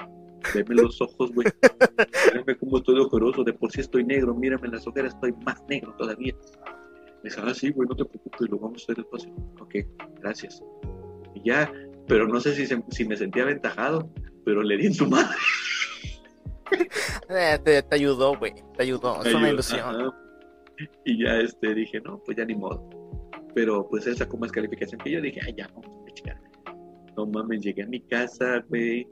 Veme 0.55 0.75
los 0.75 1.01
ojos, 1.01 1.33
güey. 1.33 1.47
Mírame 2.33 2.57
cómo 2.57 2.79
estoy 2.79 2.99
ojoroso, 2.99 3.45
de 3.45 3.53
por 3.53 3.71
sí 3.71 3.81
estoy 3.81 4.05
negro, 4.05 4.35
mírame 4.35 4.69
las 4.69 4.87
ojeras, 4.87 5.15
estoy 5.15 5.33
más 5.45 5.63
negro 5.69 5.95
todavía. 5.99 6.35
Me 7.23 7.31
dice, 7.31 7.41
ah, 7.43 7.55
sí, 7.55 7.71
güey, 7.71 7.89
no 7.89 7.97
te 7.97 8.05
preocupes, 8.05 8.49
lo 8.51 8.59
vamos 8.59 8.83
a 8.83 8.85
hacer 8.85 8.97
despacio. 8.97 9.31
Ok, 9.61 9.75
gracias. 10.21 10.63
Y 11.35 11.49
ya, 11.49 11.73
pero 12.07 12.29
no 12.29 12.41
sé 12.41 12.55
si, 12.55 12.67
si 12.91 13.05
me 13.07 13.17
sentía 13.17 13.43
aventajado, 13.43 14.11
pero 14.45 14.63
le 14.63 14.77
di 14.77 14.87
en 14.87 14.95
su 14.95 15.07
madre. 15.07 15.37
Eh, 17.29 17.59
te, 17.65 17.85
ayudó, 17.91 18.37
güey, 18.37 18.55
te 18.77 18.83
ayudó, 18.83 19.23
es 19.25 19.35
una 19.35 19.51
ilusión. 19.51 20.13
Y 21.05 21.25
ya 21.25 21.39
este, 21.39 21.75
dije, 21.75 22.01
no, 22.01 22.21
pues 22.25 22.37
ya 22.37 22.45
ni 22.45 22.55
modo 22.55 22.89
pero 23.55 23.89
pues 23.89 24.07
él 24.07 24.17
sacó 24.17 24.37
más 24.37 24.53
calificación 24.53 25.01
que 25.01 25.13
yo. 25.13 25.21
Dije, 25.23 25.41
ay, 25.47 25.55
ya, 25.57 25.69
vamos 25.69 25.87
a 26.27 27.15
No 27.17 27.27
mames, 27.27 27.61
llegué 27.61 27.85
a 27.85 27.87
mi 27.87 28.01
casa, 28.01 28.65
güey, 28.69 29.07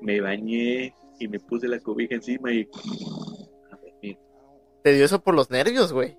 me 0.00 0.20
bañé 0.20 0.94
y 1.18 1.28
me 1.28 1.40
puse 1.40 1.68
la 1.68 1.80
cobija 1.80 2.14
encima 2.14 2.52
y 2.52 2.68
a 3.70 3.78
¿Te 4.82 4.92
dio 4.92 5.04
eso 5.04 5.22
por 5.22 5.34
los 5.34 5.50
nervios, 5.50 5.92
güey? 5.92 6.16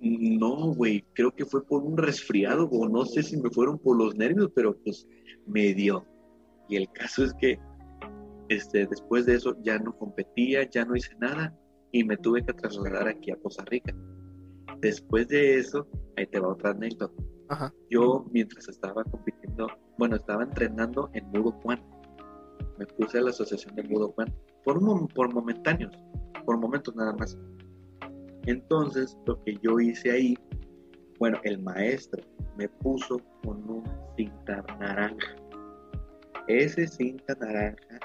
No, 0.00 0.74
güey, 0.74 1.04
creo 1.14 1.34
que 1.34 1.44
fue 1.44 1.64
por 1.64 1.82
un 1.82 1.96
resfriado, 1.96 2.68
o 2.70 2.88
no 2.88 3.04
sé 3.06 3.22
si 3.22 3.36
me 3.36 3.50
fueron 3.50 3.78
por 3.78 3.96
los 3.96 4.14
nervios, 4.14 4.50
pero 4.54 4.76
pues 4.78 5.06
me 5.46 5.74
dio. 5.74 6.06
Y 6.68 6.76
el 6.76 6.90
caso 6.92 7.24
es 7.24 7.34
que 7.34 7.58
este, 8.48 8.86
después 8.86 9.26
de 9.26 9.34
eso 9.34 9.56
ya 9.62 9.78
no 9.78 9.96
competía, 9.96 10.68
ya 10.70 10.84
no 10.84 10.96
hice 10.96 11.14
nada 11.18 11.54
y 11.92 12.04
me 12.04 12.16
tuve 12.16 12.44
que 12.44 12.52
trasladar 12.52 13.08
aquí 13.08 13.30
a 13.30 13.36
Costa 13.36 13.64
Rica. 13.66 13.94
Después 14.80 15.28
de 15.28 15.58
eso, 15.58 15.86
ahí 16.16 16.26
te 16.26 16.38
va 16.38 16.48
otra 16.48 16.70
anécdota. 16.70 17.22
Yo, 17.90 18.26
mientras 18.32 18.68
estaba 18.68 19.04
compitiendo, 19.04 19.68
bueno, 19.98 20.16
estaba 20.16 20.42
entrenando 20.42 21.10
en 21.14 21.26
Mudo 21.30 21.52
Juan. 21.62 21.80
Me 22.78 22.86
puse 22.86 23.18
a 23.18 23.22
la 23.22 23.30
asociación 23.30 23.74
de 23.76 23.84
Mudo 23.84 24.12
Juan 24.12 24.34
por, 24.64 24.78
por 25.14 25.32
momentáneos, 25.32 25.96
por 26.44 26.58
momentos 26.58 26.94
nada 26.96 27.12
más. 27.14 27.38
Entonces, 28.46 29.16
lo 29.26 29.42
que 29.44 29.56
yo 29.62 29.80
hice 29.80 30.10
ahí, 30.10 30.36
bueno, 31.18 31.38
el 31.44 31.60
maestro 31.60 32.22
me 32.56 32.68
puso 32.68 33.20
con 33.44 33.68
un 33.70 33.84
cinta 34.16 34.64
naranja. 34.78 35.36
Ese 36.48 36.86
cinta 36.86 37.34
naranja 37.40 37.98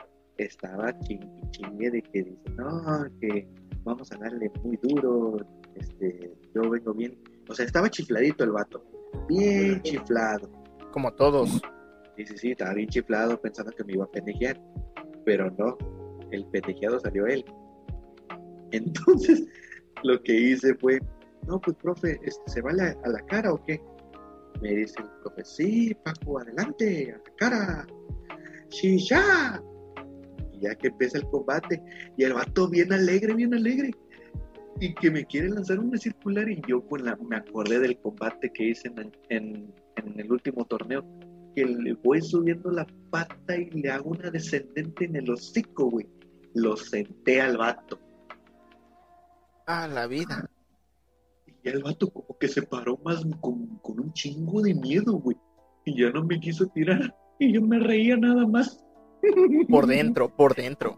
estaba 0.46 0.98
chingue, 1.00 1.28
chingue 1.52 1.92
de 1.92 2.02
que 2.02 2.24
dice, 2.24 2.50
no, 2.58 3.06
que 3.20 3.48
vamos 3.84 4.12
a 4.12 4.18
darle 4.18 4.52
muy 4.64 4.78
duro, 4.78 5.38
este, 5.76 6.34
yo 6.54 6.70
vengo 6.70 6.94
bien. 6.94 7.18
O 7.50 7.54
sea, 7.54 7.66
estaba 7.66 7.90
chifladito 7.90 8.44
el 8.44 8.52
vato. 8.52 8.84
Bien 9.28 9.82
chiflado. 9.82 10.50
Como 10.92 11.14
todos. 11.14 11.62
Sí, 12.18 12.26
sí, 12.26 12.38
sí, 12.38 12.52
estaba 12.52 12.74
bien 12.74 12.90
chiflado 12.90 13.40
pensando 13.40 13.72
que 13.72 13.84
me 13.84 13.94
iba 13.94 14.06
a 14.06 14.12
pendejear. 14.12 14.62
Pero 15.26 15.52
no, 15.52 15.78
el 16.32 16.46
pendejeado 16.48 17.00
salió 17.00 17.26
él. 17.28 17.46
Entonces, 18.72 19.48
lo 20.04 20.22
que 20.24 20.34
hice 20.34 20.76
fue, 20.76 21.00
no, 21.48 21.60
pues 21.60 21.76
profe, 21.78 22.20
este, 22.24 22.42
¿se 22.48 22.62
va 22.62 22.72
a 22.72 22.74
la, 23.10 23.26
cara 23.28 23.54
o 23.54 23.64
qué? 23.64 23.82
Me 24.62 24.70
dice 24.70 25.02
el 25.02 25.10
profe, 25.24 25.44
sí, 25.44 25.96
Paco, 26.04 26.40
adelante, 26.40 27.14
a 27.14 27.18
la 27.18 27.36
cara. 27.38 27.88
Sí, 28.70 28.98
ya. 29.00 29.62
Ya 30.62 30.76
que 30.76 30.88
empieza 30.88 31.18
el 31.18 31.26
combate, 31.26 31.82
y 32.18 32.24
el 32.24 32.34
vato 32.34 32.70
bien 32.70 32.94
alegre, 32.94 33.34
bien 33.34 33.54
alegre 33.54 33.92
y 34.80 34.94
que 34.96 35.12
me 35.12 35.26
quiere 35.26 35.50
lanzar 35.50 35.80
una 35.80 35.98
circular 35.98 36.50
y 36.50 36.60
yo 36.68 36.86
con 36.88 37.06
la, 37.06 37.16
me 37.18 37.36
acordé 37.36 37.80
del 37.80 38.00
combate 38.00 38.52
que 38.52 38.70
hice 38.70 38.92
en, 39.30 39.74
el 39.96 40.32
último 40.32 40.66
torneo, 40.66 41.06
que 41.56 41.66
le 41.66 41.94
voy 41.94 42.22
subiendo 42.22 42.72
la 42.72 42.88
pata 43.12 43.56
y 43.56 43.70
le 43.70 43.92
hago 43.92 44.10
una 44.10 44.32
descendente 44.32 45.06
en 45.06 45.18
el 45.18 45.30
hocico, 45.30 45.90
güey. 45.90 46.08
Lo 46.56 46.76
senté 46.76 47.42
al 47.42 47.58
vato. 47.58 48.00
Ah, 49.68 49.88
la 49.88 50.08
vida. 50.08 50.50
Y 51.64 51.70
el 51.70 51.84
vato 51.84 52.10
como 52.10 52.38
que 52.40 52.48
se 52.48 52.64
paró 52.64 52.98
más 53.06 53.24
con, 53.40 53.78
con 53.78 54.00
un 54.00 54.12
chingo 54.14 54.62
de 54.62 54.74
miedo, 54.74 55.14
güey. 55.14 55.38
Y 55.86 56.02
ya 56.02 56.10
no 56.10 56.24
me 56.24 56.40
quiso 56.40 56.66
tirar. 56.68 57.16
Y 57.38 57.54
yo 57.54 57.62
me 57.62 57.80
reía 57.80 58.18
nada 58.18 58.48
más. 58.48 58.84
Por 59.70 59.88
dentro, 59.88 60.30
por 60.30 60.56
dentro. 60.56 60.98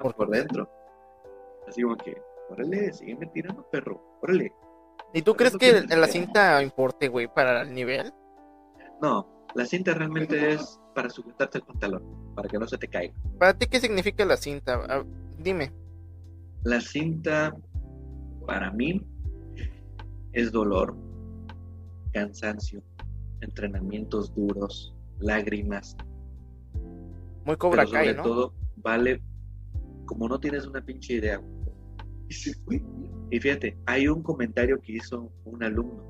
Por, 0.00 0.14
por 0.14 0.30
dentro. 0.30 0.68
Así 1.66 1.82
como 1.82 1.96
que, 1.96 2.20
órale, 2.50 2.92
sígueme 2.92 3.26
tirando, 3.26 3.68
perro, 3.70 4.18
órale. 4.22 4.52
¿Y 5.14 5.22
tú 5.22 5.34
crees 5.34 5.56
que 5.56 5.82
la 5.82 6.06
cinta 6.06 6.62
importe, 6.62 7.08
güey, 7.08 7.28
para 7.32 7.62
el 7.62 7.74
nivel? 7.74 8.12
No, 9.00 9.26
la 9.54 9.64
cinta 9.64 9.94
realmente 9.94 10.52
es 10.52 10.80
para 10.94 11.08
sujetarte 11.08 11.58
el 11.58 11.64
pantalón, 11.64 12.34
para 12.34 12.48
que 12.48 12.58
no 12.58 12.66
se 12.66 12.76
te 12.78 12.88
caiga. 12.88 13.14
¿Para 13.38 13.54
ti 13.54 13.66
qué 13.66 13.80
significa 13.80 14.24
la 14.24 14.36
cinta? 14.36 14.80
Ah, 14.88 15.04
dime. 15.38 15.72
La 16.64 16.80
cinta, 16.80 17.56
para 18.46 18.70
mí, 18.72 19.06
es 20.32 20.52
dolor, 20.52 20.96
cansancio, 22.12 22.82
entrenamientos 23.40 24.34
duros, 24.34 24.94
lágrimas. 25.20 25.96
Muy 27.48 27.56
cobra 27.56 27.86
Pero 27.86 27.96
sobre 27.96 28.14
todo, 28.14 28.54
vale, 28.76 29.22
como 30.04 30.28
no 30.28 30.38
tienes 30.38 30.66
una 30.66 30.82
pinche 30.82 31.14
idea, 31.14 31.40
y 33.30 33.40
fíjate, 33.40 33.78
hay 33.86 34.06
un 34.06 34.22
comentario 34.22 34.78
que 34.82 34.92
hizo 34.92 35.32
un 35.46 35.64
alumno 35.64 36.04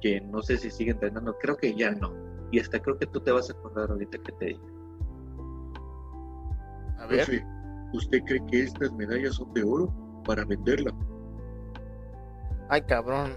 que 0.00 0.20
no 0.20 0.42
sé 0.42 0.56
si 0.56 0.72
sigue 0.72 0.90
entrenando, 0.90 1.38
creo 1.38 1.56
que 1.56 1.76
ya 1.76 1.92
no. 1.92 2.12
Y 2.50 2.58
hasta 2.58 2.80
creo 2.80 2.98
que 2.98 3.06
tú 3.06 3.20
te 3.20 3.30
vas 3.30 3.50
a 3.50 3.52
acordar 3.52 3.88
ahorita 3.88 4.18
que 4.18 4.32
te 4.32 4.46
digo. 4.46 4.66
A 6.98 7.06
ver. 7.06 7.24
Profe, 7.24 7.46
¿usted 7.92 8.24
cree 8.24 8.44
que 8.50 8.62
estas 8.64 8.92
medallas 8.94 9.36
son 9.36 9.54
de 9.54 9.62
oro 9.62 9.94
para 10.24 10.44
venderla? 10.44 10.92
Ay, 12.68 12.82
cabrón. 12.82 13.32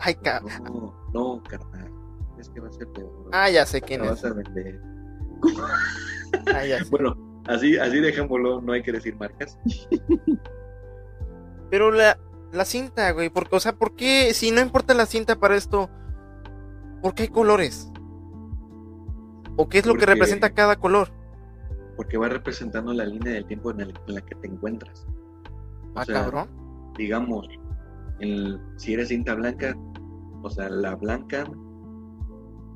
Ay, 0.00 0.16
cabrón. 0.16 0.64
No, 0.64 0.94
no, 1.14 1.42
carnal. 1.44 1.88
Es 2.36 2.50
que 2.50 2.58
va 2.58 2.66
a 2.66 2.72
ser 2.72 2.88
de 2.88 3.04
oro. 3.04 3.30
Ah, 3.30 3.48
ya 3.48 3.64
sé 3.64 3.80
quién 3.80 4.00
la 4.00 4.06
es. 4.06 4.22
vas 4.22 4.24
a 4.24 4.34
vender. 4.34 4.93
Ah, 6.52 6.64
ya. 6.66 6.78
Bueno, 6.90 7.16
así, 7.46 7.76
así 7.78 8.00
dejémoslo, 8.00 8.60
no 8.60 8.72
hay 8.72 8.82
que 8.82 8.92
decir 8.92 9.16
marcas. 9.16 9.56
Pero 11.70 11.90
la, 11.90 12.18
la 12.52 12.64
cinta, 12.64 13.10
güey, 13.12 13.30
porque, 13.30 13.56
o 13.56 13.60
sea, 13.60 13.72
¿por 13.76 13.94
qué, 13.94 14.34
si 14.34 14.50
no 14.50 14.60
importa 14.60 14.94
la 14.94 15.06
cinta 15.06 15.36
para 15.36 15.56
esto, 15.56 15.90
¿por 17.02 17.14
qué 17.14 17.22
hay 17.24 17.28
colores? 17.28 17.90
¿O 19.56 19.68
qué 19.68 19.78
es 19.78 19.86
lo 19.86 19.94
que 19.94 20.06
representa 20.06 20.50
cada 20.50 20.76
color? 20.76 21.08
Porque 21.96 22.18
va 22.18 22.28
representando 22.28 22.92
la 22.92 23.04
línea 23.06 23.32
del 23.34 23.46
tiempo 23.46 23.70
en, 23.70 23.80
el- 23.82 23.94
en 24.08 24.14
la 24.14 24.20
que 24.20 24.34
te 24.34 24.48
encuentras. 24.48 25.06
O 25.94 26.00
Ah, 26.00 26.04
sea, 26.04 26.22
cabrón. 26.22 26.48
digamos, 26.98 27.46
el- 28.18 28.60
si 28.76 28.94
eres 28.94 29.08
cinta 29.08 29.34
blanca, 29.34 29.76
o 30.42 30.50
sea, 30.50 30.68
la 30.68 30.96
blanca, 30.96 31.44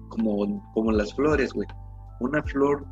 como, 0.08 0.62
como 0.72 0.92
las 0.92 1.12
flores, 1.14 1.52
güey. 1.52 1.66
Una 2.20 2.42
flor, 2.42 2.84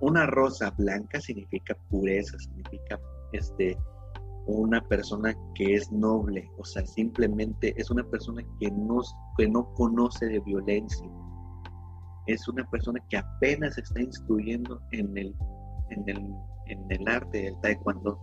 una 0.00 0.26
rosa 0.26 0.70
blanca 0.70 1.20
significa 1.20 1.76
pureza, 1.90 2.38
significa 2.38 2.98
este 3.32 3.76
una 4.46 4.82
persona 4.82 5.34
que 5.54 5.74
es 5.74 5.90
noble, 5.90 6.50
o 6.58 6.64
sea, 6.64 6.84
simplemente 6.84 7.74
es 7.76 7.90
una 7.90 8.04
persona 8.04 8.42
que 8.60 8.70
no, 8.70 9.00
que 9.38 9.48
no 9.48 9.72
conoce 9.74 10.26
de 10.26 10.40
violencia. 10.40 11.08
Es 12.26 12.46
una 12.48 12.68
persona 12.70 13.00
que 13.08 13.18
apenas 13.18 13.78
está 13.78 14.02
instruyendo 14.02 14.80
en 14.92 15.16
el, 15.16 15.34
en 15.90 16.08
el, 16.08 16.34
en 16.66 16.90
el 16.90 17.08
arte 17.08 17.42
del 17.42 17.60
taekwondo. 17.60 18.18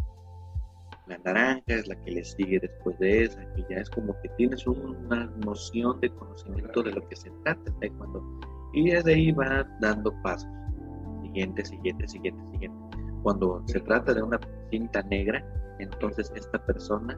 La 1.07 1.17
naranja 1.19 1.63
es 1.67 1.87
la 1.87 1.95
que 2.03 2.11
le 2.11 2.23
sigue 2.23 2.59
después 2.59 2.97
de 2.99 3.23
esa, 3.23 3.53
que 3.53 3.65
ya 3.69 3.77
es 3.77 3.89
como 3.89 4.13
que 4.21 4.29
tienes 4.37 4.65
una 4.67 5.25
noción 5.43 5.99
de 6.01 6.09
conocimiento 6.11 6.83
de 6.83 6.91
lo 6.91 7.07
que 7.07 7.15
se 7.15 7.31
trata 7.43 7.61
el 7.65 7.79
taekwondo. 7.79 8.39
Y 8.73 8.89
desde 8.91 9.13
ahí 9.13 9.31
va 9.31 9.67
dando 9.79 10.13
pasos. 10.21 10.49
Siguiente, 11.23 11.63
siguiente, 11.65 12.07
siguiente, 12.07 12.41
siguiente. 12.51 12.97
Cuando 13.23 13.61
se 13.67 13.79
trata 13.81 14.13
de 14.13 14.23
una 14.23 14.39
cinta 14.69 15.01
negra, 15.03 15.45
entonces 15.79 16.31
esta 16.35 16.63
persona 16.65 17.17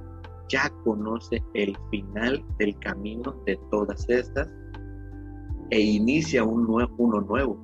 ya 0.50 0.70
conoce 0.84 1.42
el 1.54 1.76
final 1.90 2.44
del 2.60 2.78
camino 2.80 3.34
de 3.46 3.58
todas 3.72 4.08
estas 4.10 4.50
e 5.70 5.80
inicia 5.80 6.44
un 6.44 6.68
nue- 6.68 6.94
uno 6.98 7.22
nuevo. 7.22 7.58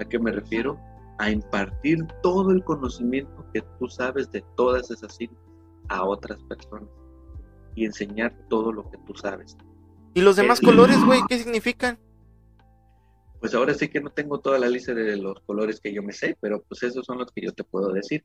¿A 0.00 0.04
qué 0.04 0.18
me 0.18 0.32
refiero? 0.32 0.78
A 1.18 1.30
impartir 1.30 2.06
todo 2.22 2.50
el 2.50 2.62
conocimiento 2.64 3.44
que 3.54 3.62
tú 3.78 3.88
sabes 3.88 4.30
de 4.32 4.44
todas 4.56 4.90
esas 4.90 5.16
cintas 5.16 5.38
a 5.88 6.04
otras 6.04 6.38
personas 6.44 6.88
y 7.74 7.84
enseñar 7.86 8.36
todo 8.48 8.72
lo 8.72 8.88
que 8.90 8.98
tú 9.06 9.14
sabes. 9.14 9.56
¿Y 10.14 10.20
los 10.20 10.36
demás 10.36 10.60
Eh, 10.60 10.64
colores, 10.66 11.02
güey, 11.04 11.20
qué 11.28 11.38
significan? 11.38 11.98
Pues 13.40 13.54
ahora 13.54 13.74
sí 13.74 13.88
que 13.88 14.00
no 14.00 14.10
tengo 14.10 14.40
toda 14.40 14.58
la 14.58 14.68
lista 14.68 14.94
de 14.94 15.16
los 15.16 15.40
colores 15.40 15.80
que 15.80 15.92
yo 15.92 16.02
me 16.02 16.12
sé, 16.12 16.36
pero 16.40 16.62
pues 16.62 16.82
esos 16.82 17.06
son 17.06 17.18
los 17.18 17.30
que 17.32 17.42
yo 17.42 17.52
te 17.52 17.64
puedo 17.64 17.92
decir. 17.92 18.24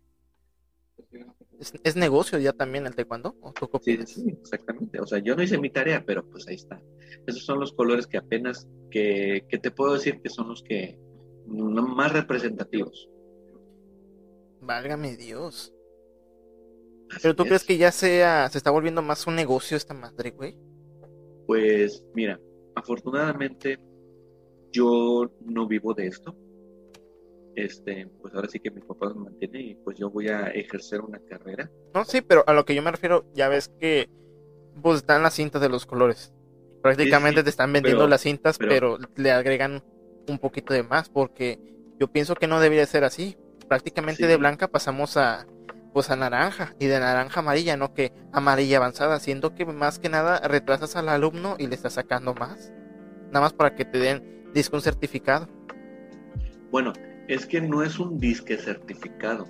¿Es, 1.60 1.74
es 1.84 1.96
negocio 1.96 2.40
ya 2.40 2.54
también 2.54 2.86
el 2.88 2.96
taekwondo? 2.96 3.36
¿O 3.42 3.54
tú 3.54 3.70
Sí, 3.82 4.00
sí, 4.06 4.26
exactamente. 4.42 5.00
O 5.00 5.06
sea, 5.06 5.20
yo 5.20 5.36
no 5.36 5.44
hice 5.44 5.58
mi 5.58 5.70
tarea, 5.70 6.04
pero 6.06 6.28
pues 6.30 6.48
ahí 6.48 6.56
está. 6.56 6.82
Esos 7.28 7.46
son 7.46 7.60
los 7.60 7.74
colores 7.74 8.08
que 8.08 8.18
apenas, 8.18 8.68
que, 8.90 9.46
que 9.50 9.58
te 9.60 9.72
puedo 9.72 9.94
decir 9.94 10.20
que 10.22 10.30
son 10.30 10.50
los 10.50 10.64
que 10.64 10.98
más 11.48 12.12
representativos. 12.12 13.10
Válgame 14.62 15.16
Dios. 15.16 15.74
Así 17.10 17.22
¿Pero 17.22 17.36
tú 17.36 17.44
es. 17.44 17.48
crees 17.48 17.64
que 17.64 17.78
ya 17.78 17.92
sea, 17.92 18.50
se 18.50 18.58
está 18.58 18.72
volviendo 18.72 19.02
más 19.02 19.28
un 19.28 19.36
negocio 19.36 19.78
esta 19.78 19.94
madre, 19.94 20.32
güey? 20.32 20.58
Pues 21.46 22.04
mira, 22.14 22.40
afortunadamente 22.76 23.80
yo 24.74 25.32
no 25.46 25.68
vivo 25.68 25.94
de 25.94 26.08
esto. 26.08 26.36
Este, 27.56 28.08
pues 28.22 28.34
ahora 28.34 28.48
sí 28.50 28.60
que 28.60 28.72
mi 28.72 28.82
papá 28.82 29.10
me 29.14 29.26
mantiene 29.26 29.62
y 29.62 29.76
pues 29.76 29.96
yo 29.98 30.10
voy 30.10 30.28
a 30.28 30.48
ejercer 30.48 31.02
una 31.02 31.20
carrera. 31.20 31.70
No, 31.94 32.04
sí, 32.04 32.22
pero 32.22 32.44
a 32.48 32.54
lo 32.54 32.66
que 32.66 32.74
yo 32.74 32.82
me 32.82 32.90
refiero, 32.92 33.26
ya 33.36 33.48
ves 33.48 33.70
que 33.80 34.10
pues 34.82 34.98
están 34.98 35.22
las 35.22 35.36
cintas 35.36 35.62
de 35.62 35.70
los 35.70 35.86
colores. 35.86 36.34
Prácticamente 36.82 37.36
Sí, 37.38 37.42
sí, 37.42 37.44
te 37.46 37.50
están 37.52 37.72
vendiendo 37.72 38.00
pero- 38.02 38.10
las 38.10 38.22
cintas, 38.22 38.58
pero, 38.58 38.98
pero- 38.98 38.98
le 39.16 39.32
agregan 39.32 39.84
un 40.28 40.40
poquito 40.40 40.74
de 40.74 40.82
más, 40.84 41.10
porque 41.10 41.60
yo 42.00 42.08
pienso 42.08 42.34
que 42.34 42.48
no 42.48 42.60
debería 42.60 42.86
ser 42.88 43.04
así. 43.04 43.38
Prácticamente 43.70 44.24
Sí. 44.24 44.28
de 44.28 44.36
blanca 44.38 44.68
pasamos 44.68 45.16
a 45.18 45.46
pues 45.94 46.10
a 46.10 46.16
naranja 46.16 46.74
y 46.80 46.88
de 46.88 47.00
naranja 47.00 47.42
amarilla, 47.42 47.78
no 47.78 47.94
que 47.94 48.12
amarilla 48.32 48.78
avanzada, 48.78 49.20
siendo 49.20 49.54
que 49.54 49.64
más 49.64 50.00
que 50.00 50.10
nada 50.10 50.40
retrasas 50.40 50.96
al 50.96 51.08
alumno 51.08 51.56
y 51.60 51.68
le 51.68 51.76
estás 51.76 51.94
sacando 51.94 52.34
más. 52.34 52.74
Nada 53.28 53.42
más 53.42 53.54
para 53.54 53.76
que 53.76 53.86
te 53.86 54.00
den 54.00 54.43
disco 54.54 54.80
certificado. 54.80 55.48
Bueno, 56.72 56.94
es 57.28 57.46
que 57.46 57.62
no 57.62 57.84
es 57.84 58.00
un 58.00 58.18
disque 58.18 58.58
certificado. 58.58 59.46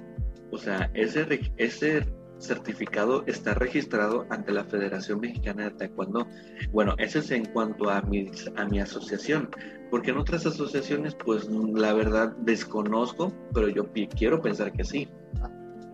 O 0.52 0.58
sea, 0.58 0.92
ese, 0.94 1.52
ese 1.58 2.06
certificado 2.38 3.24
está 3.26 3.54
registrado 3.54 4.26
ante 4.30 4.52
la 4.52 4.66
Federación 4.66 5.22
Mexicana 5.22 5.66
de 5.66 5.72
Taekwondo. 5.72 6.28
Bueno, 6.72 6.96
ese 6.98 7.20
es 7.20 7.32
en 7.32 7.46
cuanto 7.46 7.90
a 7.90 8.02
mi, 8.02 8.30
a 8.56 8.66
mi 8.66 8.80
asociación. 8.80 9.50
Porque 9.90 10.12
en 10.12 10.18
otras 10.18 10.46
asociaciones, 10.46 11.16
pues 11.16 11.48
la 11.50 11.94
verdad 11.94 12.36
desconozco, 12.38 13.34
pero 13.54 13.70
yo 13.70 13.90
quiero 14.16 14.42
pensar 14.42 14.72
que 14.74 14.84
sí. 14.84 15.08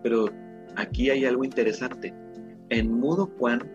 Pero 0.02 0.30
aquí 0.76 1.10
hay 1.10 1.24
algo 1.24 1.44
interesante. 1.44 2.14
En 2.70 2.92
Mudo 2.92 3.28
Kwan, 3.36 3.70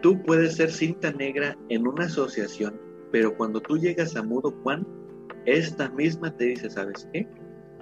tú 0.00 0.22
puedes 0.22 0.56
ser 0.56 0.70
cinta 0.70 1.12
negra 1.12 1.56
en 1.68 1.86
una 1.86 2.06
asociación, 2.06 2.80
pero 3.14 3.32
cuando 3.36 3.60
tú 3.60 3.78
llegas 3.78 4.16
a 4.16 4.24
Mudo 4.24 4.52
Kwan, 4.64 4.84
esta 5.46 5.88
misma 5.90 6.36
te 6.36 6.46
dice, 6.46 6.68
¿sabes 6.68 7.08
qué? 7.12 7.28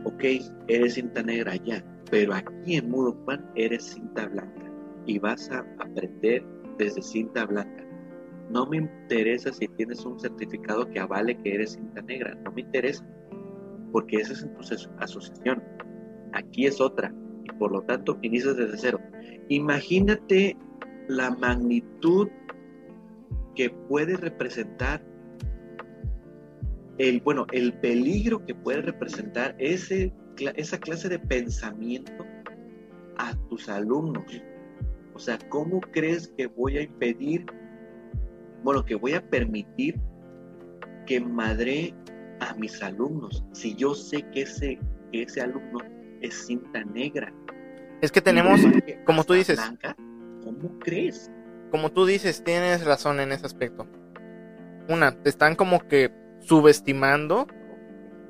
Ok, 0.05 0.25
eres 0.69 0.93
cinta 0.93 1.23
negra 1.23 1.57
ya, 1.57 1.83
pero 2.11 2.35
aquí 2.35 2.77
en 2.77 2.91
Mudo 2.91 3.17
Kwan 3.25 3.51
eres 3.55 3.83
cinta 3.83 4.29
blanca 4.29 4.71
y 5.07 5.19
vas 5.19 5.51
a 5.51 5.61
aprender 5.79 6.45
desde 6.77 7.01
cinta 7.01 7.47
blanca. 7.47 7.83
No 8.51 8.67
me 8.67 8.77
interesa 8.77 9.51
si 9.55 9.67
tienes 9.69 10.05
un 10.05 10.21
certificado 10.21 10.87
que 10.91 11.01
avale 11.01 11.35
que 11.39 11.55
eres 11.55 11.73
cinta 11.73 12.03
negra, 12.03 12.35
no 12.45 12.53
me 12.53 12.61
interesa, 12.61 13.03
porque 13.91 14.17
esa 14.17 14.35
es 14.35 14.43
en 14.43 14.53
tu 14.53 14.61
aso- 14.61 14.91
asociación. 14.99 15.63
Aquí 16.35 16.67
es 16.67 16.79
otra, 16.79 17.11
y 17.45 17.51
por 17.59 17.73
lo 17.73 17.81
tanto 17.81 18.19
inicias 18.21 18.59
desde 18.59 18.77
cero. 18.77 19.01
Imagínate 19.49 20.59
la 21.09 21.31
magnitud 21.31 22.29
que 23.55 23.71
puede 23.71 24.19
representar 24.19 25.03
el, 27.09 27.21
bueno, 27.21 27.47
el 27.51 27.73
peligro 27.75 28.45
que 28.47 28.55
puede 28.55 28.81
representar 28.81 29.57
ese, 29.59 30.13
esa 30.55 30.79
clase 30.79 31.09
de 31.09 31.19
pensamiento 31.19 32.25
a 33.19 33.35
tus 33.49 33.69
alumnos. 33.69 34.25
O 35.13 35.19
sea, 35.19 35.37
¿cómo 35.49 35.81
crees 35.81 36.33
que 36.37 36.47
voy 36.47 36.79
a 36.79 36.83
impedir, 36.83 37.45
bueno, 38.63 38.85
que 38.85 38.95
voy 38.95 39.15
a 39.15 39.29
permitir 39.29 40.01
que 41.05 41.21
madre 41.21 41.93
a 42.39 42.55
mis 42.55 42.81
alumnos 42.81 43.45
si 43.53 43.75
yo 43.75 43.95
sé 43.97 44.23
que 44.31 44.43
ese, 44.43 44.79
que 45.11 45.23
ese 45.23 45.41
alumno 45.41 45.81
es 46.21 46.47
cinta 46.47 46.85
negra? 46.85 47.35
Es 48.01 48.13
que 48.13 48.21
tenemos, 48.21 48.61
como 49.05 49.25
tú 49.25 49.33
dices, 49.33 49.57
blanca, 49.57 49.97
¿cómo 50.45 50.79
crees? 50.79 51.33
como 51.73 51.91
tú 51.91 52.07
dices, 52.07 52.45
tienes 52.45 52.85
razón 52.85 53.19
en 53.19 53.33
ese 53.33 53.47
aspecto. 53.47 53.89
Una, 54.89 55.23
te 55.23 55.31
están 55.31 55.57
como 55.57 55.89
que 55.89 56.22
subestimando, 56.43 57.47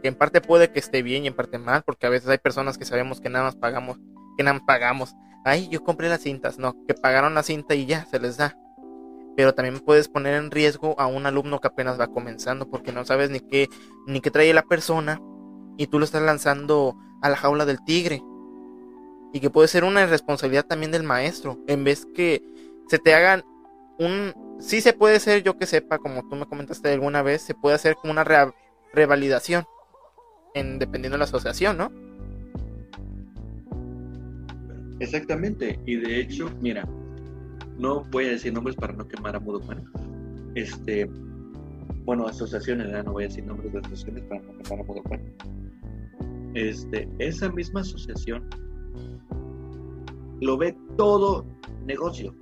que 0.03 0.09
en 0.09 0.15
parte 0.15 0.41
puede 0.41 0.71
que 0.71 0.79
esté 0.79 1.03
bien 1.03 1.25
y 1.25 1.29
en 1.29 1.35
parte 1.35 1.59
mal, 1.59 1.83
porque 1.85 2.07
a 2.07 2.11
veces 2.11 2.29
hay 2.29 2.39
personas 2.39 2.79
que 2.79 2.85
sabemos 2.85 3.21
que 3.21 3.29
nada 3.29 3.45
más 3.45 3.57
pagamos, 3.57 3.99
que 4.37 4.43
nada 4.43 4.55
más 4.55 4.65
pagamos. 4.67 5.15
Ay, 5.45 5.69
yo 5.69 5.83
compré 5.83 6.09
las 6.09 6.21
cintas, 6.21 6.59
no, 6.59 6.75
que 6.87 6.95
pagaron 6.95 7.35
la 7.35 7.43
cinta 7.43 7.75
y 7.75 7.87
ya, 7.87 8.05
se 8.07 8.19
les 8.19 8.37
da. 8.37 8.57
Pero 9.37 9.55
también 9.55 9.81
puedes 9.81 10.09
poner 10.09 10.35
en 10.35 10.51
riesgo 10.51 10.99
a 10.99 11.07
un 11.07 11.27
alumno 11.27 11.61
que 11.61 11.69
apenas 11.69 11.99
va 11.99 12.09
comenzando, 12.09 12.69
porque 12.69 12.93
no 12.93 13.05
sabes 13.05 13.31
ni 13.31 13.41
qué, 13.41 13.69
ni 14.07 14.21
qué 14.21 14.31
trae 14.31 14.53
la 14.53 14.63
persona, 14.63 15.21
y 15.79 15.87
tú 15.87 15.99
lo 15.99 16.05
estás 16.05 16.23
lanzando 16.23 16.97
a 17.23 17.31
la 17.31 17.37
jaula 17.37 17.65
del 17.65 17.83
tigre. 17.85 18.23
Y 19.33 19.41
que 19.41 19.51
puede 19.51 19.69
ser 19.69 19.85
una 19.85 20.03
irresponsabilidad 20.03 20.67
también 20.67 20.93
del 20.93 21.03
maestro, 21.03 21.59
en 21.67 21.85
vez 21.85 22.07
que 22.15 22.43
se 22.89 22.99
te 22.99 23.15
hagan 23.15 23.43
un... 23.99 24.35
Sí 24.63 24.81
se 24.81 24.93
puede 24.93 25.19
ser, 25.19 25.43
yo 25.43 25.59
que 25.59 25.67
sepa, 25.67 25.99
como 25.99 26.27
tú 26.29 26.37
me 26.37 26.47
comentaste 26.47 26.93
alguna 26.93 27.21
vez, 27.21 27.43
se 27.43 27.53
puede 27.53 27.75
hacer 27.75 27.97
como 27.97 28.13
una 28.13 28.25
revalidación, 28.95 29.65
en, 30.55 30.79
dependiendo 30.79 31.17
de 31.17 31.19
la 31.19 31.25
asociación, 31.25 31.77
¿no? 31.77 31.91
Exactamente, 35.01 35.81
y 35.85 35.97
de 35.97 36.21
hecho, 36.21 36.49
mira, 36.61 36.89
no 37.77 38.05
voy 38.05 38.27
a 38.27 38.31
decir 38.31 38.53
nombres 38.53 38.77
para 38.77 38.93
no 38.93 39.07
quemar 39.09 39.35
a 39.35 39.41
Mudokan. 39.41 39.85
Este, 40.55 41.11
bueno, 42.05 42.29
asociaciones, 42.29 42.87
¿verdad? 42.87 43.05
no 43.05 43.13
voy 43.13 43.25
a 43.25 43.27
decir 43.27 43.45
nombres 43.45 43.73
de 43.73 43.81
asociaciones 43.81 44.23
para 44.25 44.43
no 44.43 44.59
quemar 44.59 44.81
a 44.81 44.85
Mudokan. 44.85 45.21
este, 46.55 47.09
esa 47.19 47.51
misma 47.51 47.81
asociación 47.81 48.49
lo 50.41 50.57
ve 50.57 50.77
todo 50.97 51.45
negocio. 51.85 52.33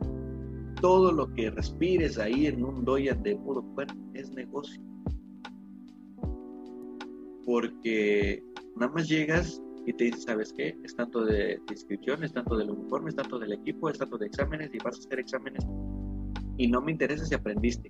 Todo 0.81 1.13
lo 1.13 1.33
que 1.35 1.51
respires 1.51 2.19
ahí 2.19 2.47
en 2.47 2.65
un 2.65 2.85
doyan 2.85 3.23
de 3.23 3.37
puro 3.37 3.63
cuerpo 3.75 3.95
es 4.15 4.31
negocio. 4.33 4.81
Porque 7.45 8.43
nada 8.77 8.93
más 8.93 9.09
llegas 9.09 9.63
y 9.87 9.93
te 9.93 10.05
dicen, 10.05 10.21
¿sabes 10.21 10.53
qué? 10.53 10.79
Es 10.85 10.95
tanto 10.95 11.25
de, 11.25 11.61
inscripción, 11.71 12.23
es 12.23 12.33
tanto 12.33 12.57
del 12.57 12.71
uniforme, 12.71 13.11
es 13.11 13.17
tanto 13.17 13.39
del 13.39 13.53
equipo, 13.53 13.91
es 13.91 13.99
tanto 13.99 14.19
de 14.19 14.27
exámenes 14.27 14.71
y 14.73 14.79
vas 14.79 14.97
a 14.97 14.99
hacer 14.99 15.19
exámenes. 15.19 15.67
Y 16.57 16.69
no 16.69 16.81
me 16.81 16.93
interesa 16.93 17.25
si 17.25 17.35
aprendiste. 17.35 17.89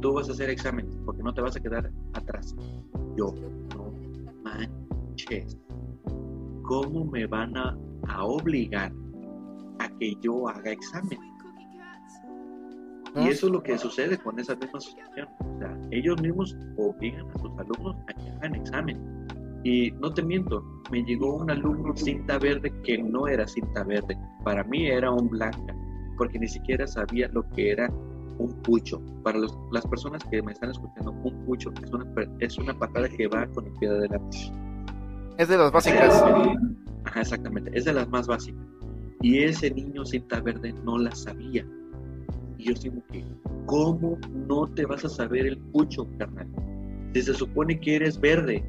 Tú 0.00 0.14
vas 0.14 0.28
a 0.28 0.32
hacer 0.32 0.50
exámenes 0.50 0.96
porque 1.04 1.22
no 1.22 1.32
te 1.32 1.40
vas 1.40 1.56
a 1.56 1.60
quedar 1.60 1.90
atrás. 2.12 2.54
Yo, 3.16 3.34
no 3.74 3.92
manches. 4.42 5.58
¿Cómo 6.62 7.04
me 7.04 7.26
van 7.26 7.56
a, 7.56 7.76
obligar 8.24 8.92
a 9.78 9.88
que 9.98 10.14
yo 10.20 10.48
haga 10.48 10.72
examen. 10.72 11.18
Y 13.14 13.28
eso 13.28 13.46
es 13.46 13.52
lo 13.52 13.62
que 13.62 13.76
sucede 13.76 14.16
con 14.18 14.38
esa 14.38 14.54
misma 14.56 14.78
asociación. 14.78 15.28
O 15.38 15.58
sea, 15.58 15.78
ellos 15.90 16.20
mismos 16.22 16.56
obligan 16.76 17.28
a 17.30 17.38
sus 17.38 17.50
alumnos 17.58 17.96
a 18.08 18.14
que 18.14 18.30
hagan 18.30 18.54
examen. 18.54 19.26
Y 19.64 19.90
no 19.92 20.12
te 20.12 20.22
miento, 20.22 20.64
me 20.90 21.04
llegó 21.04 21.36
un 21.36 21.50
alumno 21.50 21.94
cinta 21.96 22.38
verde 22.38 22.72
que 22.84 22.98
no 22.98 23.28
era 23.28 23.46
cinta 23.46 23.84
verde. 23.84 24.18
Para 24.44 24.64
mí 24.64 24.86
era 24.86 25.10
un 25.10 25.28
blanca, 25.28 25.74
porque 26.16 26.38
ni 26.38 26.48
siquiera 26.48 26.86
sabía 26.86 27.28
lo 27.28 27.48
que 27.50 27.72
era 27.72 27.88
un 28.38 28.52
pucho. 28.62 29.00
Para 29.22 29.38
las 29.70 29.86
personas 29.86 30.24
que 30.24 30.42
me 30.42 30.52
están 30.52 30.70
escuchando, 30.70 31.12
un 31.12 31.44
pucho 31.44 31.70
es 31.82 31.92
una, 31.92 32.06
es 32.40 32.58
una 32.58 32.76
patada 32.76 33.08
que 33.08 33.28
va 33.28 33.46
con 33.48 33.66
el 33.66 33.72
pie 33.74 33.90
de 33.90 33.98
adelante. 33.98 34.38
Es 35.38 35.48
de 35.48 35.58
las 35.58 35.70
básicas. 35.70 36.22
Ajá, 37.04 37.20
exactamente, 37.20 37.70
es 37.74 37.84
de 37.84 37.92
las 37.92 38.08
más 38.08 38.26
básicas. 38.26 38.64
Y 39.20 39.44
ese 39.44 39.70
niño 39.70 40.04
cinta 40.04 40.40
verde 40.40 40.72
no 40.84 40.98
la 40.98 41.14
sabía. 41.14 41.64
Y 42.62 42.66
yo 42.66 42.74
digo 42.74 43.02
que, 43.10 43.24
¿cómo 43.66 44.16
no 44.30 44.68
te 44.68 44.86
vas 44.86 45.04
a 45.04 45.08
saber 45.08 45.46
el 45.46 45.58
pucho, 45.58 46.06
carnal? 46.16 46.46
Si 47.12 47.22
se 47.22 47.34
supone 47.34 47.80
que 47.80 47.96
eres 47.96 48.20
verde, 48.20 48.64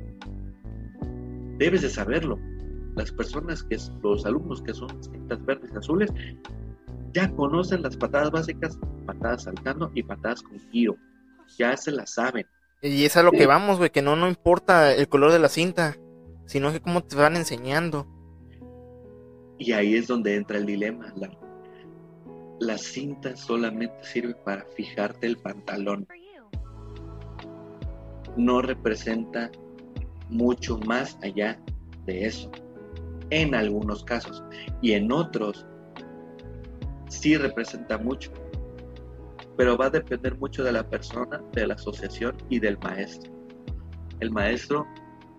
debes 1.60 1.84
de 1.84 1.90
saberlo. 1.90 2.40
Las 2.96 3.12
personas 3.12 3.64
que, 3.64 3.78
los 4.02 4.26
alumnos 4.26 4.64
que 4.64 4.74
son 4.74 4.90
cintas 5.04 5.46
verdes 5.46 5.70
y 5.72 5.78
azules, 5.78 6.12
ya 7.14 7.30
conocen 7.36 7.84
las 7.84 7.96
patadas 7.96 8.32
básicas, 8.32 8.80
patadas 9.06 9.44
saltando 9.44 9.92
y 9.94 10.02
patadas 10.02 10.42
con 10.42 10.60
giro. 10.72 10.98
Ya 11.60 11.78
se 11.78 11.92
las 11.92 12.16
saben. 12.16 12.48
Y 12.82 13.06
es 13.06 13.16
a 13.16 13.22
lo 13.22 13.32
que 13.32 13.46
vamos, 13.46 13.78
güey, 13.78 13.92
que 13.92 14.02
no, 14.02 14.16
no 14.16 14.28
importa 14.28 14.92
el 14.92 15.08
color 15.08 15.32
de 15.32 15.38
la 15.38 15.50
cinta, 15.50 15.98
sino 16.48 16.72
que 16.72 16.82
cómo 16.82 17.04
te 17.04 17.16
van 17.16 17.36
enseñando. 17.36 18.08
Y 19.60 19.72
ahí 19.74 19.94
es 19.94 20.08
donde 20.08 20.36
entra 20.36 20.58
el 20.58 20.66
dilema. 20.66 21.14
La, 21.16 21.30
cinta 22.78 23.36
solamente 23.36 24.04
sirve 24.04 24.36
para 24.36 24.66
fijarte 24.76 25.28
el 25.28 25.38
pantalón. 25.38 26.08
No 28.38 28.62
representa 28.62 29.52
mucho 30.30 30.78
más 30.80 31.18
allá 31.22 31.60
de 32.06 32.26
eso. 32.26 32.52
En 33.30 33.54
algunos 33.56 34.04
casos. 34.04 34.44
Y 34.82 34.94
en 34.94 35.12
otros 35.12 35.66
sí 37.10 37.38
representa 37.38 37.98
mucho. 37.98 38.32
Pero 39.56 39.78
va 39.78 39.86
a 39.86 39.90
depender 39.92 40.38
mucho 40.38 40.64
de 40.64 40.72
la 40.72 40.90
persona, 40.90 41.42
de 41.54 41.68
la 41.68 41.76
asociación 41.76 42.36
y 42.50 42.60
del 42.60 42.78
maestro. 42.80 43.32
El 44.20 44.32
maestro 44.32 44.88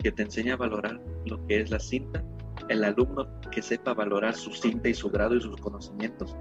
que 0.00 0.12
te 0.12 0.22
enseña 0.22 0.54
a 0.54 0.56
valorar 0.56 1.00
lo 1.24 1.44
que 1.46 1.60
es 1.60 1.70
la 1.70 1.80
cinta 1.80 2.22
el 2.68 2.84
alumno 2.84 3.26
que 3.50 3.62
sepa 3.62 3.94
valorar 3.94 4.34
su 4.34 4.50
cinta 4.50 4.88
y 4.88 4.94
su 4.94 5.10
grado 5.10 5.36
y 5.36 5.40
sus 5.40 5.56
conocimientos. 5.58 6.36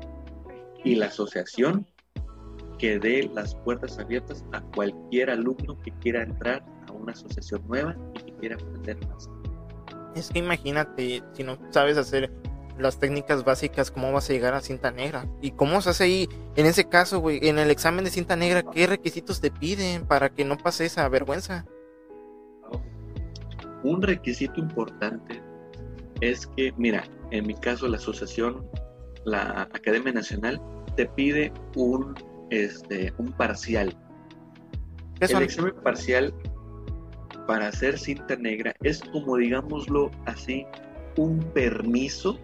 Y 0.84 0.96
la 0.96 1.08
asociación 1.08 1.88
que 2.78 3.00
dé 3.00 3.30
las 3.34 3.56
puertas 3.56 3.98
abiertas 4.00 4.44
a 4.52 4.62
cualquier 4.76 5.30
alumno 5.30 5.78
que 5.80 5.92
quiera 6.02 6.24
entrar 6.24 6.66
a 6.88 6.92
una 6.92 7.14
asociación 7.14 7.66
nueva 7.68 7.96
y 8.16 8.24
que 8.24 8.34
quiera 8.34 8.56
aprender 8.56 9.08
más. 9.08 9.30
Es 10.16 10.30
que 10.30 10.40
imagínate, 10.40 11.24
si 11.34 11.44
no 11.44 11.58
sabes 11.72 11.98
hacer 11.98 12.32
las 12.78 13.00
técnicas 13.00 13.44
básicas, 13.44 13.92
¿cómo 13.92 14.12
vas 14.12 14.30
a 14.30 14.34
llegar 14.34 14.54
a 14.54 14.62
cinta 14.62 14.92
negra? 14.92 15.28
¿Y 15.42 15.52
cómo 15.52 15.82
se 15.82 15.92
hace 15.92 16.04
ahí? 16.04 16.30
En 16.56 16.66
ese 16.66 16.90
caso, 16.90 17.20
güey, 17.20 17.48
en 17.48 17.60
el 17.60 17.72
examen 17.72 18.04
de 18.04 18.12
cinta 18.12 18.36
negra, 18.36 18.64
¿qué 18.64 18.88
requisitos 18.88 19.42
te 19.42 19.52
piden 19.52 20.06
para 20.06 20.30
que 20.30 20.44
no 20.44 20.58
pase 20.58 20.86
esa 20.86 21.08
vergüenza? 21.08 21.66
Un 23.84 24.02
requisito 24.02 24.60
importante 24.60 25.42
es 26.22 26.48
que, 26.48 26.74
mira, 26.78 27.04
en 27.32 27.46
mi 27.48 27.54
caso 27.54 27.88
la 27.88 27.98
asociación, 27.98 28.66
la 29.26 29.70
Academia 29.74 30.14
Nacional, 30.14 30.62
te 30.96 31.06
pide 31.08 31.52
un, 31.76 32.16
este, 32.50 33.14
un 33.18 33.32
parcial. 33.34 33.96
El 35.20 35.42
examen 35.42 35.74
parcial 35.84 36.34
para 37.48 37.68
hacer 37.68 37.98
cinta 37.98 38.36
negra 38.36 38.74
es 38.84 39.02
como, 39.12 39.38
digámoslo 39.38 40.12
así, 40.26 40.66
un 41.18 41.40
permiso 41.54 42.40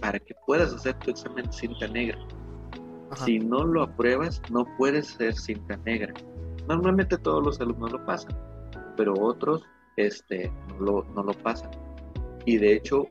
para 0.00 0.18
que 0.18 0.34
puedas 0.46 0.72
hacer 0.72 0.94
tu 1.00 1.10
examen 1.10 1.46
de 1.46 1.52
cinta 1.52 1.88
negra. 1.88 2.18
Si 3.24 3.38
no 3.38 3.64
lo 3.64 3.82
apruebas, 3.82 4.40
no 4.50 4.66
puedes 4.76 5.08
ser 5.08 5.34
cinta 5.34 5.76
negra. 5.78 6.12
Normalmente 6.68 7.16
todos 7.16 7.42
los 7.42 7.60
alumnos 7.60 7.92
lo 7.92 8.04
pasan, 8.04 8.36
pero 8.96 9.14
otros 9.14 9.62
este, 9.96 10.52
no, 10.68 10.78
lo, 10.78 11.04
no 11.14 11.22
lo 11.22 11.32
pasan. 11.32 11.70
Y 12.44 12.58
de 12.58 12.74
hecho, 12.74 13.08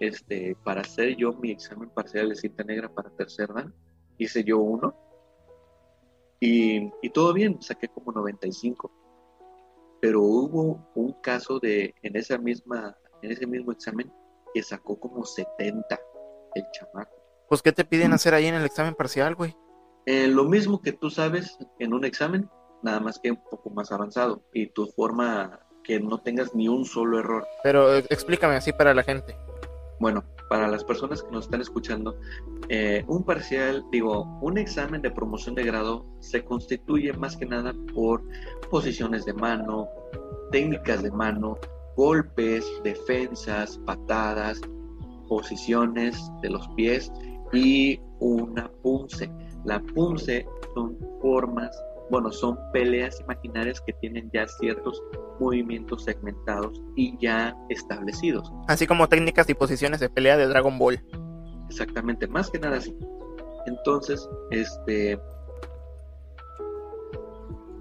este, 0.00 0.56
para 0.64 0.80
hacer 0.80 1.16
yo 1.16 1.32
mi 1.34 1.50
examen 1.50 1.90
parcial 1.90 2.30
de 2.30 2.36
cinta 2.36 2.64
negra 2.64 2.88
para 2.88 3.10
tercer 3.10 3.52
dan, 3.52 3.72
hice 4.18 4.44
yo 4.44 4.58
uno. 4.58 4.94
Y, 6.40 6.90
todo 7.10 7.32
bien, 7.32 7.60
saqué 7.62 7.88
como 7.88 8.12
95. 8.12 8.90
Pero 10.00 10.20
hubo 10.20 10.86
un 10.94 11.12
caso 11.22 11.58
de, 11.58 11.94
en, 12.02 12.16
esa 12.16 12.36
misma, 12.36 12.96
en 13.22 13.32
ese 13.32 13.46
mismo 13.46 13.72
examen, 13.72 14.12
que 14.52 14.62
sacó 14.62 15.00
como 15.00 15.24
70 15.24 15.98
el 16.54 16.64
chamaco. 16.72 17.16
Pues, 17.48 17.62
¿qué 17.62 17.72
te 17.72 17.84
piden 17.84 18.12
hacer 18.12 18.34
ahí 18.34 18.46
en 18.46 18.54
el 18.54 18.64
examen 18.64 18.94
parcial, 18.94 19.34
güey? 19.34 19.56
Eh, 20.06 20.28
lo 20.28 20.44
mismo 20.44 20.82
que 20.82 20.92
tú 20.92 21.08
sabes 21.08 21.56
en 21.78 21.94
un 21.94 22.04
examen, 22.04 22.50
nada 22.82 23.00
más 23.00 23.18
que 23.18 23.30
un 23.30 23.42
poco 23.50 23.70
más 23.70 23.90
avanzado. 23.90 24.42
Y 24.52 24.66
tu 24.66 24.86
forma 24.88 25.60
que 25.82 26.00
no 26.00 26.18
tengas 26.18 26.54
ni 26.54 26.68
un 26.68 26.84
solo 26.84 27.20
error. 27.20 27.46
Pero 27.62 27.96
eh, 27.96 28.04
explícame 28.10 28.56
así 28.56 28.72
para 28.72 28.92
la 28.92 29.02
gente. 29.02 29.36
Bueno, 30.00 30.24
para 30.54 30.68
las 30.68 30.84
personas 30.84 31.20
que 31.20 31.32
nos 31.32 31.46
están 31.46 31.62
escuchando, 31.62 32.16
eh, 32.68 33.04
un 33.08 33.24
parcial, 33.24 33.84
digo, 33.90 34.38
un 34.40 34.56
examen 34.56 35.02
de 35.02 35.10
promoción 35.10 35.56
de 35.56 35.64
grado 35.64 36.06
se 36.20 36.44
constituye 36.44 37.12
más 37.12 37.36
que 37.36 37.44
nada 37.44 37.74
por 37.92 38.22
posiciones 38.70 39.24
de 39.24 39.32
mano, 39.32 39.88
técnicas 40.52 41.02
de 41.02 41.10
mano, 41.10 41.58
golpes, 41.96 42.64
defensas, 42.84 43.80
patadas, 43.84 44.60
posiciones 45.28 46.16
de 46.40 46.50
los 46.50 46.68
pies 46.76 47.10
y 47.52 47.98
una 48.20 48.70
punce. 48.80 49.28
La 49.64 49.80
punce 49.80 50.46
son 50.72 50.96
formas 51.20 51.76
bueno, 52.14 52.30
son 52.30 52.56
peleas 52.72 53.20
imaginarias 53.20 53.80
que 53.80 53.92
tienen 53.94 54.30
ya 54.32 54.46
ciertos 54.46 55.02
movimientos 55.40 56.04
segmentados 56.04 56.80
y 56.94 57.18
ya 57.18 57.56
establecidos. 57.70 58.52
Así 58.68 58.86
como 58.86 59.08
técnicas 59.08 59.50
y 59.50 59.54
posiciones 59.54 59.98
de 59.98 60.08
pelea 60.08 60.36
de 60.36 60.46
Dragon 60.46 60.78
Ball. 60.78 61.04
Exactamente, 61.68 62.28
más 62.28 62.50
que 62.50 62.60
nada 62.60 62.76
así. 62.76 62.96
Entonces, 63.66 64.28
este, 64.52 65.18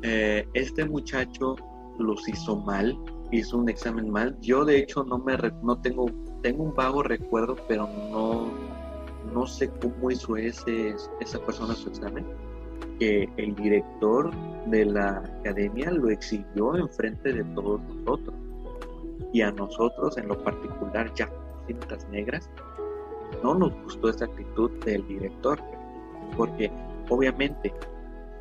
eh, 0.01 0.47
este 0.55 0.83
muchacho 0.83 1.55
los 1.99 2.27
hizo 2.27 2.55
mal, 2.55 2.97
hizo 3.31 3.59
un 3.59 3.69
examen 3.69 4.09
mal. 4.09 4.35
Yo 4.41 4.65
de 4.65 4.79
hecho 4.79 5.03
no 5.03 5.19
me 5.19 5.37
no 5.61 5.79
tengo 5.79 6.07
tengo 6.41 6.63
un 6.63 6.73
vago 6.73 7.03
recuerdo, 7.03 7.55
pero 7.67 7.87
no 8.09 8.51
no 9.31 9.45
sé 9.45 9.69
cómo 9.79 10.09
hizo 10.09 10.37
ese 10.37 10.95
esa 11.21 11.39
persona 11.45 11.75
su 11.75 11.89
examen 11.89 12.25
el 13.37 13.55
director 13.55 14.31
de 14.67 14.85
la 14.85 15.17
academia 15.39 15.91
lo 15.91 16.09
exhibió 16.09 16.75
enfrente 16.75 17.33
de 17.33 17.43
todos 17.55 17.81
nosotros. 17.81 18.35
Y 19.31 19.41
a 19.41 19.51
nosotros, 19.51 20.17
en 20.17 20.27
lo 20.27 20.43
particular, 20.43 21.11
ya 21.15 21.29
cintas 21.67 22.07
negras, 22.09 22.49
no 23.41 23.55
nos 23.55 23.73
gustó 23.83 24.09
esa 24.09 24.25
actitud 24.25 24.71
del 24.85 25.05
director, 25.07 25.59
porque 26.37 26.71
obviamente 27.09 27.73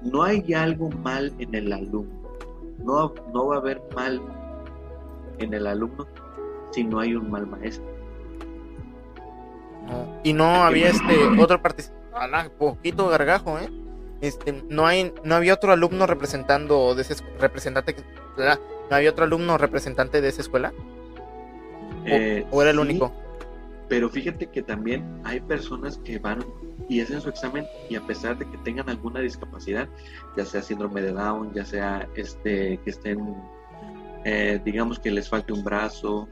no 0.03 0.23
hay 0.23 0.53
algo 0.53 0.91
mal 0.91 1.33
en 1.39 1.55
el 1.55 1.73
alumno, 1.73 2.21
no, 2.79 3.15
no 3.33 3.47
va 3.47 3.57
a 3.57 3.59
haber 3.59 3.81
mal 3.95 4.21
en 5.39 5.55
el 5.55 5.67
alumno 5.67 6.07
si 6.73 6.85
no 6.85 7.01
hay 7.01 7.15
un 7.15 7.31
mal 7.31 7.47
maestro. 7.47 7.91
Y 10.23 10.33
no 10.33 10.45
había 10.45 10.91
este 10.91 11.41
otro 11.41 11.61
participante, 11.61 12.51
poquito 12.59 13.09
gargajo, 13.09 13.59
¿eh? 13.59 13.69
Este, 14.23 14.63
no 14.69 14.87
hay, 14.87 15.13
no 15.25 15.35
había 15.35 15.53
otro 15.53 15.73
alumno 15.73 16.07
representando 16.07 16.95
de 16.95 17.03
ese 17.03 17.17
representante, 17.39 17.97
no 18.39 18.97
había 18.97 19.11
otro 19.11 19.25
alumno 19.25 19.59
representante 19.59 20.21
de 20.21 20.29
esa 20.29 20.41
escuela. 20.41 20.73
¿O, 22.51 22.63
era 22.63 22.71
el 22.71 22.79
único? 22.79 23.13
Pero 23.89 24.09
fíjate 24.09 24.47
que 24.47 24.63
también 24.63 25.05
hay 25.25 25.41
personas 25.41 25.99
que 25.99 26.19
van 26.19 26.45
y 26.89 27.01
hacen 27.01 27.21
su 27.21 27.29
examen 27.29 27.67
y 27.91 27.97
a 27.97 28.07
pesar 28.07 28.39
de 28.39 28.49
que 28.49 28.57
tengan 28.59 28.89
alguna 28.89 29.21
discapacidad, 29.21 29.89
ya 30.37 30.45
sea 30.47 30.63
síndrome 30.63 31.03
de 31.03 31.13
Down, 31.13 31.53
ya 31.53 31.65
sea 31.65 32.09
este 32.15 32.79
que 32.85 32.91
estén, 32.91 33.35
eh, 34.25 34.61
digamos 34.65 34.99
que 34.99 35.11
les 35.11 35.29
falte 35.29 35.53
un 35.53 35.65
brazo, 35.65 36.29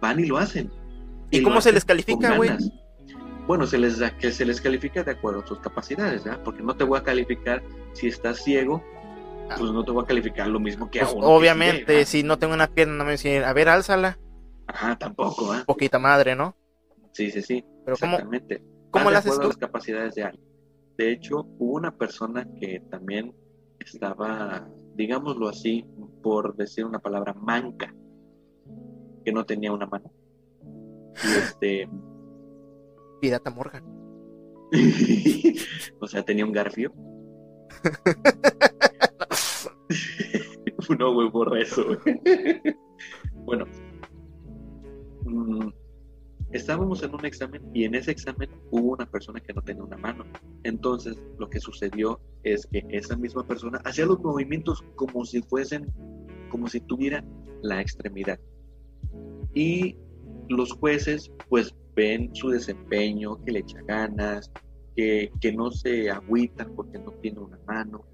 van 0.00 0.18
y 0.18 0.26
lo 0.26 0.38
hacen. 0.38 0.70
¿Y, 1.30 1.42
cómo 1.42 1.60
se 1.60 1.72
les 1.72 1.84
califica, 1.84 2.36
güey? 2.36 2.50
Bueno, 3.46 3.66
se 3.66 3.76
les 3.76 3.98
da, 3.98 4.16
que 4.16 4.32
se 4.32 4.44
les 4.46 4.60
califica 4.60 5.02
de 5.02 5.12
acuerdo 5.12 5.40
a 5.40 5.46
sus 5.46 5.58
capacidades, 5.58 6.24
¿verdad? 6.24 6.42
Porque 6.42 6.62
no 6.62 6.76
te 6.76 6.84
voy 6.84 6.98
a 6.98 7.02
calificar 7.02 7.62
si 7.92 8.06
estás 8.06 8.42
ciego, 8.42 8.82
ah. 9.50 9.56
pues 9.58 9.70
no 9.70 9.84
te 9.84 9.90
voy 9.90 10.02
a 10.02 10.06
calificar 10.06 10.48
lo 10.48 10.60
mismo 10.60 10.90
que 10.90 11.00
a 11.00 11.04
pues, 11.04 11.14
uno 11.14 11.26
Obviamente, 11.26 12.06
si 12.06 12.22
no 12.22 12.38
tengo 12.38 12.54
una 12.54 12.68
pierna, 12.68 12.94
no 12.94 13.04
me 13.04 13.12
dicen, 13.12 13.44
a 13.44 13.52
ver, 13.52 13.68
álzala. 13.68 14.18
Ajá, 14.66 14.98
tampoco, 14.98 15.54
¿eh? 15.54 15.62
Poquita 15.66 15.98
madre, 15.98 16.34
¿no? 16.34 16.56
Sí, 17.12 17.30
sí, 17.30 17.42
sí. 17.42 17.64
Pero 17.84 17.94
exactamente. 17.94 18.62
¿cómo, 18.90 19.10
le 19.10 19.18
haces 19.18 19.38
tú? 19.38 19.48
las 19.48 19.58
capacidades 19.58 20.14
de 20.14 20.24
alguien. 20.24 20.44
De 20.96 21.12
hecho, 21.12 21.46
hubo 21.58 21.74
una 21.74 21.94
persona 21.96 22.48
que 22.58 22.80
también 22.90 23.34
estaba, 23.78 24.66
digámoslo 24.94 25.48
así, 25.48 25.84
por 26.22 26.56
decir 26.56 26.86
una 26.86 26.98
palabra, 26.98 27.34
manca, 27.34 27.94
que 29.22 29.32
no 29.32 29.44
tenía 29.44 29.70
una 29.70 29.86
mano. 29.86 30.10
Y 31.22 31.28
este. 31.36 31.88
Pirata 33.24 33.50
Morgan. 33.50 33.84
o 36.00 36.06
sea, 36.06 36.22
tenía 36.24 36.44
un 36.44 36.52
garfio. 36.52 36.92
no, 40.98 41.14
güey, 41.14 41.30
por 41.30 41.58
eso. 41.58 41.84
bueno, 43.44 43.66
Mm, 45.24 45.70
estábamos 46.52 47.02
en 47.02 47.14
un 47.14 47.24
examen 47.24 47.62
y 47.72 47.84
en 47.84 47.94
ese 47.94 48.10
examen 48.10 48.50
hubo 48.70 48.92
una 48.92 49.06
persona 49.06 49.40
que 49.40 49.52
no 49.52 49.62
tenía 49.62 49.82
una 49.82 49.96
mano. 49.96 50.24
Entonces, 50.62 51.20
lo 51.38 51.48
que 51.48 51.60
sucedió 51.60 52.20
es 52.42 52.66
que 52.66 52.84
esa 52.90 53.16
misma 53.16 53.46
persona 53.46 53.80
hacía 53.84 54.06
los 54.06 54.20
movimientos 54.20 54.84
como 54.96 55.24
si 55.24 55.42
fuesen, 55.42 55.92
como 56.50 56.68
si 56.68 56.80
tuviera 56.80 57.24
la 57.62 57.80
extremidad. 57.80 58.38
Y 59.54 59.96
los 60.48 60.72
jueces, 60.72 61.32
pues, 61.48 61.74
ven 61.94 62.34
su 62.34 62.50
desempeño, 62.50 63.42
que 63.44 63.52
le 63.52 63.60
echa 63.60 63.80
ganas, 63.86 64.50
que, 64.96 65.30
que 65.40 65.52
no 65.52 65.70
se 65.70 66.10
agüitan 66.10 66.74
porque 66.74 66.98
no 66.98 67.12
tiene 67.22 67.40
una 67.40 67.58
mano. 67.66 68.04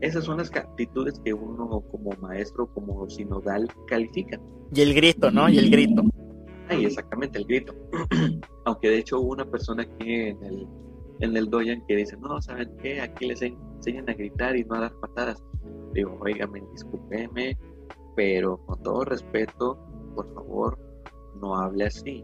Esas 0.00 0.24
son 0.24 0.38
las 0.38 0.54
actitudes 0.54 1.20
que 1.24 1.32
uno 1.32 1.82
como 1.90 2.10
maestro, 2.20 2.72
como 2.72 3.08
sinodal, 3.08 3.68
califica. 3.86 4.38
Y 4.72 4.80
el 4.82 4.94
grito, 4.94 5.30
¿no? 5.30 5.48
Y 5.48 5.58
el 5.58 5.70
grito. 5.70 6.02
Ay, 6.68 6.84
exactamente, 6.84 7.38
el 7.38 7.46
grito. 7.46 7.74
Aunque 8.64 8.90
de 8.90 8.98
hecho 8.98 9.20
hubo 9.20 9.32
una 9.32 9.44
persona 9.44 9.82
aquí 9.82 10.12
en 10.12 10.42
el, 10.44 10.66
en 11.20 11.36
el 11.36 11.48
Doyan 11.48 11.84
que 11.86 11.96
dice, 11.96 12.16
no, 12.18 12.40
¿saben 12.42 12.70
qué? 12.82 13.00
Aquí 13.00 13.26
les 13.26 13.42
enseñan 13.42 14.08
a 14.08 14.14
gritar 14.14 14.56
y 14.56 14.64
no 14.64 14.76
a 14.76 14.80
dar 14.80 14.92
patadas. 15.00 15.42
Digo, 15.94 16.16
oígame, 16.20 16.62
discúlpeme, 16.72 17.56
pero 18.14 18.58
con 18.66 18.82
todo 18.82 19.04
respeto, 19.04 19.78
por 20.14 20.32
favor, 20.34 20.78
no 21.40 21.56
hable 21.56 21.86
así. 21.86 22.22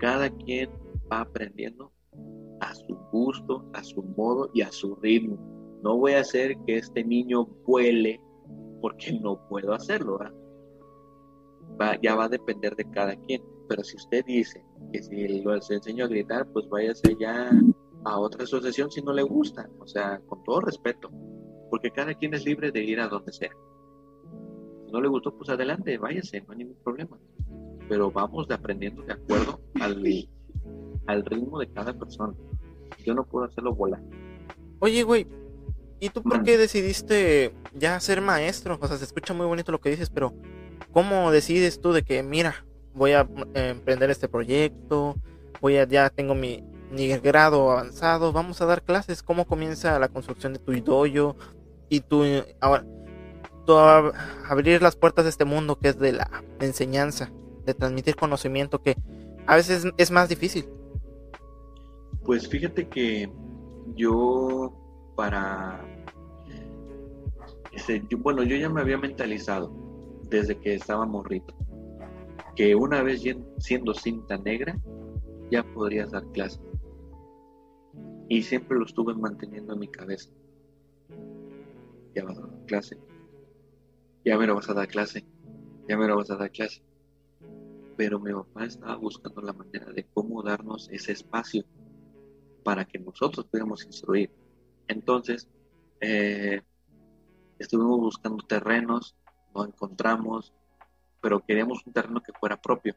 Cada 0.00 0.30
quien 0.30 0.70
va 1.12 1.20
aprendiendo 1.20 1.92
a 2.60 2.74
su 2.74 2.96
gusto, 3.12 3.68
a 3.74 3.84
su 3.84 4.02
modo 4.02 4.50
y 4.54 4.62
a 4.62 4.72
su 4.72 4.94
ritmo. 4.96 5.36
No 5.82 5.98
voy 5.98 6.12
a 6.12 6.20
hacer 6.20 6.56
que 6.66 6.78
este 6.78 7.04
niño 7.04 7.44
vuele 7.66 8.18
porque 8.80 9.12
no 9.20 9.46
puedo 9.48 9.74
hacerlo. 9.74 10.18
ya 12.02 12.14
va 12.14 12.24
a 12.24 12.28
depender 12.28 12.74
de 12.76 12.90
cada 12.90 13.14
quien. 13.14 13.42
Pero 13.68 13.84
si 13.84 13.96
usted 13.96 14.24
dice 14.24 14.64
que 14.90 15.02
si 15.02 15.42
lo 15.42 15.54
enseño 15.54 16.06
a 16.06 16.08
gritar, 16.08 16.50
pues 16.52 16.66
váyase 16.68 17.14
ya 17.20 17.50
a 18.04 18.18
otra 18.18 18.44
asociación 18.44 18.90
si 18.90 19.02
no 19.02 19.12
le 19.12 19.22
gusta. 19.22 19.68
O 19.78 19.86
sea, 19.86 20.18
con 20.26 20.42
todo 20.44 20.62
respeto. 20.62 21.10
Porque 21.68 21.90
cada 21.90 22.14
quien 22.14 22.32
es 22.32 22.46
libre 22.46 22.72
de 22.72 22.82
ir 22.82 23.00
a 23.00 23.08
donde 23.08 23.32
sea. 23.32 23.52
Si 24.86 24.92
no 24.92 25.00
le 25.00 25.08
gustó, 25.08 25.36
pues 25.36 25.50
adelante, 25.50 25.98
váyase, 25.98 26.40
no 26.40 26.52
hay 26.52 26.58
ningún 26.58 26.82
problema. 26.82 27.18
Pero 27.90 28.10
vamos 28.10 28.48
aprendiendo 28.50 29.02
de 29.02 29.12
acuerdo 29.12 29.60
al, 29.80 30.02
al 31.08 31.24
ritmo 31.26 31.58
de 31.58 31.68
cada 31.70 31.92
persona. 31.92 32.32
Yo 33.04 33.14
no 33.14 33.24
puedo 33.24 33.46
hacerlo 33.46 33.74
volar. 33.74 34.00
Oye, 34.78 35.02
güey, 35.02 35.26
¿y 35.98 36.08
tú 36.10 36.22
por 36.22 36.44
qué 36.44 36.56
decidiste 36.56 37.52
ya 37.74 37.98
ser 37.98 38.20
maestro? 38.20 38.78
O 38.80 38.86
sea, 38.86 38.96
se 38.96 39.04
escucha 39.04 39.34
muy 39.34 39.44
bonito 39.44 39.72
lo 39.72 39.80
que 39.80 39.90
dices, 39.90 40.08
pero 40.08 40.32
¿cómo 40.92 41.32
decides 41.32 41.80
tú 41.80 41.92
de 41.92 42.04
que, 42.04 42.22
mira, 42.22 42.64
voy 42.94 43.12
a 43.12 43.28
eh, 43.54 43.70
emprender 43.70 44.08
este 44.08 44.28
proyecto, 44.28 45.16
voy 45.60 45.78
a, 45.78 45.84
ya 45.84 46.10
tengo 46.10 46.36
mi, 46.36 46.64
grado 47.22 47.72
avanzado, 47.72 48.32
vamos 48.32 48.60
a 48.60 48.66
dar 48.66 48.82
clases, 48.82 49.24
cómo 49.24 49.46
comienza 49.46 49.98
la 49.98 50.08
construcción 50.08 50.52
de 50.52 50.60
tu 50.60 50.72
dojo 50.80 51.36
y 51.88 52.00
tu, 52.00 52.22
ahora, 52.60 52.84
abrir 54.48 54.82
las 54.82 54.96
puertas 54.96 55.24
de 55.24 55.30
este 55.30 55.44
mundo 55.44 55.78
que 55.78 55.88
es 55.88 55.98
de 55.98 56.12
la 56.12 56.42
enseñanza, 56.60 57.30
de 57.72 57.78
transmitir 57.78 58.16
conocimiento 58.16 58.80
que 58.82 58.96
a 59.46 59.56
veces 59.56 59.86
es 59.96 60.10
más 60.10 60.28
difícil. 60.28 60.66
Pues 62.24 62.48
fíjate 62.48 62.88
que 62.88 63.30
yo 63.94 64.72
para 65.16 65.84
este, 67.72 68.02
bueno, 68.16 68.42
yo 68.42 68.56
ya 68.56 68.68
me 68.68 68.80
había 68.80 68.98
mentalizado 68.98 69.72
desde 70.28 70.58
que 70.58 70.74
estaba 70.74 71.06
morrito 71.06 71.54
que 72.56 72.74
una 72.74 73.02
vez 73.02 73.22
siendo 73.58 73.94
cinta 73.94 74.36
negra 74.36 74.78
ya 75.50 75.62
podrías 75.62 76.10
dar 76.10 76.24
clase. 76.32 76.60
Y 78.28 78.42
siempre 78.42 78.78
lo 78.78 78.84
estuve 78.84 79.14
manteniendo 79.14 79.72
en 79.72 79.80
mi 79.80 79.88
cabeza. 79.88 80.30
Ya 82.14 82.24
vas 82.24 82.38
a 82.38 82.42
dar 82.42 82.66
clase. 82.66 82.98
Ya 84.24 84.38
me 84.38 84.46
lo 84.46 84.54
vas 84.54 84.68
a 84.68 84.74
dar 84.74 84.88
clase. 84.88 85.24
Ya 85.88 85.96
me 85.96 86.06
lo 86.06 86.16
vas 86.16 86.30
a 86.30 86.36
dar 86.36 86.50
clase. 86.50 86.82
Pero 88.00 88.18
mi 88.18 88.32
papá 88.32 88.64
estaba 88.64 88.96
buscando 88.96 89.42
la 89.42 89.52
manera 89.52 89.92
de 89.92 90.06
cómo 90.14 90.42
darnos 90.42 90.88
ese 90.90 91.12
espacio 91.12 91.64
para 92.64 92.86
que 92.86 92.98
nosotros 92.98 93.44
pudiéramos 93.44 93.84
instruir. 93.84 94.30
Entonces, 94.88 95.50
eh, 96.00 96.62
estuvimos 97.58 97.98
buscando 97.98 98.42
terrenos, 98.46 99.14
no 99.54 99.66
encontramos, 99.66 100.54
pero 101.20 101.40
queríamos 101.40 101.86
un 101.86 101.92
terreno 101.92 102.22
que 102.22 102.32
fuera 102.32 102.56
propio, 102.56 102.94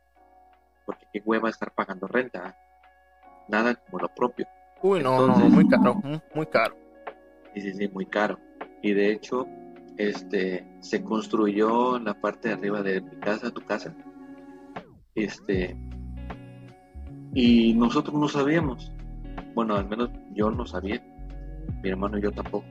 porque 0.85 1.05
qué 1.11 1.21
hueva 1.25 1.49
estar 1.49 1.73
pagando 1.75 2.07
renta, 2.07 2.55
nada 3.49 3.75
como 3.75 4.03
lo 4.03 4.07
propio. 4.07 4.47
Uy, 4.81 5.03
no, 5.03 5.27
no, 5.27 5.35
muy 5.49 5.67
caro, 5.67 6.01
muy 6.33 6.45
caro. 6.45 6.77
Sí, 7.53 7.59
sí, 7.59 7.73
sí, 7.73 7.89
muy 7.89 8.05
caro. 8.05 8.39
Y 8.81 8.93
de 8.93 9.11
hecho, 9.11 9.47
este, 9.97 10.65
se 10.79 11.03
construyó 11.03 11.97
en 11.97 12.05
la 12.05 12.13
parte 12.13 12.47
de 12.47 12.53
arriba 12.53 12.81
de 12.81 13.01
mi 13.01 13.19
casa, 13.19 13.51
tu 13.51 13.65
casa, 13.65 13.93
este, 15.15 15.77
y 17.33 17.73
nosotros 17.73 18.15
no 18.15 18.27
sabíamos, 18.27 18.91
bueno, 19.55 19.75
al 19.75 19.87
menos 19.87 20.09
yo 20.33 20.51
no 20.51 20.65
sabía, 20.65 21.01
mi 21.81 21.89
hermano 21.89 22.17
y 22.17 22.21
yo 22.21 22.31
tampoco 22.31 22.65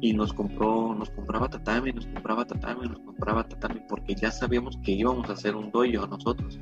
y 0.00 0.12
nos 0.12 0.32
compró, 0.32 0.94
nos 0.94 1.10
compraba 1.10 1.48
tatami, 1.48 1.92
nos 1.92 2.06
compraba 2.06 2.44
tatami, 2.44 2.88
nos 2.88 2.98
compraba 3.00 3.44
tatami, 3.44 3.80
porque 3.88 4.14
ya 4.14 4.30
sabíamos 4.30 4.76
que 4.78 4.92
íbamos 4.92 5.28
a 5.30 5.32
hacer 5.32 5.56
un 5.56 5.70
doyo 5.70 6.06
nosotros. 6.06 6.58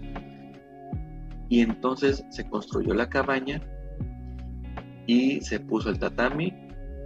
Y 1.48 1.60
entonces 1.60 2.24
se 2.30 2.48
construyó 2.48 2.94
la 2.94 3.08
cabaña 3.08 3.60
y 5.06 5.40
se 5.40 5.60
puso 5.60 5.90
el 5.90 5.98
tatami 5.98 6.54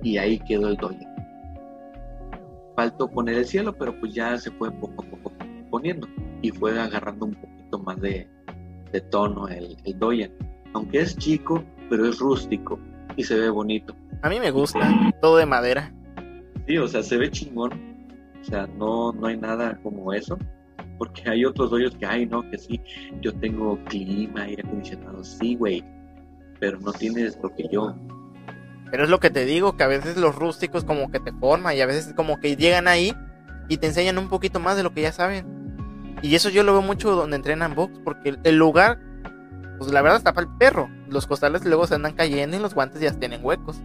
y 0.03 0.19
ahí 0.19 0.39
quedó 0.41 0.69
el 0.69 0.77
doyo. 0.77 1.07
Faltó 2.77 3.09
poner 3.09 3.39
el 3.39 3.47
cielo, 3.47 3.77
pero 3.77 3.99
pues 3.99 4.15
ya 4.15 4.37
se 4.37 4.51
fue 4.53 4.71
poco 4.71 5.03
a 5.03 5.11
poco 5.11 5.33
poniendo 5.71 6.07
y 6.41 6.51
fue 6.51 6.79
agarrando 6.79 7.27
un 7.27 7.35
poquito 7.69 7.79
más 7.79 8.01
de, 8.01 8.29
tono 9.11 9.49
el, 9.49 9.77
el 9.85 9.99
doya. 9.99 10.31
Aunque 10.75 11.01
es 11.01 11.17
chico, 11.17 11.65
pero 11.89 12.07
es 12.07 12.19
rústico 12.19 12.79
y 13.17 13.25
se 13.25 13.39
ve 13.39 13.51
bonito. 13.51 13.95
A 14.23 14.29
mí 14.29 14.41
me 14.41 14.51
gusta, 14.51 14.81
todo 15.21 15.37
de 15.37 15.47
madera. 15.47 15.93
Sí, 16.67 16.77
o 16.79 16.89
sea, 16.89 17.03
se 17.03 17.17
ve 17.17 17.31
chingón. 17.31 17.73
O 18.41 18.45
sea, 18.45 18.67
no, 18.67 19.13
no 19.13 19.27
hay 19.27 19.37
nada 19.37 19.79
como 19.83 20.13
eso. 20.13 20.39
Porque 20.99 21.29
hay 21.29 21.45
otros 21.45 21.73
hoyos 21.73 21.95
que 21.97 22.07
hay, 22.07 22.27
¿no? 22.27 22.49
Que 22.51 22.59
sí, 22.59 22.81
yo 23.21 23.33
tengo 23.35 23.79
clima, 23.85 24.43
aire 24.43 24.63
acondicionado, 24.67 25.23
sí, 25.23 25.55
güey. 25.55 25.85
Pero 26.59 26.81
no 26.81 26.93
tienes 26.93 27.39
lo 27.41 27.55
que 27.55 27.69
yo. 27.71 27.95
Pero 28.91 29.05
es 29.05 29.11
lo 29.11 29.21
que 29.21 29.31
te 29.31 29.45
digo, 29.45 29.77
que 29.77 29.85
a 29.85 29.89
veces 29.89 30.17
los 30.17 30.35
rústicos 30.35 30.85
como 30.85 31.11
que 31.11 31.21
te 31.21 31.33
forman 31.33 31.77
y 31.77 31.81
a 31.81 31.87
veces 31.87 32.15
como 32.15 32.41
que 32.41 32.57
llegan 32.57 32.89
ahí 32.89 33.13
y 33.69 33.77
te 33.77 33.87
enseñan 33.87 34.19
un 34.19 34.29
poquito 34.29 34.61
más 34.61 34.77
de 34.77 34.83
lo 34.83 34.93
que 34.93 35.03
ya 35.03 35.13
saben. 35.13 35.58
Y 36.23 36.35
eso 36.35 36.49
yo 36.51 36.63
lo 36.63 36.73
veo 36.73 36.83
mucho 36.83 37.15
donde 37.15 37.37
entrenan 37.37 37.75
box, 37.75 38.01
porque 38.05 38.37
el 38.43 38.57
lugar, 38.57 38.99
pues 39.79 39.93
la 39.93 40.03
verdad 40.03 40.19
está 40.19 40.33
para 40.33 40.47
el 40.47 40.57
perro. 40.57 40.91
Los 41.09 41.27
costales 41.27 41.65
luego 41.65 41.87
se 41.87 41.95
andan 41.95 42.15
cayendo 42.15 42.57
y 42.57 42.61
los 42.61 42.75
guantes 42.75 43.01
ya 43.01 43.13
tienen 43.13 43.45
huecos. 43.45 43.81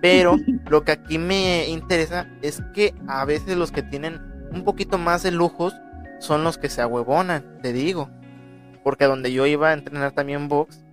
Pero 0.00 0.36
lo 0.68 0.84
que 0.84 0.92
aquí 0.92 1.18
me 1.18 1.68
interesa 1.68 2.28
es 2.42 2.62
que 2.74 2.94
a 3.06 3.24
veces 3.24 3.56
los 3.56 3.72
que 3.72 3.82
tienen 3.82 4.20
un 4.52 4.64
poquito 4.64 4.98
más 4.98 5.22
de 5.22 5.30
lujos 5.30 5.74
son 6.18 6.44
los 6.44 6.58
que 6.58 6.70
se 6.70 6.80
ahuevonan, 6.80 7.58
te 7.62 7.72
digo. 7.72 8.08
Porque 8.82 9.04
donde 9.04 9.32
yo 9.32 9.46
iba 9.46 9.70
a 9.70 9.74
entrenar 9.74 10.12
también 10.12 10.48
box, 10.48 10.84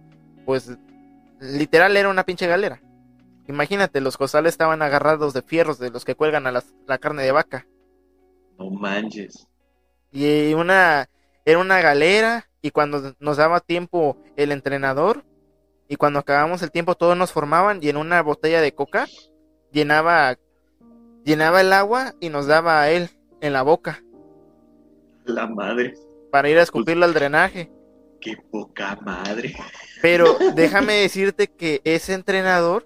pues 0.45 0.77
literal 1.39 1.95
era 1.95 2.09
una 2.09 2.25
pinche 2.25 2.47
galera. 2.47 2.81
Imagínate, 3.47 3.99
los 3.99 4.17
costales 4.17 4.53
estaban 4.53 4.81
agarrados 4.81 5.33
de 5.33 5.41
fierros 5.41 5.77
de 5.77 5.89
los 5.89 6.05
que 6.05 6.15
cuelgan 6.15 6.47
a 6.47 6.51
la 6.51 6.97
carne 6.99 7.23
de 7.23 7.31
vaca. 7.31 7.67
No 8.57 8.69
manches. 8.69 9.50
Y 10.11 10.53
una, 10.53 11.09
era 11.45 11.59
una 11.59 11.81
galera 11.81 12.47
y 12.61 12.71
cuando 12.71 13.15
nos 13.19 13.37
daba 13.37 13.59
tiempo 13.59 14.17
el 14.35 14.51
entrenador 14.51 15.23
y 15.87 15.95
cuando 15.95 16.19
acabamos 16.19 16.61
el 16.61 16.71
tiempo 16.71 16.95
todos 16.95 17.17
nos 17.17 17.31
formaban 17.31 17.79
y 17.81 17.89
en 17.89 17.97
una 17.97 18.21
botella 18.21 18.61
de 18.61 18.73
coca 18.73 19.07
llenaba, 19.71 20.37
llenaba 21.25 21.61
el 21.61 21.73
agua 21.73 22.13
y 22.19 22.29
nos 22.29 22.47
daba 22.47 22.81
a 22.81 22.91
él 22.91 23.09
en 23.41 23.53
la 23.53 23.61
boca. 23.63 24.03
La 25.25 25.47
madre. 25.47 25.95
Para 26.31 26.49
ir 26.49 26.57
a 26.57 26.63
escupirlo 26.63 27.05
al 27.05 27.13
drenaje. 27.13 27.71
Qué 28.21 28.37
poca 28.37 28.97
madre. 29.01 29.53
Pero 30.01 30.37
déjame 30.55 30.93
decirte 30.93 31.47
que 31.47 31.81
ese 31.83 32.13
entrenador, 32.13 32.85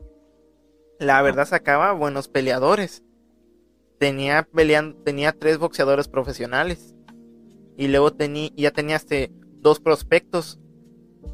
la 1.00 1.22
verdad, 1.22 1.46
sacaba 1.46 1.92
buenos 1.92 2.28
peleadores. 2.28 3.04
Tenía, 4.00 4.48
peleando, 4.52 4.98
tenía 5.04 5.32
tres 5.32 5.58
boxeadores 5.58 6.08
profesionales. 6.08 6.95
Y 7.78 7.88
luego 7.88 8.14
tenía, 8.14 8.50
ya 8.56 8.72
tenía 8.72 8.96
este, 8.96 9.32
dos 9.62 9.80
prospectos. 9.80 10.60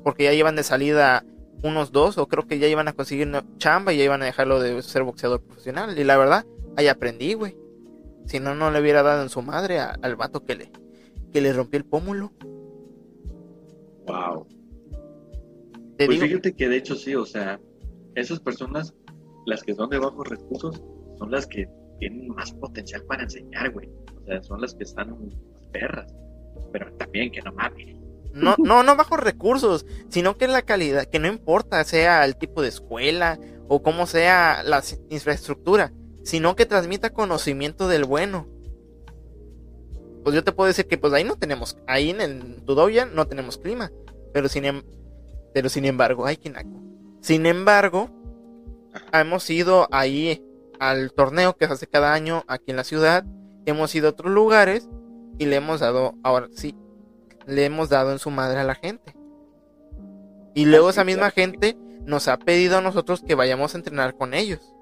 Porque 0.03 0.23
ya 0.23 0.33
iban 0.33 0.55
de 0.55 0.63
salida 0.63 1.25
unos 1.63 1.91
dos, 1.91 2.17
o 2.17 2.27
creo 2.27 2.47
que 2.47 2.57
ya 2.57 2.67
iban 2.67 2.87
a 2.87 2.93
conseguir 2.93 3.27
una 3.27 3.45
chamba 3.57 3.93
y 3.93 3.97
ya 3.97 4.05
iban 4.05 4.21
a 4.21 4.25
dejarlo 4.25 4.59
de 4.59 4.81
ser 4.81 5.03
boxeador 5.03 5.41
profesional. 5.41 5.97
Y 5.97 6.03
la 6.03 6.17
verdad, 6.17 6.45
ahí 6.75 6.87
aprendí, 6.87 7.33
güey. 7.33 7.55
Si 8.25 8.39
no, 8.39 8.55
no 8.55 8.71
le 8.71 8.81
hubiera 8.81 9.03
dado 9.03 9.21
en 9.21 9.29
su 9.29 9.41
madre 9.41 9.79
al 9.79 10.15
vato 10.15 10.43
que 10.45 10.55
le, 10.55 10.71
que 11.31 11.41
le 11.41 11.53
rompió 11.53 11.77
el 11.77 11.85
pómulo. 11.85 12.31
Wow. 14.07 14.47
pues 15.97 16.19
fíjate 16.19 16.53
que 16.53 16.67
de 16.67 16.77
hecho 16.77 16.95
sí, 16.95 17.15
o 17.15 17.25
sea, 17.25 17.59
esas 18.15 18.39
personas, 18.39 18.93
las 19.45 19.63
que 19.63 19.73
son 19.75 19.89
de 19.89 19.99
bajos 19.99 20.27
recursos, 20.27 20.83
son 21.17 21.31
las 21.31 21.45
que 21.47 21.69
tienen 21.99 22.29
más 22.29 22.51
potencial 22.53 23.03
para 23.03 23.23
enseñar, 23.23 23.71
güey. 23.71 23.89
O 24.21 24.25
sea, 24.25 24.41
son 24.43 24.61
las 24.61 24.73
que 24.75 24.83
están 24.83 25.15
perras. 25.71 26.13
Pero 26.71 26.91
también 26.93 27.31
que 27.31 27.41
no 27.41 27.53
mames. 27.53 27.95
No, 28.33 28.55
no, 28.59 28.83
no 28.83 28.95
bajos 28.95 29.19
recursos, 29.19 29.85
sino 30.09 30.37
que 30.37 30.47
la 30.47 30.61
calidad, 30.61 31.05
que 31.05 31.19
no 31.19 31.27
importa 31.27 31.83
sea 31.83 32.23
el 32.25 32.37
tipo 32.37 32.61
de 32.61 32.69
escuela 32.69 33.39
o 33.67 33.81
cómo 33.83 34.05
sea 34.05 34.63
la 34.63 34.83
infraestructura, 35.09 35.93
sino 36.23 36.55
que 36.55 36.65
transmita 36.65 37.11
conocimiento 37.11 37.87
del 37.87 38.05
bueno 38.05 38.47
pues 40.23 40.35
yo 40.35 40.43
te 40.43 40.51
puedo 40.51 40.67
decir 40.67 40.87
que 40.87 40.97
pues 40.97 41.13
ahí 41.13 41.23
no 41.23 41.35
tenemos, 41.35 41.77
ahí 41.87 42.09
en 42.11 42.21
el 42.21 42.63
no 43.13 43.27
tenemos 43.27 43.57
clima, 43.57 43.91
pero 44.33 44.47
sin, 44.47 44.65
em, 44.65 44.83
pero 45.53 45.69
sin 45.69 45.85
embargo, 45.85 46.25
hay 46.25 46.37
Kinako. 46.37 46.81
Sin 47.21 47.45
embargo, 47.45 48.09
hemos 49.13 49.49
ido 49.49 49.87
ahí 49.91 50.43
al 50.79 51.11
torneo 51.13 51.55
que 51.55 51.67
se 51.67 51.73
hace 51.73 51.87
cada 51.87 52.13
año 52.13 52.43
aquí 52.47 52.71
en 52.71 52.77
la 52.77 52.83
ciudad, 52.83 53.25
hemos 53.65 53.93
ido 53.95 54.07
a 54.07 54.11
otros 54.11 54.31
lugares 54.31 54.89
y 55.41 55.47
le 55.47 55.55
hemos 55.55 55.79
dado, 55.79 56.13
ahora 56.21 56.49
sí, 56.53 56.75
le 57.47 57.65
hemos 57.65 57.89
dado 57.89 58.11
en 58.11 58.19
su 58.19 58.29
madre 58.29 58.59
a 58.59 58.63
la 58.63 58.75
gente. 58.75 59.15
Y 60.53 60.65
luego 60.65 60.91
esa 60.91 61.03
misma 61.03 61.31
gente 61.31 61.75
nos 62.05 62.27
ha 62.27 62.37
pedido 62.37 62.77
a 62.77 62.81
nosotros 62.81 63.23
que 63.25 63.33
vayamos 63.33 63.73
a 63.73 63.79
entrenar 63.79 64.15
con 64.15 64.35
ellos. 64.35 64.75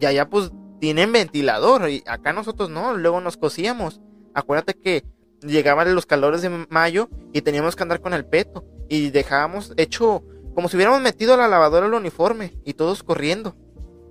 Y 0.00 0.06
allá 0.06 0.30
pues 0.30 0.50
tienen 0.80 1.12
ventilador 1.12 1.90
y 1.90 2.02
acá 2.06 2.32
nosotros 2.32 2.70
no, 2.70 2.96
luego 2.96 3.20
nos 3.20 3.36
cosíamos. 3.36 4.00
Acuérdate 4.32 4.72
que 4.72 5.04
llegaban 5.42 5.94
los 5.94 6.06
calores 6.06 6.40
de 6.40 6.48
mayo 6.70 7.10
y 7.34 7.42
teníamos 7.42 7.76
que 7.76 7.82
andar 7.82 8.00
con 8.00 8.14
el 8.14 8.24
peto 8.24 8.64
y 8.88 9.10
dejábamos 9.10 9.74
hecho 9.76 10.24
como 10.54 10.70
si 10.70 10.76
hubiéramos 10.76 11.02
metido 11.02 11.34
a 11.34 11.36
la 11.36 11.48
lavadora 11.48 11.86
el 11.86 11.92
uniforme 11.92 12.54
y 12.64 12.72
todos 12.72 13.02
corriendo. 13.02 13.54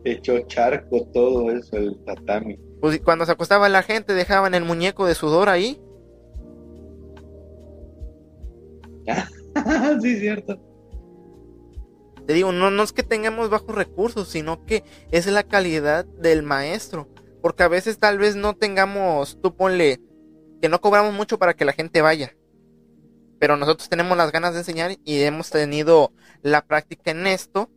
Hecho 0.03 0.37
charco 0.41 1.07
todo 1.11 1.49
eso, 1.49 1.75
el 1.75 1.97
tatami. 2.05 2.66
Pues 2.81 3.01
cuando 3.01 3.25
se 3.25 3.31
acostaba 3.31 3.69
la 3.69 3.83
gente 3.83 4.13
dejaban 4.13 4.53
el 4.53 4.63
muñeco 4.63 5.05
de 5.05 5.15
sudor 5.15 5.49
ahí. 5.49 5.81
sí, 10.01 10.19
cierto. 10.19 10.59
Te 12.25 12.33
digo, 12.33 12.51
no, 12.51 12.69
no 12.69 12.83
es 12.83 12.91
que 12.91 13.03
tengamos 13.03 13.49
bajos 13.49 13.73
recursos, 13.73 14.27
sino 14.27 14.65
que 14.65 14.83
es 15.11 15.27
la 15.27 15.43
calidad 15.43 16.05
del 16.05 16.43
maestro. 16.43 17.07
Porque 17.41 17.63
a 17.63 17.69
veces 17.69 17.99
tal 17.99 18.17
vez 18.17 18.35
no 18.35 18.55
tengamos, 18.55 19.39
tú 19.41 19.55
ponle, 19.55 20.01
que 20.61 20.69
no 20.69 20.81
cobramos 20.81 21.13
mucho 21.13 21.39
para 21.39 21.55
que 21.55 21.65
la 21.65 21.71
gente 21.71 22.01
vaya. 22.01 22.35
Pero 23.39 23.55
nosotros 23.55 23.87
tenemos 23.87 24.17
las 24.17 24.31
ganas 24.31 24.53
de 24.53 24.59
enseñar 24.59 24.97
y 25.05 25.21
hemos 25.21 25.49
tenido 25.49 26.11
la 26.41 26.65
práctica 26.65 27.11
en 27.11 27.27
esto 27.27 27.69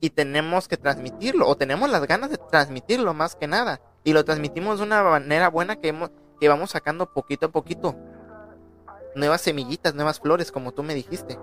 y 0.00 0.10
tenemos 0.10 0.66
que 0.66 0.76
transmitirlo 0.76 1.46
o 1.46 1.56
tenemos 1.56 1.88
las 1.90 2.06
ganas 2.06 2.30
de 2.30 2.38
transmitirlo 2.50 3.14
más 3.14 3.36
que 3.36 3.46
nada 3.46 3.80
y 4.08 4.14
lo 4.14 4.24
transmitimos 4.24 4.78
de 4.78 4.86
una 4.86 5.02
manera 5.02 5.50
buena 5.50 5.76
que, 5.76 5.88
hemos, 5.88 6.10
que 6.40 6.48
vamos 6.48 6.70
sacando 6.70 7.12
poquito 7.12 7.46
a 7.46 7.50
poquito 7.50 7.94
nuevas 9.14 9.42
semillitas, 9.42 9.94
nuevas 9.94 10.18
flores 10.18 10.50
como 10.50 10.72
tú 10.72 10.82
me 10.82 10.94
dijiste. 10.94 11.38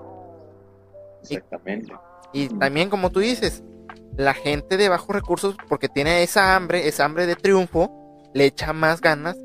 Exactamente. 1.21 1.93
Y 2.33 2.49
también, 2.49 2.89
como 2.89 3.11
tú 3.11 3.19
dices, 3.19 3.63
la 4.17 4.33
gente 4.33 4.77
de 4.77 4.89
bajos 4.89 5.15
recursos, 5.15 5.55
porque 5.69 5.89
tiene 5.89 6.23
esa 6.23 6.55
hambre, 6.55 6.87
esa 6.87 7.05
hambre 7.05 7.27
de 7.27 7.35
triunfo, 7.35 7.91
le 8.33 8.45
echa 8.45 8.73
más 8.73 8.99
ganas 8.99 9.37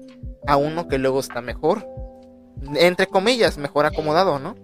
a 0.47 0.57
uno 0.57 0.89
que 0.89 0.97
luego 0.97 1.21
está 1.21 1.43
mejor. 1.43 1.87
Entre 2.75 3.07
comillas, 3.07 3.59
mejor 3.59 3.85
acomodado, 3.85 4.39
¿no? 4.39 4.55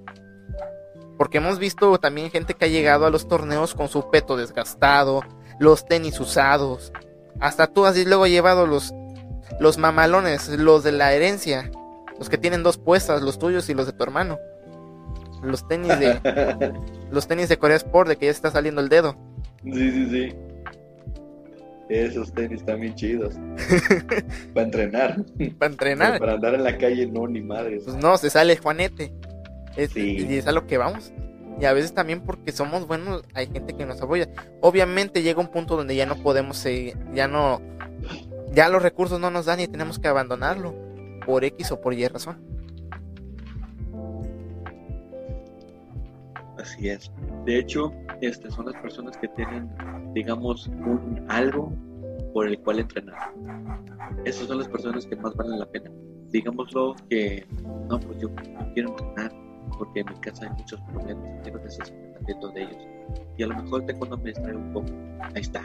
Porque 1.18 1.38
hemos 1.38 1.58
visto 1.58 1.98
también 1.98 2.30
gente 2.30 2.54
que 2.54 2.64
ha 2.64 2.68
llegado 2.68 3.04
a 3.04 3.10
los 3.10 3.28
torneos 3.28 3.74
con 3.74 3.88
su 3.88 4.08
peto 4.10 4.38
desgastado, 4.38 5.20
los 5.58 5.84
tenis 5.84 6.18
usados. 6.20 6.90
Hasta 7.40 7.66
tú 7.66 7.84
has 7.84 7.96
luego 8.04 8.26
llevado 8.26 8.66
los, 8.66 8.94
los 9.60 9.78
mamalones, 9.78 10.48
los 10.48 10.84
de 10.84 10.92
la 10.92 11.12
herencia, 11.12 11.70
los 12.18 12.28
que 12.28 12.38
tienen 12.38 12.62
dos 12.62 12.78
puestas, 12.78 13.22
los 13.22 13.38
tuyos 13.38 13.68
y 13.68 13.74
los 13.74 13.86
de 13.86 13.92
tu 13.92 14.02
hermano 14.02 14.38
los 15.42 15.66
tenis 15.66 15.98
de 15.98 16.20
los 17.10 17.26
tenis 17.26 17.48
de 17.48 17.58
Corea 17.58 17.76
Sport 17.76 18.08
de 18.08 18.16
que 18.16 18.26
ya 18.26 18.32
está 18.32 18.50
saliendo 18.50 18.80
el 18.80 18.88
dedo. 18.88 19.16
Sí, 19.64 19.90
sí, 19.90 20.10
sí. 20.10 20.34
Esos 21.88 22.32
tenis 22.32 22.64
también 22.64 22.94
chidos. 22.94 23.34
para 24.54 24.66
entrenar. 24.66 25.16
Para 25.58 25.70
entrenar. 25.70 26.18
para 26.18 26.32
andar 26.32 26.54
en 26.54 26.64
la 26.64 26.76
calle 26.76 27.06
no 27.06 27.28
ni 27.28 27.40
madre. 27.40 27.80
Pues 27.84 27.96
no, 27.96 28.16
se 28.18 28.28
sale 28.30 28.56
Juanete. 28.56 29.12
Y 29.94 30.36
es 30.36 30.46
a 30.46 30.52
lo 30.52 30.66
que 30.66 30.78
vamos. 30.78 31.12
Y 31.58 31.64
a 31.64 31.72
veces 31.72 31.94
también 31.94 32.20
porque 32.20 32.52
somos 32.52 32.86
buenos, 32.86 33.22
hay 33.34 33.46
gente 33.46 33.74
que 33.74 33.86
nos 33.86 34.00
apoya. 34.02 34.28
Obviamente 34.60 35.22
llega 35.22 35.40
un 35.40 35.48
punto 35.48 35.76
donde 35.76 35.96
ya 35.96 36.04
no 36.04 36.16
podemos 36.16 36.58
seguir, 36.58 36.96
ya 37.14 37.28
no, 37.28 37.60
ya 38.52 38.68
los 38.68 38.82
recursos 38.82 39.18
no 39.18 39.30
nos 39.30 39.46
dan 39.46 39.60
y 39.60 39.68
tenemos 39.68 39.98
que 39.98 40.08
abandonarlo 40.08 40.74
por 41.24 41.44
X 41.44 41.72
o 41.72 41.80
por 41.80 41.94
Y 41.94 42.06
razón. 42.08 42.38
Así 46.58 46.88
es. 46.88 47.10
De 47.44 47.58
hecho, 47.58 47.92
este, 48.20 48.50
son 48.50 48.66
las 48.66 48.80
personas 48.80 49.16
que 49.16 49.28
tienen, 49.28 49.70
digamos, 50.14 50.66
un 50.68 51.24
algo 51.28 51.72
por 52.32 52.48
el 52.48 52.58
cual 52.60 52.80
entrenar. 52.80 53.32
Esas 54.24 54.48
son 54.48 54.58
las 54.58 54.68
personas 54.68 55.06
que 55.06 55.16
más 55.16 55.34
valen 55.36 55.58
la 55.58 55.66
pena. 55.66 55.90
Digámoslo 56.30 56.96
que, 57.08 57.46
no, 57.88 58.00
pues 58.00 58.18
yo, 58.18 58.28
quiero 58.74 58.90
entrenar 58.90 59.45
porque 59.78 60.00
en 60.00 60.06
mi 60.06 60.16
casa 60.20 60.44
hay 60.44 60.50
muchos 60.50 60.80
problemas, 60.82 61.30
quiero 61.42 61.58
necesito 61.60 62.48
de 62.48 62.62
ellos. 62.62 62.86
Y 63.36 63.42
a 63.42 63.46
lo 63.46 63.62
mejor 63.62 63.86
te 63.86 63.94
cuando 63.94 64.16
me 64.18 64.30
distrae 64.30 64.56
un 64.56 64.72
poco. 64.72 64.88
Ahí 65.34 65.42
está. 65.42 65.62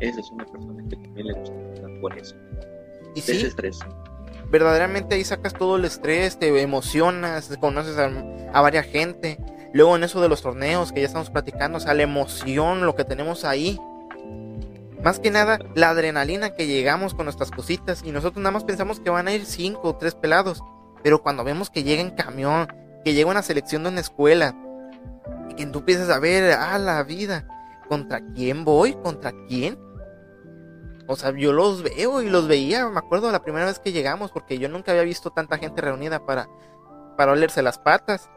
Esa 0.00 0.20
es 0.20 0.30
una 0.30 0.44
persona 0.44 0.82
que 0.88 0.96
también 0.96 1.26
le 1.28 1.32
gusta 1.34 1.54
entrenar 1.54 2.00
por 2.00 2.18
eso. 2.18 2.36
¿Y 3.14 3.20
sí? 3.20 3.46
estrés. 3.46 3.78
Verdaderamente 4.50 5.14
ahí 5.14 5.24
sacas 5.24 5.54
todo 5.54 5.76
el 5.76 5.84
estrés, 5.84 6.38
te 6.38 6.60
emocionas, 6.60 7.56
conoces 7.58 7.96
a, 7.98 8.10
a 8.52 8.60
varias 8.60 8.86
gente 8.86 9.38
Luego 9.72 9.96
en 9.96 10.04
eso 10.04 10.20
de 10.20 10.28
los 10.28 10.42
torneos 10.42 10.92
que 10.92 11.00
ya 11.00 11.06
estamos 11.06 11.30
platicando, 11.30 11.78
o 11.78 11.80
sea, 11.80 11.94
la 11.94 12.02
emoción, 12.02 12.84
lo 12.84 12.94
que 12.94 13.04
tenemos 13.04 13.44
ahí. 13.44 13.80
Más 15.02 15.18
que 15.18 15.30
nada, 15.30 15.58
la 15.74 15.90
adrenalina 15.90 16.54
que 16.54 16.66
llegamos 16.66 17.14
con 17.14 17.24
nuestras 17.24 17.50
cositas 17.50 18.02
y 18.04 18.12
nosotros 18.12 18.42
nada 18.42 18.52
más 18.52 18.64
pensamos 18.64 19.00
que 19.00 19.10
van 19.10 19.28
a 19.28 19.32
ir 19.32 19.46
cinco 19.46 19.88
o 19.88 19.96
tres 19.96 20.14
pelados. 20.14 20.62
Pero 21.02 21.22
cuando 21.22 21.42
vemos 21.42 21.70
que 21.70 21.82
llega 21.82 22.02
en 22.02 22.10
camión, 22.10 22.68
que 23.04 23.14
llega 23.14 23.30
una 23.30 23.42
selección 23.42 23.82
de 23.82 23.90
una 23.90 24.00
escuela 24.00 24.56
y 25.50 25.54
que 25.54 25.66
tú 25.66 25.80
empiezas 25.80 26.10
a 26.10 26.18
ver, 26.18 26.52
ah, 26.52 26.78
la 26.78 27.02
vida, 27.02 27.46
¿contra 27.88 28.20
quién 28.34 28.64
voy? 28.64 28.94
¿Contra 28.94 29.32
quién? 29.48 29.78
O 31.06 31.16
sea, 31.16 31.36
yo 31.36 31.52
los 31.52 31.82
veo 31.82 32.22
y 32.22 32.30
los 32.30 32.46
veía, 32.46 32.88
me 32.88 32.98
acuerdo 32.98 33.30
la 33.30 33.42
primera 33.42 33.66
vez 33.66 33.78
que 33.78 33.92
llegamos, 33.92 34.30
porque 34.30 34.58
yo 34.58 34.68
nunca 34.68 34.92
había 34.92 35.02
visto 35.02 35.30
tanta 35.30 35.58
gente 35.58 35.82
reunida 35.82 36.24
para, 36.24 36.48
para 37.16 37.32
olerse 37.32 37.60
las 37.60 37.78
patas. 37.78 38.30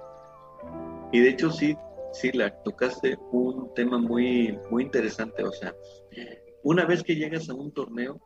Y 1.11 1.19
de 1.19 1.29
hecho 1.29 1.51
sí, 1.51 1.77
sí, 2.11 2.31
la 2.31 2.51
tocaste 2.63 3.17
un 3.31 3.73
tema 3.75 3.99
muy, 3.99 4.57
muy 4.71 4.83
interesante. 4.83 5.43
O 5.43 5.51
sea, 5.51 5.73
una 6.63 6.85
vez 6.85 7.03
que 7.03 7.15
llegas 7.15 7.49
a 7.49 7.53
un 7.53 7.71
torneo, 7.71 8.19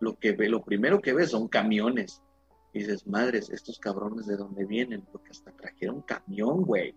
lo 0.00 0.18
que 0.18 0.32
ve, 0.32 0.48
lo 0.48 0.64
primero 0.64 1.00
que 1.00 1.12
ves 1.12 1.30
son 1.30 1.46
camiones. 1.48 2.22
Y 2.72 2.80
dices, 2.80 3.06
madres, 3.06 3.50
estos 3.50 3.78
cabrones 3.78 4.26
de 4.26 4.36
dónde 4.36 4.64
vienen, 4.64 5.02
porque 5.12 5.30
hasta 5.30 5.52
trajeron 5.52 6.02
camión, 6.02 6.62
güey. 6.62 6.94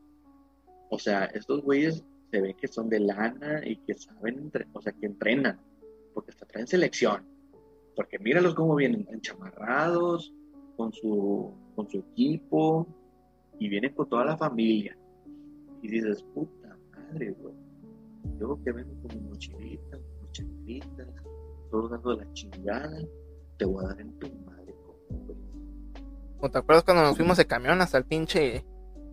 O 0.90 0.98
sea, 0.98 1.26
estos 1.26 1.62
güeyes 1.64 2.04
se 2.32 2.42
ve 2.42 2.54
que 2.54 2.68
son 2.68 2.90
de 2.90 3.00
lana 3.00 3.62
y 3.66 3.78
que 3.78 3.94
saben, 3.96 4.52
o 4.74 4.82
sea, 4.82 4.94
que 4.94 5.06
entrenan, 5.06 5.60
porque 6.14 6.32
hasta 6.32 6.46
traen 6.46 6.68
selección. 6.68 7.26
Porque 7.96 8.20
míralos 8.20 8.56
cómo 8.56 8.76
vienen, 8.76 9.08
enchamarrados, 9.12 10.34
con 10.78 10.94
su, 10.94 11.54
con 11.76 11.90
su 11.90 12.00
equipo, 12.00 12.88
y 13.60 13.70
vienen 13.70 13.94
con 13.94 14.10
toda 14.10 14.26
la 14.26 14.38
familia. 14.38 14.98
Y 15.82 15.88
dices, 15.88 16.24
puta 16.34 16.78
madre, 16.92 17.32
güey. 17.32 17.54
Yo 18.40 18.60
que 18.64 18.72
vengo 18.72 18.94
con 19.02 19.16
mi 19.16 19.30
mochilita, 19.30 19.98
mochilitas, 20.22 21.08
todo 21.72 21.88
dando 21.88 22.16
la 22.16 22.34
chingada, 22.34 23.00
te 23.58 23.66
voy 23.66 23.86
a 23.86 23.88
dar 23.90 24.02
en 24.02 24.20
tu 24.20 24.28
madre. 24.46 24.55
¿O 26.46 26.50
te 26.52 26.60
acuerdas 26.60 26.84
cuando 26.84 27.02
nos 27.02 27.18
fuimos 27.18 27.38
de 27.38 27.48
camión 27.48 27.82
hasta 27.82 27.98
el 27.98 28.06
pinche, 28.06 28.64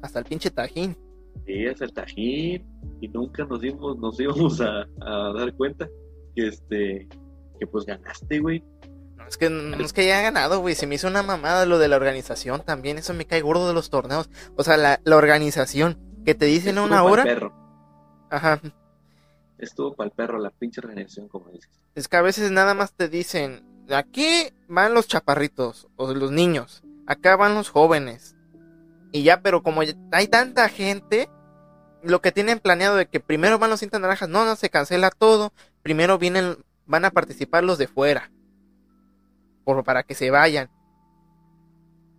hasta 0.03 0.19
el 0.19 0.27
pinche 0.27 0.51
Tajín? 0.51 0.99
Sí, 1.47 1.67
hasta 1.67 1.87
el 1.87 1.93
Tajín, 1.95 2.67
y 3.01 3.09
nunca 3.09 3.47
nos 3.47 3.63
dimos, 3.63 3.99
nos 3.99 4.21
íbamos 4.21 4.61
a, 4.61 4.87
a 5.01 5.33
dar 5.33 5.55
cuenta 5.55 5.89
que 6.37 6.49
este, 6.49 7.09
que 7.59 7.67
pues 7.67 7.87
ganaste, 7.87 8.39
güey. 8.39 8.63
No 9.17 9.27
es 9.27 9.39
que 9.39 9.49
no 9.49 9.83
es 9.83 9.93
que 9.95 10.03
haya 10.03 10.21
ganado, 10.21 10.61
güey. 10.61 10.75
Se 10.75 10.87
me 10.87 10.97
hizo 10.97 11.09
una 11.09 11.23
mamada 11.23 11.65
lo 11.65 11.79
de 11.79 11.89
la 11.89 11.97
organización 11.97 12.63
también. 12.67 12.99
Eso 12.99 13.15
me 13.15 13.25
cae 13.25 13.41
gordo 13.41 13.67
de 13.67 13.73
los 13.73 13.89
torneos. 13.89 14.29
O 14.57 14.63
sea, 14.63 14.77
la, 14.77 15.01
la 15.05 15.17
organización 15.17 15.99
que 16.27 16.35
te 16.35 16.45
dicen 16.45 16.77
a 16.77 16.83
una 16.83 17.03
hora. 17.03 17.23
Perro. 17.23 17.55
Ajá. 18.29 18.61
Estuvo 19.57 19.95
para 19.95 20.09
el 20.09 20.15
perro 20.15 20.39
la 20.39 20.51
pinche 20.51 20.81
organización, 20.81 21.29
como 21.29 21.51
dices. 21.51 21.71
Es 21.95 22.09
que 22.09 22.17
a 22.17 22.23
veces 22.23 22.51
nada 22.51 22.75
más 22.75 22.93
te 22.93 23.09
dicen, 23.09 23.65
aquí 23.91 24.49
van 24.69 24.93
los 24.93 25.07
chaparritos 25.07 25.89
o 25.97 26.13
los 26.13 26.33
niños, 26.33 26.83
acá 27.07 27.37
van 27.37 27.55
los 27.55 27.71
jóvenes. 27.71 28.37
Y 29.13 29.23
ya, 29.23 29.43
pero 29.43 29.63
como 29.63 29.83
hay 29.83 30.27
tanta 30.29 30.69
gente, 30.69 31.29
lo 32.03 32.21
que 32.21 32.33
tienen 32.33 32.59
planeado 32.59 32.97
de 32.97 33.07
que 33.07 33.21
primero 33.21 33.59
van 33.59 33.71
los 33.71 33.81
cintas 33.81 34.01
naranjas, 34.01 34.29
no, 34.29 34.45
no, 34.45 34.57
se 34.57 34.71
cancela 34.71 35.11
todo. 35.11 35.53
Primero 35.83 36.19
vienen, 36.19 36.57
van 36.87 37.05
a 37.05 37.11
participar 37.11 37.65
los 37.65 37.79
de 37.79 37.89
fuera. 37.89 38.31
Por, 39.65 39.85
para 39.85 40.03
que 40.03 40.15
se 40.15 40.31
vayan. 40.31 40.71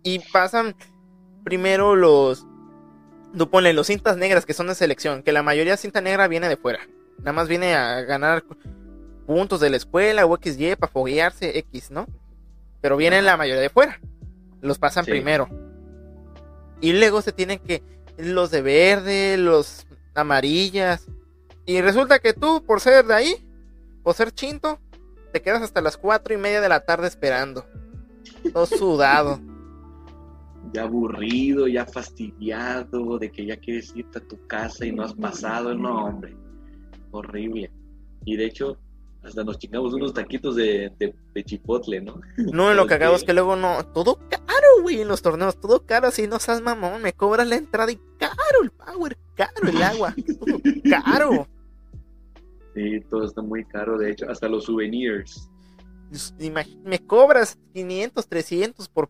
Y 0.02 0.20
pasan 0.32 0.76
primero 1.44 1.96
los, 1.96 2.46
tú 3.36 3.48
los 3.52 3.86
cintas 3.86 4.16
negras 4.16 4.46
que 4.46 4.54
son 4.54 4.68
de 4.68 4.74
selección, 4.74 5.22
que 5.22 5.32
la 5.32 5.42
mayoría 5.42 5.72
de 5.72 5.78
cinta 5.78 6.00
negra 6.00 6.28
viene 6.28 6.48
de 6.48 6.56
fuera. 6.56 6.80
Nada 7.18 7.32
más 7.32 7.48
viene 7.48 7.74
a 7.74 8.02
ganar 8.02 8.44
puntos 9.26 9.60
de 9.60 9.70
la 9.70 9.76
escuela 9.76 10.26
o 10.26 10.36
XY 10.36 10.76
para 10.76 10.92
foguearse 10.92 11.58
X, 11.58 11.90
¿no? 11.90 12.06
Pero 12.80 12.96
vienen 12.96 13.24
la 13.24 13.36
mayoría 13.36 13.62
de 13.62 13.70
fuera. 13.70 14.00
Los 14.64 14.78
pasan 14.78 15.04
Sí. 15.04 15.10
primero. 15.12 15.48
Y 16.80 16.92
luego 16.94 17.22
se 17.22 17.32
tienen 17.32 17.58
que 17.60 17.82
los 18.16 18.50
de 18.50 18.62
verde, 18.62 19.36
los 19.36 19.86
amarillas. 20.14 21.06
Y 21.66 21.80
resulta 21.80 22.18
que 22.18 22.32
tú, 22.32 22.64
por 22.66 22.80
ser 22.80 23.04
de 23.06 23.14
ahí, 23.14 23.48
por 24.02 24.14
ser 24.14 24.32
chinto, 24.32 24.78
te 25.32 25.42
quedas 25.42 25.62
hasta 25.62 25.80
las 25.80 25.96
cuatro 25.96 26.34
y 26.34 26.38
media 26.38 26.60
de 26.60 26.68
la 26.68 26.80
tarde 26.80 27.06
esperando. 27.08 27.64
Todo 28.52 28.66
sudado. 28.66 29.40
Ya 30.72 30.84
aburrido, 30.84 31.68
ya 31.68 31.84
fastidiado, 31.84 33.18
de 33.18 33.30
que 33.30 33.44
ya 33.44 33.56
quieres 33.58 33.92
irte 33.94 34.18
a 34.18 34.22
tu 34.26 34.44
casa 34.46 34.84
y 34.86 34.92
no 34.92 35.04
has 35.04 35.12
pasado. 35.14 35.74
No, 35.74 36.06
hombre. 36.06 36.34
Horrible. 37.12 37.70
Y 38.24 38.36
de 38.36 38.46
hecho, 38.46 38.78
hasta 39.24 39.42
nos 39.44 39.58
chingamos 39.58 39.92
unos 39.94 40.12
taquitos 40.12 40.54
de, 40.56 40.92
de, 40.98 41.14
de 41.32 41.44
chipotle, 41.44 42.00
¿no? 42.00 42.20
No, 42.36 42.74
lo 42.74 42.86
cagado 42.86 43.16
es 43.16 43.24
que 43.24 43.32
luego 43.32 43.56
no. 43.56 43.84
Todo 43.86 44.18
caro, 44.28 44.82
güey, 44.82 45.00
en 45.00 45.08
los 45.08 45.22
torneos. 45.22 45.58
Todo 45.60 45.84
caro, 45.86 46.08
así 46.08 46.26
no 46.28 46.38
seas 46.38 46.60
mamón. 46.60 47.00
Me 47.02 47.12
cobras 47.12 47.46
la 47.48 47.56
entrada 47.56 47.90
y 47.90 47.98
caro 48.18 48.62
el 48.62 48.70
power, 48.70 49.16
caro 49.34 49.68
el 49.68 49.82
agua. 49.82 50.14
Todo 50.38 50.58
caro. 51.04 51.48
Sí, 52.74 53.00
todo 53.08 53.24
está 53.24 53.40
muy 53.40 53.64
caro. 53.64 53.96
De 53.98 54.10
hecho, 54.10 54.28
hasta 54.28 54.48
los 54.48 54.64
souvenirs. 54.64 55.48
Imag- 56.40 56.76
Me 56.82 56.98
cobras 56.98 57.56
500, 57.72 58.26
300 58.28 58.88
por 58.88 59.08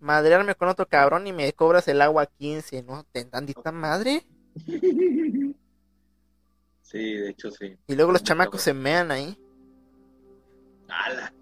madrearme 0.00 0.54
con 0.54 0.68
otro 0.68 0.86
cabrón 0.86 1.26
y 1.26 1.32
me 1.32 1.52
cobras 1.52 1.86
el 1.88 2.02
agua 2.02 2.26
15, 2.26 2.82
¿no? 2.82 3.04
¿Te 3.12 3.24
tantita 3.24 3.72
madre? 3.72 4.26
Sí, 6.82 6.98
de 7.14 7.30
hecho, 7.30 7.50
sí. 7.50 7.76
Y 7.88 7.96
luego 7.96 8.12
los 8.12 8.22
chamacos 8.22 8.62
se 8.62 8.72
mean 8.72 9.10
ahí. 9.10 9.36
¡Hala! 10.88 11.32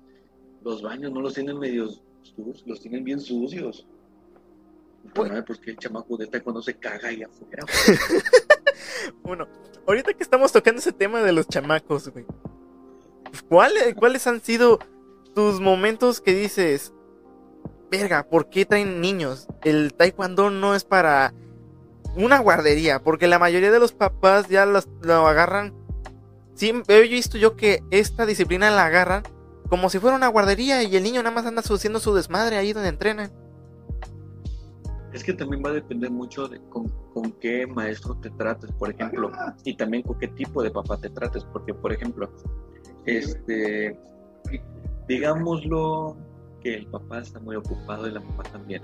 Los 0.62 0.82
baños 0.82 1.12
no 1.12 1.20
los 1.20 1.34
tienen 1.34 1.58
medios 1.58 2.02
sucios, 2.22 2.64
los 2.66 2.80
tienen 2.80 3.04
bien 3.04 3.20
sucios. 3.20 3.86
Uy. 5.16 5.30
No, 5.30 5.44
pues 5.44 5.58
que 5.58 5.72
el 5.72 5.76
chamaco 5.76 6.16
de 6.16 6.28
cuando 6.42 6.62
se 6.62 6.74
caga 6.74 7.08
ahí 7.08 7.22
afuera. 7.22 7.64
Bueno, 9.22 9.46
ahorita 9.86 10.14
que 10.14 10.22
estamos 10.22 10.52
tocando 10.52 10.80
ese 10.80 10.92
tema 10.92 11.22
de 11.22 11.32
los 11.32 11.46
chamacos, 11.46 12.08
güey. 12.08 12.24
¿Cuáles, 13.48 13.94
¿Cuáles 13.94 14.26
han 14.26 14.40
sido 14.40 14.78
tus 15.34 15.60
momentos 15.60 16.20
que 16.20 16.34
dices, 16.34 16.92
verga, 17.90 18.24
¿por 18.28 18.48
qué 18.48 18.64
traen 18.64 19.00
niños? 19.00 19.48
El 19.62 19.94
taekwondo 19.94 20.50
no 20.50 20.74
es 20.74 20.84
para 20.84 21.34
una 22.16 22.38
guardería, 22.38 23.02
porque 23.02 23.26
la 23.26 23.38
mayoría 23.38 23.70
de 23.70 23.78
los 23.78 23.92
papás 23.92 24.48
ya 24.48 24.66
los, 24.66 24.88
lo 25.02 25.26
agarran. 25.26 25.74
Sí, 26.54 26.72
he 26.88 27.00
visto 27.02 27.36
yo 27.36 27.56
que 27.56 27.82
esta 27.90 28.26
disciplina 28.26 28.70
la 28.70 28.86
agarran 28.86 29.24
como 29.68 29.88
si 29.90 29.98
fuera 29.98 30.16
una 30.16 30.28
guardería 30.28 30.82
y 30.82 30.94
el 30.96 31.02
niño 31.02 31.22
nada 31.22 31.34
más 31.34 31.46
anda 31.46 31.62
haciendo 31.62 32.00
su 32.00 32.14
desmadre 32.14 32.56
ahí 32.56 32.72
donde 32.72 32.88
entrenan. 32.90 33.32
Es 35.12 35.22
que 35.22 35.32
también 35.32 35.62
va 35.64 35.70
a 35.70 35.74
depender 35.74 36.10
mucho 36.10 36.48
de 36.48 36.60
con, 36.70 36.88
con 37.14 37.30
qué 37.32 37.66
maestro 37.68 38.16
te 38.16 38.30
trates, 38.30 38.72
por 38.72 38.90
ejemplo, 38.90 39.30
y 39.64 39.76
también 39.76 40.02
con 40.02 40.18
qué 40.18 40.28
tipo 40.28 40.62
de 40.62 40.72
papá 40.72 40.96
te 40.96 41.08
trates, 41.08 41.44
porque, 41.44 41.72
por 41.72 41.92
ejemplo, 41.92 42.28
este, 43.06 43.96
digámoslo 45.06 46.16
que 46.60 46.74
el 46.74 46.86
papá 46.88 47.20
está 47.20 47.38
muy 47.38 47.54
ocupado 47.54 48.08
y 48.08 48.10
la 48.10 48.20
mamá 48.20 48.42
también, 48.42 48.82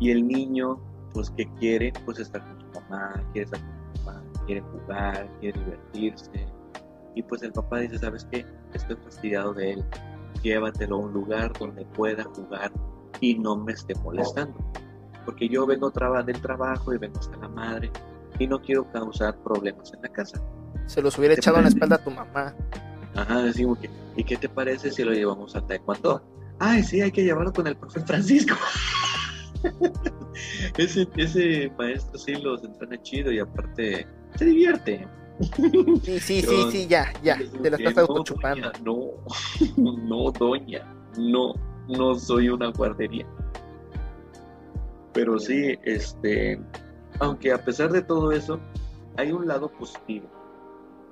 y 0.00 0.10
el 0.10 0.26
niño, 0.26 0.80
pues, 1.12 1.28
que 1.30 1.46
quiere, 1.58 1.92
pues, 2.06 2.20
estar 2.20 2.42
con 2.42 2.60
su 2.60 2.80
mamá, 2.80 3.12
quiere 3.32 3.44
estar 3.44 3.60
con 3.60 3.96
su 3.96 4.02
mamá, 4.02 4.22
quiere 4.46 4.60
jugar, 4.62 5.30
quiere 5.40 5.60
divertirse, 5.60 6.46
y 7.14 7.22
pues 7.22 7.42
el 7.42 7.52
papá 7.52 7.78
dice, 7.78 7.98
¿sabes 7.98 8.26
qué? 8.30 8.44
Estoy 8.72 8.96
fastidiado 8.96 9.54
de 9.54 9.72
él, 9.72 9.84
llévatelo 10.42 10.96
a 10.96 10.98
un 11.00 11.12
lugar 11.12 11.52
donde 11.58 11.84
pueda 11.86 12.24
jugar 12.24 12.72
y 13.20 13.38
no 13.38 13.56
me 13.56 13.72
esté 13.72 13.94
molestando 13.96 14.56
porque 15.24 15.48
yo 15.48 15.66
vengo 15.66 15.90
traba 15.90 16.22
del 16.22 16.40
trabajo 16.40 16.92
y 16.92 16.98
vengo 16.98 17.18
hasta 17.18 17.36
la 17.36 17.48
madre 17.48 17.90
y 18.38 18.46
no 18.46 18.60
quiero 18.60 18.90
causar 18.90 19.36
problemas 19.42 19.92
en 19.94 20.02
la 20.02 20.08
casa. 20.08 20.40
Se 20.86 21.00
los 21.00 21.16
hubiera 21.18 21.34
¿Te 21.34 21.40
echado 21.40 21.58
en 21.58 21.62
la 21.64 21.68
espalda 21.68 21.96
a 21.96 22.04
tu 22.04 22.10
mamá. 22.10 22.54
Ajá, 23.14 23.42
decimos 23.42 23.78
que, 23.78 23.88
¿y 24.16 24.24
qué 24.24 24.36
te 24.36 24.48
parece 24.48 24.90
si 24.90 25.04
lo 25.04 25.12
llevamos 25.12 25.54
a 25.54 25.64
Taekwondo? 25.64 26.22
Ay, 26.58 26.82
sí, 26.82 27.00
hay 27.00 27.12
que 27.12 27.22
llevarlo 27.22 27.52
con 27.52 27.66
el 27.66 27.76
profe 27.76 28.00
Francisco. 28.00 28.56
ese, 30.78 31.08
ese 31.16 31.72
maestro 31.78 32.18
sí 32.18 32.34
los 32.34 32.64
entrena 32.64 33.00
chido 33.02 33.32
y 33.32 33.38
aparte 33.38 34.06
se 34.36 34.44
divierte. 34.44 35.06
Sí, 35.40 36.20
sí, 36.20 36.20
sí, 36.20 36.42
Yo- 36.42 36.70
sí, 36.70 36.86
ya, 36.86 37.12
ya. 37.22 37.38
Te 37.62 37.70
la 37.70 37.76
estás 37.76 37.98
autochupando. 37.98 38.70
No, 38.84 39.10
no, 39.76 40.30
doña, 40.30 40.86
no, 41.18 41.54
no 41.88 42.14
soy 42.14 42.48
una 42.48 42.70
guardería. 42.70 43.26
Pero 45.12 45.38
sí, 45.38 45.76
este, 45.82 46.60
aunque 47.20 47.52
a 47.52 47.64
pesar 47.64 47.92
de 47.92 48.02
todo 48.02 48.32
eso, 48.32 48.60
hay 49.16 49.32
un 49.32 49.46
lado 49.46 49.68
positivo. 49.68 50.28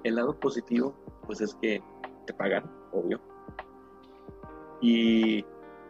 El 0.04 0.16
lado 0.16 0.38
positivo, 0.38 0.94
pues 1.26 1.40
es 1.40 1.54
que 1.54 1.82
te 2.26 2.34
pagan, 2.34 2.64
obvio. 2.92 3.20
Y, 4.80 5.44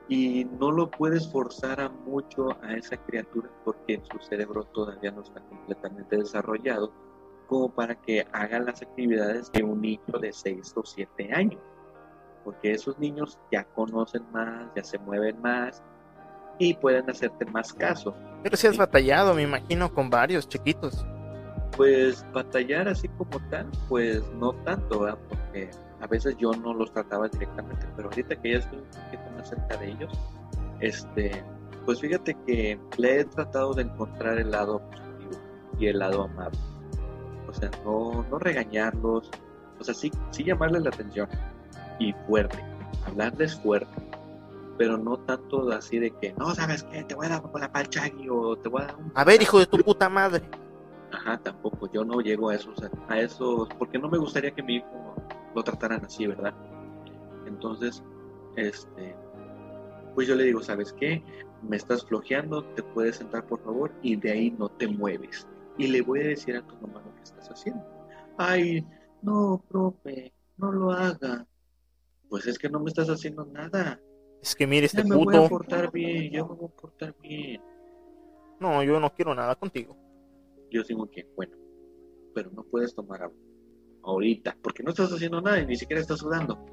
y 0.08 0.44
no 0.58 0.70
lo 0.70 0.90
puedes 0.90 1.30
forzar 1.30 1.80
a 1.80 1.88
mucho 1.88 2.48
a 2.62 2.74
esa 2.74 2.98
criatura 2.98 3.50
porque 3.64 4.02
su 4.10 4.18
cerebro 4.26 4.64
todavía 4.64 5.10
no 5.10 5.22
está 5.22 5.40
completamente 5.40 6.18
desarrollado 6.18 6.92
como 7.52 7.68
para 7.68 7.94
que 7.94 8.26
haga 8.32 8.58
las 8.60 8.80
actividades 8.80 9.52
de 9.52 9.62
un 9.62 9.82
niño 9.82 10.18
de 10.18 10.32
6 10.32 10.72
o 10.74 10.82
7 10.82 11.34
años. 11.34 11.60
Porque 12.44 12.72
esos 12.72 12.98
niños 12.98 13.38
ya 13.52 13.64
conocen 13.64 14.22
más, 14.32 14.70
ya 14.74 14.82
se 14.82 14.98
mueven 14.98 15.38
más 15.42 15.82
y 16.58 16.72
pueden 16.72 17.10
hacerte 17.10 17.44
más 17.44 17.74
caso. 17.74 18.14
Pero 18.42 18.56
si 18.56 18.68
has 18.68 18.78
batallado, 18.78 19.34
me 19.34 19.42
imagino, 19.42 19.92
con 19.92 20.08
varios 20.08 20.48
chiquitos. 20.48 21.04
Pues 21.76 22.24
batallar 22.32 22.88
así 22.88 23.06
como 23.08 23.38
tal, 23.50 23.70
pues 23.86 24.26
no 24.32 24.54
tanto, 24.64 25.00
¿verdad? 25.00 25.18
Porque 25.28 25.70
a 26.00 26.06
veces 26.06 26.34
yo 26.38 26.52
no 26.52 26.72
los 26.72 26.90
trataba 26.90 27.28
directamente, 27.28 27.86
pero 27.96 28.08
ahorita 28.08 28.34
que 28.40 28.52
ya 28.52 28.58
estoy 28.60 28.78
un 28.78 29.04
poquito 29.04 29.30
más 29.36 29.48
cerca 29.50 29.76
de 29.76 29.90
ellos, 29.90 30.18
este, 30.80 31.44
pues 31.84 32.00
fíjate 32.00 32.34
que 32.46 32.80
le 32.96 33.20
he 33.20 33.24
tratado 33.26 33.74
de 33.74 33.82
encontrar 33.82 34.38
el 34.38 34.50
lado 34.50 34.80
positivo 34.88 35.38
y 35.78 35.88
el 35.88 35.98
lado 35.98 36.22
amable. 36.22 36.58
O 37.52 37.54
sea, 37.54 37.70
no, 37.84 38.24
no 38.30 38.38
regañarlos, 38.38 39.30
o 39.78 39.84
sea, 39.84 39.92
sí, 39.94 40.10
sí 40.30 40.42
llamarles 40.42 40.82
la 40.82 40.88
atención 40.88 41.28
y 41.98 42.14
fuerte, 42.26 42.58
hablarles 43.06 43.60
fuerte, 43.60 43.92
pero 44.78 44.96
no 44.96 45.18
tanto 45.18 45.70
así 45.70 45.98
de 45.98 46.10
que, 46.12 46.32
no, 46.32 46.54
¿sabes 46.54 46.82
qué? 46.84 47.04
Te 47.04 47.14
voy 47.14 47.26
a 47.26 47.30
dar 47.30 47.42
con 47.42 47.60
la 47.60 47.70
palchagui 47.70 48.26
o 48.30 48.56
te 48.56 48.70
voy 48.70 48.82
a 48.82 48.86
dar 48.86 48.96
un... 48.96 49.12
A 49.14 49.24
ver, 49.24 49.42
hijo 49.42 49.58
de 49.58 49.66
tu 49.66 49.78
puta 49.78 50.08
madre. 50.08 50.42
Ajá, 51.12 51.36
tampoco, 51.38 51.90
yo 51.92 52.04
no 52.04 52.20
llego 52.20 52.48
a 52.48 52.54
eso, 52.54 52.72
a 53.08 53.18
eso, 53.20 53.68
porque 53.78 53.98
no 53.98 54.08
me 54.08 54.16
gustaría 54.16 54.52
que 54.52 54.62
mi 54.62 54.76
hijo 54.76 55.14
lo 55.54 55.62
trataran 55.62 56.02
así, 56.06 56.26
¿verdad? 56.26 56.54
Entonces, 57.46 58.02
este, 58.56 59.14
pues 60.14 60.26
yo 60.26 60.34
le 60.34 60.44
digo, 60.44 60.62
¿sabes 60.62 60.94
qué? 60.94 61.22
Me 61.60 61.76
estás 61.76 62.04
flojeando, 62.06 62.64
te 62.64 62.82
puedes 62.82 63.16
sentar 63.16 63.44
por 63.46 63.60
favor 63.62 63.92
y 64.00 64.16
de 64.16 64.30
ahí 64.32 64.50
no 64.52 64.70
te 64.70 64.88
mueves. 64.88 65.46
Y 65.78 65.88
le 65.88 66.02
voy 66.02 66.20
a 66.20 66.28
decir 66.28 66.56
a 66.56 66.66
tu 66.66 66.74
mamá 66.76 67.02
lo 67.04 67.14
que 67.14 67.22
estás 67.22 67.48
haciendo. 67.48 67.82
Ay, 68.36 68.86
no, 69.22 69.64
profe, 69.68 70.32
no 70.56 70.72
lo 70.72 70.92
haga. 70.92 71.46
Pues 72.28 72.46
es 72.46 72.58
que 72.58 72.68
no 72.68 72.80
me 72.80 72.88
estás 72.88 73.08
haciendo 73.08 73.44
nada. 73.46 74.00
Es 74.40 74.54
que 74.56 74.66
mire 74.66 74.86
este 74.86 74.98
ya 75.02 75.08
me 75.08 75.16
voy 75.16 75.36
a 75.36 75.48
portar 75.48 75.92
bien, 75.92 76.32
yo 76.32 76.46
me 76.46 76.54
voy 76.54 76.68
a 76.68 76.80
portar 76.80 77.14
bien. 77.22 77.62
No, 78.58 78.82
yo 78.82 78.98
no 79.00 79.12
quiero 79.14 79.34
nada 79.34 79.54
contigo. 79.54 79.96
Yo 80.70 80.82
digo 80.82 81.10
que, 81.10 81.26
bueno, 81.36 81.56
pero 82.34 82.50
no 82.50 82.64
puedes 82.64 82.94
tomar 82.94 83.22
agua. 83.22 83.36
Ahorita, 84.02 84.56
porque 84.62 84.82
no 84.82 84.90
estás 84.90 85.12
haciendo 85.12 85.40
nada 85.40 85.60
y 85.60 85.66
ni 85.66 85.76
siquiera 85.76 86.00
estás 86.00 86.18
sudando. 86.18 86.64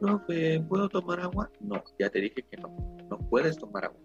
Profe, 0.00 0.60
¿puedo 0.68 0.88
tomar 0.88 1.20
agua? 1.20 1.50
No, 1.60 1.82
ya 1.98 2.10
te 2.10 2.20
dije 2.20 2.42
que 2.42 2.56
no. 2.56 2.74
No 3.08 3.18
puedes 3.28 3.56
tomar 3.56 3.84
agua. 3.84 4.00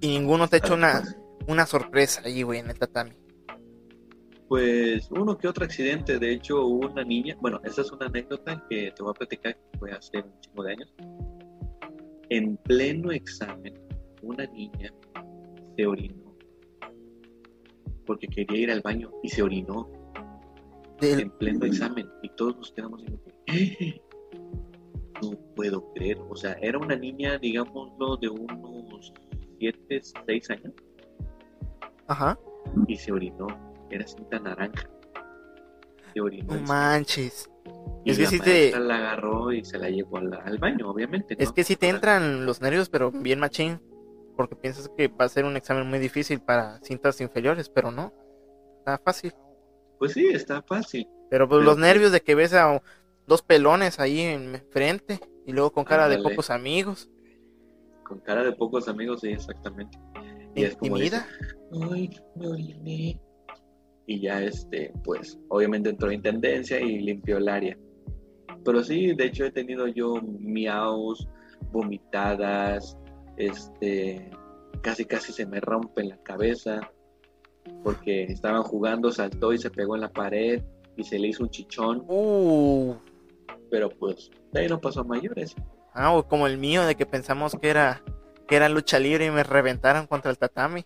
Y 0.00 0.08
ninguno 0.08 0.46
te 0.46 0.56
ha 0.56 0.58
hecho 0.60 0.74
una, 0.74 1.02
una 1.50 1.66
sorpresa 1.66 2.22
ahí, 2.24 2.42
güey, 2.42 2.60
en 2.60 2.70
el 2.70 2.78
tatami. 2.78 3.12
Pues 4.48 5.08
uno 5.10 5.38
que 5.38 5.46
otro 5.46 5.64
accidente, 5.64 6.18
de 6.18 6.32
hecho 6.32 6.66
una 6.66 7.04
niña, 7.04 7.36
bueno, 7.40 7.60
esa 7.64 7.82
es 7.82 7.92
una 7.92 8.06
anécdota 8.06 8.64
que 8.68 8.92
te 8.92 9.02
voy 9.02 9.10
a 9.10 9.18
platicar 9.18 9.54
que 9.54 9.78
fue 9.78 9.92
hace 9.92 10.18
un 10.18 10.40
chingo 10.40 10.64
de 10.64 10.72
años. 10.72 10.94
En 12.30 12.56
pleno 12.56 13.12
examen, 13.12 13.74
una 14.22 14.46
niña 14.46 14.92
se 15.76 15.86
orinó 15.86 16.30
porque 18.06 18.26
quería 18.26 18.58
ir 18.58 18.70
al 18.72 18.80
baño 18.80 19.12
y 19.22 19.28
se 19.28 19.40
orinó 19.40 19.88
en 21.00 21.30
pleno 21.30 21.64
examen 21.64 22.08
y 22.24 22.28
todos 22.30 22.56
nos 22.56 22.72
quedamos 22.72 23.04
en 23.04 23.20
¡Eh! 23.46 24.00
no 25.22 25.30
puedo 25.54 25.92
creer, 25.92 26.18
o 26.28 26.34
sea, 26.34 26.54
era 26.60 26.78
una 26.78 26.96
niña, 26.96 27.38
digámoslo, 27.38 28.16
de 28.16 28.28
unos 28.28 29.12
7, 29.58 30.00
6 30.26 30.50
años. 30.50 30.72
Ajá. 32.10 32.36
Y 32.88 32.96
se 32.96 33.12
orinó 33.12 33.46
era 33.88 34.06
cinta 34.06 34.38
naranja. 34.40 34.88
No 36.14 36.60
manches. 36.66 37.48
Y 38.04 38.10
es 38.10 38.18
que 38.18 38.26
si 38.26 38.40
te. 38.40 38.78
La 38.80 38.96
agarró 38.96 39.52
y 39.52 39.64
se 39.64 39.78
la 39.78 39.88
llevó 39.90 40.16
al, 40.16 40.58
baño, 40.58 40.90
obviamente. 40.90 41.36
Es 41.38 41.52
que 41.52 41.62
si 41.62 41.76
te 41.76 41.88
entran 41.88 42.46
los 42.46 42.60
nervios, 42.60 42.88
pero 42.88 43.12
bien 43.12 43.38
machín. 43.38 43.80
Porque 44.36 44.56
piensas 44.56 44.90
que 44.96 45.06
va 45.06 45.26
a 45.26 45.28
ser 45.28 45.44
un 45.44 45.56
examen 45.56 45.86
muy 45.86 46.00
difícil 46.00 46.40
para 46.40 46.80
cintas 46.80 47.20
inferiores, 47.20 47.68
pero 47.68 47.92
no. 47.92 48.12
Está 48.78 48.98
fácil. 48.98 49.32
Pues 49.98 50.14
sí, 50.14 50.26
está 50.26 50.62
fácil. 50.62 51.06
Pero 51.30 51.48
pues 51.48 51.64
los 51.64 51.78
nervios 51.78 52.10
de 52.10 52.22
que 52.22 52.34
ves 52.34 52.54
a 52.54 52.82
dos 53.26 53.42
pelones 53.42 54.00
ahí 54.00 54.20
en 54.20 54.60
frente 54.70 55.20
y 55.46 55.52
luego 55.52 55.70
con 55.70 55.84
cara 55.84 56.08
de 56.08 56.18
pocos 56.18 56.50
amigos. 56.50 57.08
Con 58.02 58.18
cara 58.18 58.42
de 58.42 58.52
pocos 58.52 58.88
amigos, 58.88 59.20
sí, 59.20 59.28
exactamente. 59.28 59.96
Y 60.54 60.64
es 60.64 60.76
como 60.76 60.96
Ay, 60.96 62.10
me 62.34 62.48
oriné 62.48 63.20
y 64.10 64.20
ya 64.20 64.42
este, 64.42 64.92
pues 65.04 65.38
obviamente 65.48 65.90
entró 65.90 66.10
en 66.10 66.20
tendencia 66.20 66.80
y 66.80 66.98
limpió 66.98 67.36
el 67.36 67.48
área. 67.48 67.78
Pero 68.64 68.82
sí, 68.82 69.14
de 69.14 69.26
hecho 69.26 69.44
he 69.44 69.52
tenido 69.52 69.86
yo 69.86 70.20
miaus, 70.20 71.28
vomitadas, 71.70 72.98
este, 73.36 74.30
casi 74.82 75.04
casi 75.04 75.32
se 75.32 75.46
me 75.46 75.60
rompe 75.60 76.02
la 76.02 76.16
cabeza 76.24 76.80
porque 77.84 78.24
estaban 78.24 78.64
jugando, 78.64 79.12
saltó 79.12 79.52
y 79.52 79.58
se 79.58 79.70
pegó 79.70 79.94
en 79.94 80.00
la 80.00 80.12
pared 80.12 80.60
y 80.96 81.04
se 81.04 81.16
le 81.16 81.28
hizo 81.28 81.44
un 81.44 81.50
chichón. 81.50 82.04
Uh. 82.08 82.96
Pero 83.70 83.90
pues 83.90 84.30
de 84.52 84.62
ahí 84.62 84.66
no 84.66 84.80
pasó 84.80 85.02
a 85.02 85.04
mayores. 85.04 85.54
Ah, 85.94 86.12
o 86.12 86.26
como 86.26 86.48
el 86.48 86.58
mío 86.58 86.84
de 86.84 86.96
que 86.96 87.06
pensamos 87.06 87.56
que 87.60 87.68
era 87.68 88.02
que 88.50 88.56
era 88.56 88.68
lucha 88.68 88.98
libre 88.98 89.26
y 89.26 89.30
me 89.30 89.44
reventaron 89.44 90.08
contra 90.08 90.32
el 90.32 90.36
tatami. 90.36 90.84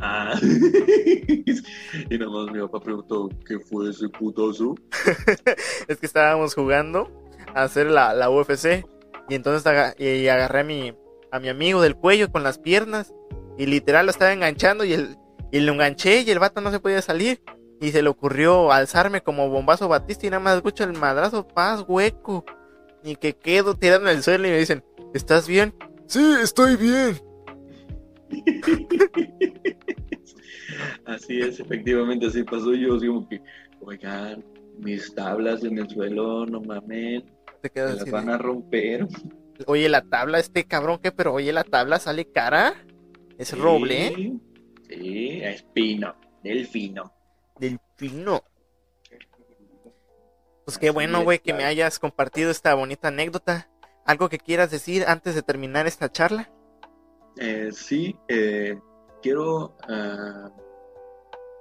Ah. 0.00 0.32
y 0.40 2.18
nada 2.18 2.30
más 2.30 2.52
mi 2.52 2.60
papá 2.60 2.78
preguntó, 2.78 3.28
¿qué 3.44 3.58
fue 3.58 3.90
ese 3.90 4.08
putazo? 4.08 4.76
es 5.88 5.98
que 5.98 6.06
estábamos 6.06 6.54
jugando 6.54 7.10
a 7.52 7.64
hacer 7.64 7.88
la, 7.88 8.14
la 8.14 8.30
UFC 8.30 8.86
y 9.28 9.34
entonces 9.34 9.64
y 9.98 10.28
agarré 10.28 10.60
a 10.60 10.64
mi, 10.64 10.94
a 11.32 11.40
mi 11.40 11.48
amigo 11.48 11.82
del 11.82 11.96
cuello 11.96 12.30
con 12.30 12.44
las 12.44 12.58
piernas 12.58 13.12
y 13.58 13.66
literal 13.66 14.06
lo 14.06 14.12
estaba 14.12 14.32
enganchando 14.32 14.84
y, 14.84 14.92
el, 14.92 15.16
y 15.50 15.58
lo 15.58 15.72
enganché 15.72 16.20
y 16.20 16.30
el 16.30 16.38
vato 16.38 16.60
no 16.60 16.70
se 16.70 16.78
podía 16.78 17.02
salir. 17.02 17.42
Y 17.80 17.90
se 17.90 18.02
le 18.02 18.08
ocurrió 18.08 18.70
alzarme 18.70 19.22
como 19.22 19.48
bombazo 19.48 19.88
Batista 19.88 20.28
y 20.28 20.30
nada 20.30 20.38
más 20.38 20.54
escucho 20.54 20.84
el 20.84 20.92
madrazo, 20.92 21.48
paz, 21.48 21.84
hueco. 21.88 22.44
Y 23.04 23.16
que 23.16 23.34
quedo 23.34 23.74
tirando 23.74 24.10
en 24.10 24.16
el 24.16 24.22
suelo 24.22 24.46
y 24.46 24.50
me 24.50 24.58
dicen, 24.58 24.84
¿estás 25.14 25.48
bien? 25.48 25.74
Sí, 26.06 26.34
estoy 26.42 26.76
bien. 26.76 27.20
así 31.06 31.40
es, 31.40 31.60
efectivamente, 31.60 32.26
así 32.26 32.42
pasó. 32.44 32.74
Yo 32.74 32.98
digo 32.98 33.28
que, 33.28 33.42
oigan, 33.80 34.44
mis 34.78 35.14
tablas 35.14 35.64
en 35.64 35.78
el 35.78 35.88
suelo, 35.88 36.46
no 36.46 36.60
mamen, 36.60 37.24
Te 37.60 37.70
quedas 37.70 37.96
las 37.96 38.10
van 38.10 38.28
a 38.28 38.38
romper. 38.38 39.06
Oye, 39.66 39.88
la 39.88 40.02
tabla, 40.02 40.38
este 40.38 40.64
cabrón 40.64 40.98
que, 40.98 41.12
pero 41.12 41.34
oye, 41.34 41.52
la 41.52 41.64
tabla 41.64 41.98
sale 41.98 42.26
cara. 42.26 42.74
Es 43.38 43.56
roble, 43.56 44.06
¿eh? 44.06 44.32
Sí, 44.88 45.40
es 45.42 45.62
pino, 45.74 46.14
del 46.42 46.66
fino. 46.66 47.12
Pues 50.64 50.78
qué 50.78 50.90
bueno, 50.90 51.24
güey, 51.24 51.40
que 51.40 51.52
me 51.52 51.64
hayas 51.64 51.98
compartido 51.98 52.50
esta 52.50 52.74
bonita 52.74 53.08
anécdota. 53.08 53.68
¿Algo 54.04 54.28
que 54.28 54.38
quieras 54.38 54.70
decir 54.70 55.04
antes 55.06 55.34
de 55.34 55.42
terminar 55.42 55.86
esta 55.86 56.10
charla? 56.10 56.50
Eh, 57.36 57.70
sí, 57.72 58.16
eh, 58.28 58.78
quiero, 59.22 59.76
ah, 59.88 60.50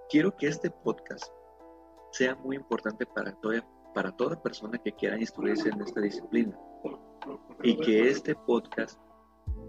quiero 0.10 0.36
que 0.36 0.48
este 0.48 0.70
podcast 0.70 1.32
sea 2.12 2.36
muy 2.36 2.56
importante 2.58 3.06
para 3.06 3.32
toda, 3.40 3.66
para 3.94 4.12
toda 4.12 4.42
persona 4.42 4.78
que 4.78 4.92
quiera 4.92 5.20
instruirse 5.20 5.70
en 5.70 5.82
esta 5.82 6.02
disciplina 6.02 6.58
y 7.64 7.78
que 7.78 8.10
este 8.10 8.36
podcast 8.36 9.00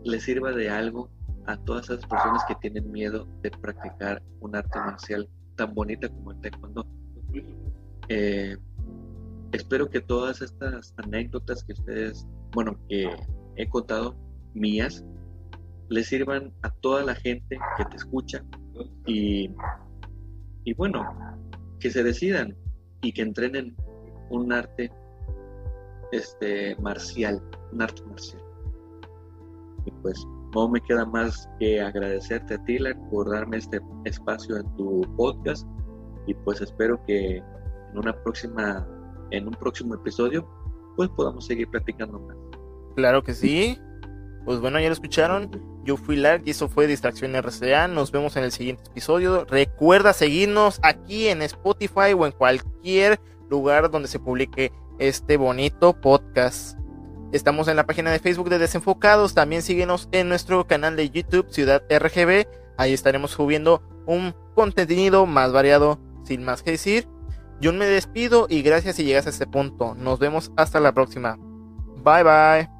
le 0.04 0.18
sirva 0.20 0.52
de 0.52 0.70
algo 0.70 1.10
a 1.46 1.56
todas 1.56 1.90
esas 1.90 2.06
personas 2.06 2.44
que 2.46 2.54
tienen 2.56 2.90
miedo 2.90 3.26
de 3.42 3.50
practicar 3.50 4.22
un 4.40 4.56
arte 4.56 4.78
marcial 4.78 5.28
tan 5.56 5.74
bonita 5.74 6.08
como 6.08 6.32
el 6.32 6.40
taekwondo. 6.40 6.86
Eh, 8.08 8.56
espero 9.52 9.88
que 9.88 10.00
todas 10.00 10.42
estas 10.42 10.94
anécdotas 10.96 11.64
que 11.64 11.72
ustedes, 11.72 12.26
bueno, 12.52 12.78
que 12.88 13.10
he 13.56 13.68
contado, 13.68 14.16
mías, 14.54 15.04
le 15.88 16.02
sirvan 16.04 16.52
a 16.62 16.70
toda 16.70 17.04
la 17.04 17.14
gente 17.14 17.58
que 17.76 17.84
te 17.84 17.96
escucha 17.96 18.44
y, 19.06 19.50
y 20.64 20.74
bueno, 20.74 21.04
que 21.78 21.90
se 21.90 22.02
decidan 22.02 22.56
y 23.02 23.12
que 23.12 23.22
entrenen 23.22 23.76
un 24.30 24.52
arte 24.52 24.90
este 26.12 26.76
marcial, 26.76 27.42
un 27.72 27.82
arte 27.82 28.02
marcial. 28.04 28.42
Y 29.84 29.90
pues 30.02 30.24
no 30.54 30.68
me 30.68 30.80
queda 30.80 31.04
más 31.04 31.48
que 31.58 31.80
agradecerte 31.80 32.54
a 32.54 32.64
ti 32.64 32.78
por 33.10 33.30
darme 33.30 33.56
este 33.56 33.80
espacio 34.04 34.58
en 34.58 34.76
tu 34.76 35.02
podcast 35.16 35.66
y 36.26 36.34
pues 36.34 36.60
espero 36.60 37.02
que 37.06 37.38
en 37.38 37.98
una 37.98 38.12
próxima 38.22 38.86
en 39.32 39.48
un 39.48 39.54
próximo 39.54 39.94
episodio 39.94 40.46
pues 40.96 41.08
podamos 41.10 41.46
seguir 41.46 41.68
platicando 41.68 42.20
más. 42.20 42.36
Claro 42.96 43.22
que 43.22 43.34
sí. 43.34 43.78
Pues 44.44 44.60
bueno, 44.60 44.80
ya 44.80 44.88
lo 44.88 44.92
escucharon. 44.92 45.50
Yo 45.84 45.96
fui 45.96 46.16
Lark 46.16 46.42
y 46.46 46.50
eso 46.50 46.68
fue 46.68 46.86
Distracción 46.86 47.34
RCA. 47.34 47.88
Nos 47.88 48.12
vemos 48.12 48.36
en 48.36 48.44
el 48.44 48.52
siguiente 48.52 48.82
episodio. 48.90 49.44
Recuerda 49.44 50.12
seguirnos 50.12 50.80
aquí 50.82 51.28
en 51.28 51.42
Spotify 51.42 52.12
o 52.16 52.26
en 52.26 52.32
cualquier 52.32 53.20
lugar 53.48 53.90
donde 53.90 54.08
se 54.08 54.18
publique 54.18 54.72
este 54.98 55.36
bonito 55.36 56.00
podcast. 56.00 56.78
Estamos 57.32 57.68
en 57.68 57.76
la 57.76 57.86
página 57.86 58.10
de 58.10 58.18
Facebook 58.18 58.50
de 58.50 58.58
Desenfocados. 58.58 59.34
También 59.34 59.62
síguenos 59.62 60.08
en 60.12 60.28
nuestro 60.28 60.66
canal 60.66 60.96
de 60.96 61.10
YouTube 61.10 61.50
Ciudad 61.50 61.82
RGB. 61.88 62.46
Ahí 62.76 62.92
estaremos 62.92 63.30
subiendo 63.30 63.82
un 64.06 64.34
contenido 64.54 65.26
más 65.26 65.52
variado. 65.52 65.98
Sin 66.24 66.44
más 66.44 66.62
que 66.62 66.72
decir, 66.72 67.08
yo 67.62 67.72
me 67.72 67.86
despido 67.86 68.46
y 68.50 68.62
gracias 68.62 68.96
si 68.96 69.04
llegas 69.04 69.26
a 69.26 69.30
este 69.30 69.46
punto. 69.46 69.94
Nos 69.94 70.18
vemos 70.18 70.50
hasta 70.56 70.80
la 70.80 70.92
próxima. 70.92 71.38
Bye 72.04 72.24
bye. 72.24 72.71